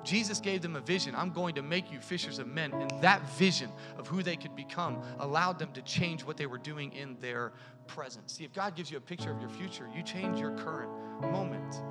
Jesus 0.05 0.41
gave 0.41 0.63
them 0.63 0.77
a 0.77 0.81
vision. 0.81 1.15
I'm 1.15 1.31
going 1.31 1.55
to 1.57 1.63
make 1.63 1.91
you 1.93 2.01
fishers 2.01 2.39
of 2.39 2.47
men. 2.47 2.73
And 2.73 2.91
that 3.03 3.23
vision 3.33 3.71
of 3.97 4.07
who 4.07 4.23
they 4.23 4.37
could 4.37 4.55
become 4.57 5.03
allowed 5.19 5.59
them 5.59 5.73
to 5.73 5.83
change 5.83 6.25
what 6.25 6.37
they 6.37 6.47
were 6.47 6.59
doing 6.59 6.93
in 6.93 7.17
their 7.21 7.53
present. 7.87 8.31
See, 8.31 8.45
if 8.45 8.53
God 8.53 8.75
gives 8.75 8.91
you 8.91 8.99
a 8.99 9.01
picture 9.01 9.31
of 9.31 9.41
your 9.41 9.51
future, 9.51 9.89
you 9.95 10.03
change 10.03 10.39
your 10.39 10.53
current 10.53 10.91
moment. 11.23 11.83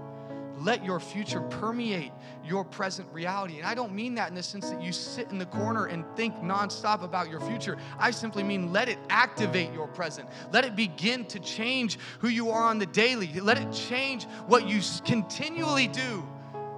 Let 0.60 0.84
your 0.84 0.99
future 0.99 1.41
permeate 1.41 2.12
your 2.43 2.66
present 2.66 3.08
reality. 3.12 3.58
And 3.58 3.66
I 3.66 3.76
don't 3.76 3.93
mean 3.93 4.16
that 4.16 4.30
in 4.30 4.36
the 4.36 4.41
sense 4.41 4.70
that 4.72 4.82
you 4.82 4.91
sit 4.91 5.30
in 5.30 5.38
the 5.38 5.45
corner 5.45 5.86
and 5.86 6.03
think 6.16 6.36
nonstop 6.38 7.03
about 7.03 7.30
your 7.30 7.39
future. 7.41 7.78
I 7.99 8.10
simply 8.10 8.41
mean 8.43 8.74
let 8.74 8.89
it 8.89 8.97
activate 9.10 9.72
your 9.72 9.88
present. 9.88 10.28
Let 10.51 10.66
it 10.66 10.76
begin 10.76 11.26
to 11.26 11.39
change 11.39 11.99
who 12.20 12.28
you 12.28 12.49
are 12.49 12.64
on 12.64 12.80
the 12.80 12.88
daily. 12.88 13.39
Let 13.39 13.60
it 13.60 13.72
change 13.72 14.26
what 14.47 14.68
you 14.68 14.82
continually 15.05 15.88
do 15.88 16.28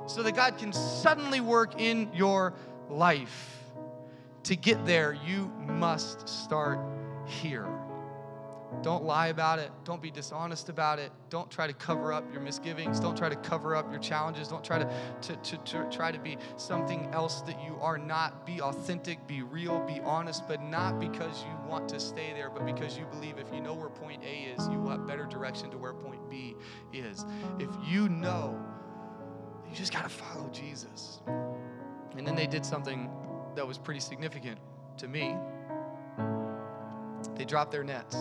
so 0.09 0.23
that 0.23 0.35
God 0.35 0.57
can 0.57 0.73
suddenly 0.73 1.39
work 1.39 1.79
in 1.79 2.11
your 2.13 2.53
life. 2.89 3.55
To 4.43 4.55
get 4.55 4.85
there, 4.85 5.13
you 5.13 5.51
must 5.67 6.27
start 6.27 6.79
here. 7.25 7.67
Don't 8.81 9.03
lie 9.03 9.27
about 9.27 9.59
it. 9.59 9.71
Don't 9.83 10.01
be 10.01 10.11
dishonest 10.11 10.69
about 10.69 10.99
it. 10.99 11.11
Don't 11.29 11.49
try 11.49 11.67
to 11.67 11.73
cover 11.73 12.13
up 12.13 12.31
your 12.31 12.41
misgivings. 12.41 12.99
Don't 12.99 13.17
try 13.17 13.27
to 13.27 13.35
cover 13.35 13.75
up 13.75 13.91
your 13.91 13.99
challenges. 13.99 14.47
Don't 14.47 14.63
try 14.63 14.79
to, 14.79 14.89
to, 15.21 15.35
to, 15.35 15.57
to, 15.57 15.87
try 15.91 16.11
to 16.11 16.19
be 16.19 16.37
something 16.55 17.07
else 17.11 17.41
that 17.41 17.61
you 17.63 17.77
are 17.81 17.97
not. 17.97 18.45
Be 18.45 18.61
authentic, 18.61 19.25
be 19.27 19.41
real, 19.41 19.79
be 19.81 19.99
honest, 20.01 20.47
but 20.47 20.61
not 20.61 20.99
because 20.99 21.43
you 21.43 21.69
want 21.69 21.89
to 21.89 21.99
stay 21.99 22.31
there, 22.33 22.49
but 22.49 22.65
because 22.65 22.97
you 22.97 23.05
believe 23.05 23.37
if 23.37 23.51
you 23.53 23.59
know 23.59 23.73
where 23.73 23.89
point 23.89 24.23
A 24.23 24.53
is, 24.55 24.67
you 24.69 24.79
will 24.79 24.91
have 24.91 25.05
better 25.05 25.25
direction 25.25 25.69
to 25.71 25.77
where 25.77 25.93
point 25.93 26.29
B 26.29 26.55
is. 26.93 27.25
If 27.59 27.69
you 27.87 28.07
know, 28.07 28.57
you 29.69 29.75
just 29.75 29.93
got 29.93 30.03
to 30.03 30.09
follow 30.09 30.49
Jesus. 30.49 31.21
And 32.17 32.25
then 32.25 32.35
they 32.35 32.47
did 32.47 32.65
something 32.65 33.09
that 33.55 33.67
was 33.67 33.77
pretty 33.77 33.99
significant 33.99 34.57
to 34.97 35.07
me. 35.07 35.35
They 37.35 37.45
dropped 37.45 37.71
their 37.71 37.83
nets. 37.83 38.17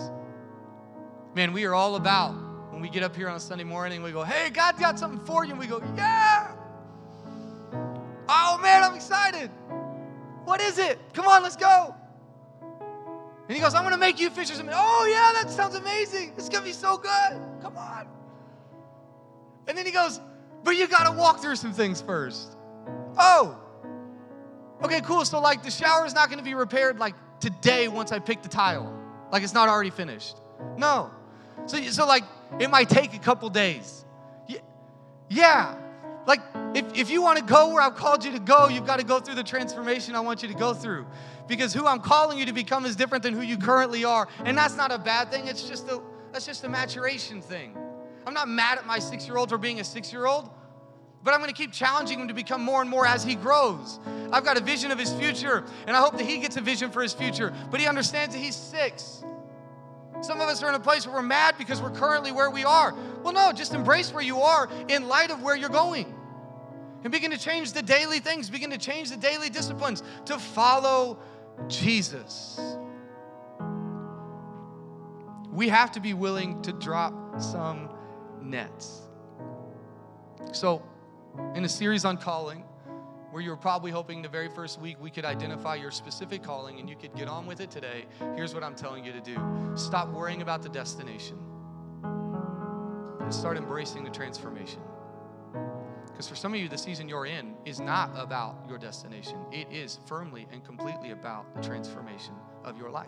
Man, 1.35 1.53
we 1.53 1.65
are 1.65 1.73
all 1.73 1.95
about 1.95 2.33
when 2.71 2.81
we 2.81 2.89
get 2.89 3.03
up 3.03 3.15
here 3.15 3.27
on 3.27 3.35
a 3.35 3.39
Sunday 3.39 3.63
morning, 3.63 4.01
we 4.03 4.11
go, 4.11 4.23
hey, 4.23 4.49
God's 4.49 4.79
got 4.79 4.97
something 4.97 5.19
for 5.25 5.43
you. 5.43 5.51
And 5.51 5.59
we 5.59 5.67
go, 5.67 5.81
yeah. 5.97 6.51
Oh, 8.29 8.59
man, 8.61 8.83
I'm 8.83 8.95
excited. 8.95 9.49
What 10.45 10.61
is 10.61 10.77
it? 10.77 10.99
Come 11.13 11.27
on, 11.27 11.43
let's 11.43 11.55
go. 11.55 11.95
And 13.47 13.55
he 13.55 13.61
goes, 13.61 13.73
I'm 13.73 13.81
going 13.81 13.93
to 13.93 13.99
make 13.99 14.19
you 14.19 14.29
fishers. 14.29 14.61
Oh, 14.61 15.07
yeah, 15.11 15.41
that 15.41 15.51
sounds 15.51 15.75
amazing. 15.75 16.33
It's 16.37 16.47
going 16.47 16.63
to 16.63 16.69
be 16.69 16.73
so 16.73 16.97
good. 16.97 17.41
Come 17.61 17.75
on. 17.77 18.07
And 19.67 19.77
then 19.77 19.85
he 19.85 19.91
goes, 19.91 20.21
but 20.63 20.75
you 20.77 20.87
got 20.87 21.05
to 21.05 21.11
walk 21.11 21.41
through 21.41 21.55
some 21.55 21.73
things 21.73 22.01
first. 22.01 22.55
Oh, 23.17 23.59
okay, 24.83 25.01
cool. 25.01 25.25
So, 25.25 25.39
like, 25.39 25.63
the 25.63 25.71
shower 25.71 26.05
is 26.05 26.13
not 26.13 26.29
going 26.29 26.39
to 26.39 26.43
be 26.43 26.53
repaired 26.53 26.99
like 26.99 27.15
today 27.39 27.87
once 27.87 28.11
I 28.11 28.19
pick 28.19 28.41
the 28.41 28.49
tile. 28.49 28.93
Like, 29.31 29.43
it's 29.43 29.53
not 29.53 29.69
already 29.69 29.89
finished. 29.89 30.37
No. 30.77 31.11
So, 31.65 31.81
so 31.83 32.05
like, 32.05 32.23
it 32.59 32.69
might 32.69 32.89
take 32.89 33.13
a 33.13 33.19
couple 33.19 33.49
days. 33.49 34.05
Yeah. 35.29 35.77
Like, 36.25 36.41
if, 36.73 36.85
if 36.95 37.09
you 37.09 37.21
want 37.21 37.39
to 37.39 37.43
go 37.43 37.73
where 37.73 37.81
I've 37.81 37.95
called 37.95 38.23
you 38.23 38.31
to 38.33 38.39
go, 38.39 38.67
you've 38.67 38.85
got 38.85 38.99
to 38.99 39.05
go 39.05 39.19
through 39.19 39.35
the 39.35 39.43
transformation 39.43 40.15
I 40.15 40.19
want 40.19 40.41
you 40.41 40.49
to 40.49 40.55
go 40.55 40.73
through. 40.73 41.05
Because 41.47 41.73
who 41.73 41.87
I'm 41.87 41.99
calling 41.99 42.37
you 42.37 42.45
to 42.45 42.53
become 42.53 42.85
is 42.85 42.95
different 42.95 43.23
than 43.23 43.33
who 43.33 43.41
you 43.41 43.57
currently 43.57 44.05
are. 44.05 44.27
And 44.45 44.57
that's 44.57 44.75
not 44.75 44.91
a 44.91 44.97
bad 44.97 45.31
thing. 45.31 45.47
It's 45.47 45.67
just 45.67 45.87
a 45.87 46.01
that's 46.31 46.45
just 46.45 46.63
a 46.63 46.69
maturation 46.69 47.41
thing. 47.41 47.75
I'm 48.25 48.33
not 48.33 48.47
mad 48.47 48.77
at 48.77 48.85
my 48.85 48.99
six 48.99 49.27
year 49.27 49.37
old 49.37 49.49
for 49.49 49.57
being 49.57 49.79
a 49.79 49.83
six 49.83 50.11
year 50.13 50.25
old, 50.25 50.49
but 51.23 51.33
I'm 51.33 51.39
going 51.39 51.51
to 51.51 51.55
keep 51.55 51.71
challenging 51.71 52.19
him 52.19 52.27
to 52.27 52.33
become 52.33 52.61
more 52.61 52.81
and 52.81 52.89
more 52.89 53.05
as 53.05 53.23
he 53.23 53.35
grows. 53.35 53.99
I've 54.31 54.45
got 54.45 54.57
a 54.57 54.61
vision 54.61 54.91
of 54.91 54.99
his 54.99 55.11
future, 55.13 55.63
and 55.87 55.95
I 55.95 55.99
hope 55.99 56.17
that 56.17 56.25
he 56.25 56.37
gets 56.37 56.57
a 56.57 56.61
vision 56.61 56.91
for 56.91 57.01
his 57.01 57.13
future, 57.13 57.53
but 57.71 57.79
he 57.79 57.87
understands 57.87 58.35
that 58.35 58.41
he's 58.41 58.55
six. 58.55 59.23
Some 60.21 60.41
of 60.41 60.49
us 60.49 60.61
are 60.63 60.69
in 60.69 60.75
a 60.75 60.79
place 60.79 61.07
where 61.07 61.15
we're 61.15 61.21
mad 61.21 61.55
because 61.57 61.81
we're 61.81 61.91
currently 61.91 62.31
where 62.31 62.49
we 62.49 62.65
are. 62.65 62.93
Well, 63.23 63.33
no, 63.33 63.53
just 63.53 63.73
embrace 63.73 64.13
where 64.13 64.23
you 64.23 64.41
are 64.41 64.69
in 64.89 65.07
light 65.07 65.31
of 65.31 65.41
where 65.41 65.55
you're 65.55 65.69
going. 65.69 66.13
And 67.03 67.11
begin 67.11 67.31
to 67.31 67.37
change 67.37 67.71
the 67.71 67.81
daily 67.81 68.19
things, 68.19 68.49
begin 68.49 68.71
to 68.71 68.77
change 68.77 69.09
the 69.09 69.17
daily 69.17 69.49
disciplines 69.49 70.03
to 70.25 70.37
follow 70.37 71.19
Jesus. 71.67 72.59
We 75.51 75.69
have 75.69 75.93
to 75.93 76.01
be 76.01 76.13
willing 76.13 76.61
to 76.63 76.73
drop 76.73 77.41
some 77.41 77.89
nets. 78.49 79.03
So, 80.51 80.83
in 81.55 81.63
a 81.63 81.69
series 81.69 82.05
on 82.05 82.17
calling, 82.17 82.63
where 83.31 83.41
you 83.41 83.51
were 83.51 83.57
probably 83.57 83.91
hoping 83.91 84.21
the 84.21 84.29
very 84.29 84.49
first 84.49 84.79
week 84.81 84.97
we 84.99 85.11
could 85.11 85.25
identify 85.25 85.75
your 85.75 85.91
specific 85.91 86.41
calling 86.41 86.79
and 86.79 86.89
you 86.89 86.95
could 86.95 87.13
get 87.15 87.27
on 87.27 87.45
with 87.45 87.61
it 87.61 87.69
today, 87.69 88.05
here's 88.35 88.53
what 88.53 88.63
I'm 88.63 88.75
telling 88.75 89.05
you 89.05 89.11
to 89.11 89.21
do 89.21 89.37
stop 89.75 90.09
worrying 90.09 90.41
about 90.41 90.61
the 90.61 90.69
destination 90.69 91.37
and 93.21 93.33
start 93.33 93.57
embracing 93.57 94.03
the 94.03 94.09
transformation. 94.09 94.81
Because 96.07 96.27
for 96.27 96.35
some 96.35 96.53
of 96.53 96.59
you, 96.59 96.67
the 96.67 96.77
season 96.77 97.07
you're 97.07 97.27
in 97.27 97.53
is 97.65 97.79
not 97.79 98.11
about 98.15 98.65
your 98.67 98.77
destination, 98.77 99.37
it 99.51 99.67
is 99.71 99.99
firmly 100.05 100.47
and 100.51 100.65
completely 100.65 101.11
about 101.11 101.53
the 101.55 101.61
transformation 101.61 102.33
of 102.63 102.77
your 102.77 102.89
life. 102.89 103.07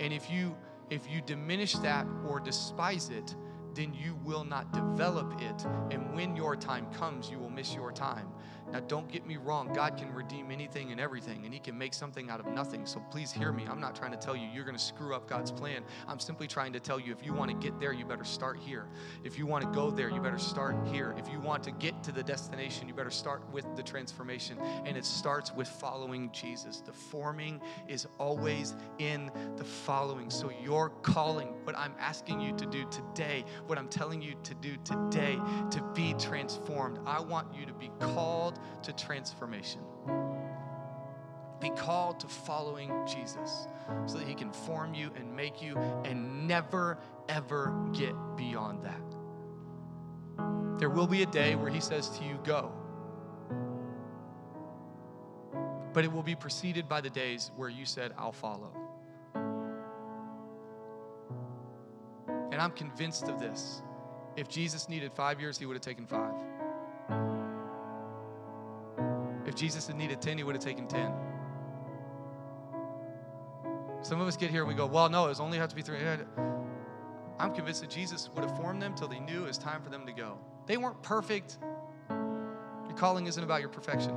And 0.00 0.12
if 0.12 0.30
you 0.30 0.56
if 0.90 1.08
you 1.08 1.22
diminish 1.22 1.74
that 1.76 2.06
or 2.28 2.38
despise 2.38 3.08
it, 3.08 3.34
then 3.74 3.94
you 3.94 4.16
will 4.24 4.44
not 4.44 4.72
develop 4.72 5.40
it. 5.40 5.64
And 5.90 6.14
when 6.14 6.36
your 6.36 6.56
time 6.56 6.86
comes, 6.92 7.30
you 7.30 7.38
will 7.38 7.50
miss 7.50 7.74
your 7.74 7.92
time. 7.92 8.28
Now, 8.70 8.80
don't 8.80 9.10
get 9.10 9.26
me 9.26 9.36
wrong. 9.36 9.72
God 9.72 9.96
can 9.96 10.12
redeem 10.14 10.50
anything 10.50 10.92
and 10.92 11.00
everything, 11.00 11.44
and 11.44 11.52
He 11.52 11.60
can 11.60 11.76
make 11.76 11.94
something 11.94 12.30
out 12.30 12.40
of 12.40 12.46
nothing. 12.46 12.86
So 12.86 13.00
please 13.10 13.32
hear 13.32 13.52
me. 13.52 13.66
I'm 13.68 13.80
not 13.80 13.94
trying 13.94 14.12
to 14.12 14.16
tell 14.16 14.36
you 14.36 14.46
you're 14.52 14.64
going 14.64 14.76
to 14.76 14.82
screw 14.82 15.14
up 15.14 15.28
God's 15.28 15.50
plan. 15.50 15.82
I'm 16.08 16.18
simply 16.18 16.46
trying 16.46 16.72
to 16.72 16.80
tell 16.80 16.98
you 16.98 17.12
if 17.12 17.24
you 17.24 17.32
want 17.32 17.50
to 17.50 17.56
get 17.56 17.78
there, 17.80 17.92
you 17.92 18.04
better 18.04 18.24
start 18.24 18.58
here. 18.58 18.86
If 19.24 19.38
you 19.38 19.46
want 19.46 19.64
to 19.64 19.70
go 19.70 19.90
there, 19.90 20.08
you 20.08 20.20
better 20.20 20.38
start 20.38 20.76
here. 20.86 21.14
If 21.18 21.28
you 21.30 21.40
want 21.40 21.62
to 21.64 21.70
get 21.72 22.02
to 22.04 22.12
the 22.12 22.22
destination, 22.22 22.88
you 22.88 22.94
better 22.94 23.10
start 23.10 23.42
with 23.52 23.66
the 23.76 23.82
transformation. 23.82 24.58
And 24.84 24.96
it 24.96 25.04
starts 25.04 25.52
with 25.52 25.68
following 25.68 26.30
Jesus. 26.32 26.80
The 26.80 26.92
forming 26.92 27.60
is 27.88 28.06
always 28.18 28.74
in 28.98 29.30
the 29.56 29.64
following. 29.64 30.30
So, 30.30 30.50
your 30.62 30.90
calling, 31.02 31.48
what 31.64 31.76
I'm 31.76 31.94
asking 31.98 32.40
you 32.40 32.54
to 32.56 32.66
do 32.66 32.84
today, 32.90 33.44
what 33.66 33.78
I'm 33.78 33.88
telling 33.88 34.22
you 34.22 34.34
to 34.44 34.54
do 34.54 34.76
today, 34.84 35.38
to 35.70 35.82
be 35.94 36.14
transformed, 36.14 36.98
I 37.06 37.20
want 37.20 37.54
you 37.54 37.66
to 37.66 37.72
be 37.72 37.90
called 38.00 38.51
to 38.82 38.92
transformation. 38.92 39.80
Be 41.60 41.70
called 41.70 42.20
to 42.20 42.26
following 42.26 42.92
Jesus 43.06 43.68
so 44.06 44.18
that 44.18 44.26
He 44.26 44.34
can 44.34 44.52
form 44.52 44.94
you 44.94 45.10
and 45.16 45.34
make 45.34 45.62
you 45.62 45.76
and 46.04 46.48
never, 46.48 46.98
ever 47.28 47.72
get 47.92 48.14
beyond 48.36 48.84
that. 48.84 49.00
There 50.78 50.90
will 50.90 51.06
be 51.06 51.22
a 51.22 51.26
day 51.26 51.54
where 51.54 51.70
He 51.70 51.80
says 51.80 52.08
to 52.18 52.24
you, 52.24 52.40
Go. 52.42 52.72
but 55.92 56.04
it 56.04 56.12
will 56.12 56.22
be 56.22 56.34
preceded 56.34 56.88
by 56.88 57.00
the 57.00 57.10
days 57.10 57.50
where 57.56 57.68
you 57.68 57.84
said, 57.84 58.12
I'll 58.16 58.32
follow. 58.32 58.72
And 62.50 62.60
I'm 62.60 62.72
convinced 62.72 63.28
of 63.28 63.38
this. 63.38 63.82
If 64.36 64.48
Jesus 64.48 64.88
needed 64.88 65.12
five 65.12 65.40
years, 65.40 65.58
he 65.58 65.66
would 65.66 65.74
have 65.74 65.82
taken 65.82 66.06
five. 66.06 66.32
If 69.52 69.58
Jesus 69.58 69.86
had 69.86 69.96
needed 69.96 70.22
10, 70.22 70.38
he 70.38 70.44
would 70.44 70.54
have 70.54 70.64
taken 70.64 70.86
10. 70.86 71.12
Some 74.00 74.18
of 74.18 74.26
us 74.26 74.34
get 74.34 74.50
here 74.50 74.62
and 74.62 74.68
we 74.68 74.74
go, 74.74 74.86
well, 74.86 75.10
no, 75.10 75.26
it 75.28 75.38
only 75.40 75.58
have 75.58 75.68
to 75.68 75.76
be 75.76 75.82
three. 75.82 75.98
I'm 77.38 77.54
convinced 77.54 77.82
that 77.82 77.90
Jesus 77.90 78.30
would 78.34 78.44
have 78.44 78.56
formed 78.56 78.80
them 78.80 78.94
till 78.94 79.08
they 79.08 79.20
knew 79.20 79.42
it 79.42 79.48
was 79.48 79.58
time 79.58 79.82
for 79.82 79.90
them 79.90 80.06
to 80.06 80.12
go. 80.12 80.38
They 80.64 80.78
weren't 80.78 81.02
perfect. 81.02 81.58
Your 82.08 82.96
calling 82.96 83.26
isn't 83.26 83.44
about 83.44 83.60
your 83.60 83.68
perfection. 83.68 84.14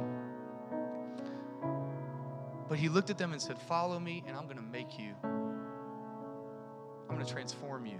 But 2.69 2.79
he 2.79 2.87
looked 2.87 3.09
at 3.09 3.17
them 3.17 3.33
and 3.33 3.41
said, 3.41 3.59
Follow 3.59 3.99
me, 3.99 4.23
and 4.25 4.37
I'm 4.37 4.45
going 4.45 4.55
to 4.55 4.63
make 4.63 4.97
you. 4.97 5.15
I'm 5.21 7.13
going 7.13 7.25
to 7.25 7.29
transform 7.29 7.85
you. 7.85 7.99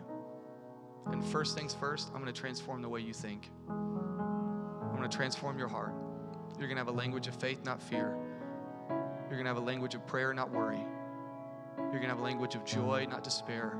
And 1.08 1.22
first 1.22 1.58
things 1.58 1.74
first, 1.74 2.12
I'm 2.16 2.22
going 2.22 2.34
to 2.34 2.40
transform 2.40 2.82
the 2.82 2.88
way 2.88 3.02
you 3.02 3.14
think. 3.14 3.50
I'm 3.68 4.96
going 4.96 5.10
to 5.10 5.14
transform 5.18 5.60
your 5.60 5.68
heart. 5.68 6.05
You're 6.58 6.68
going 6.68 6.78
to 6.78 6.82
have 6.82 6.88
a 6.88 6.98
language 6.98 7.28
of 7.28 7.36
faith, 7.36 7.64
not 7.66 7.82
fear. 7.82 8.18
You're 8.90 9.38
going 9.38 9.44
to 9.44 9.50
have 9.50 9.58
a 9.58 9.66
language 9.66 9.96
of 9.96 10.06
prayer, 10.08 10.34
not 10.34 10.52
worry. 10.52 10.80
You're 11.78 11.90
going 11.90 12.04
to 12.04 12.10
have 12.10 12.20
a 12.20 12.24
language 12.24 12.56
of 12.56 12.64
joy, 12.64 13.06
not 13.10 13.24
despair. 13.24 13.78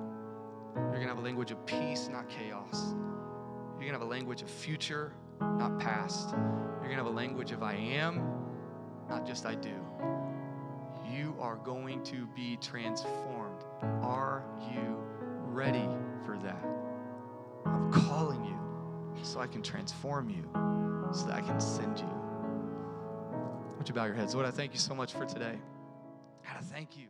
You're 0.76 0.92
going 0.92 1.04
to 1.04 1.10
have 1.10 1.20
a 1.20 1.22
language 1.22 1.52
of 1.52 1.66
peace, 1.66 2.10
not 2.12 2.28
chaos. 2.28 2.84
You're 2.84 3.80
going 3.80 3.94
to 3.94 4.00
have 4.00 4.02
a 4.02 4.06
language 4.06 4.42
of 4.42 4.50
future, 4.50 5.14
not 5.40 5.80
past. 5.80 6.32
You're 6.32 6.90
going 6.94 6.98
to 6.98 7.04
have 7.04 7.06
a 7.06 7.10
language 7.10 7.52
of 7.52 7.64
I 7.64 7.76
am, 7.76 8.22
not 9.10 9.26
just 9.26 9.46
I 9.46 9.56
do. 9.56 9.76
You 11.10 11.36
are 11.40 11.56
going 11.56 12.04
to 12.04 12.28
be 12.36 12.58
transformed. 12.58 13.64
Are 14.02 14.44
you 14.74 14.98
ready 15.46 15.88
for 16.26 16.38
that? 16.40 16.66
I'm 17.66 17.92
calling 17.92 18.44
you 18.44 19.24
so 19.24 19.40
I 19.40 19.48
can 19.48 19.62
transform 19.62 20.30
you, 20.30 20.50
so 21.14 21.28
that 21.28 21.36
I 21.36 21.42
can 21.42 21.60
send 21.60 22.00
you. 22.00 22.15
Would 23.86 23.90
you 23.90 24.02
bow 24.02 24.06
your 24.06 24.16
heads? 24.16 24.34
Lord, 24.34 24.48
I 24.48 24.50
thank 24.50 24.74
you 24.74 24.80
so 24.80 24.96
much 24.96 25.14
for 25.14 25.28
today. 25.28 25.60
God, 26.44 26.56
I 26.58 26.64
thank 26.64 26.98
you. 26.98 27.06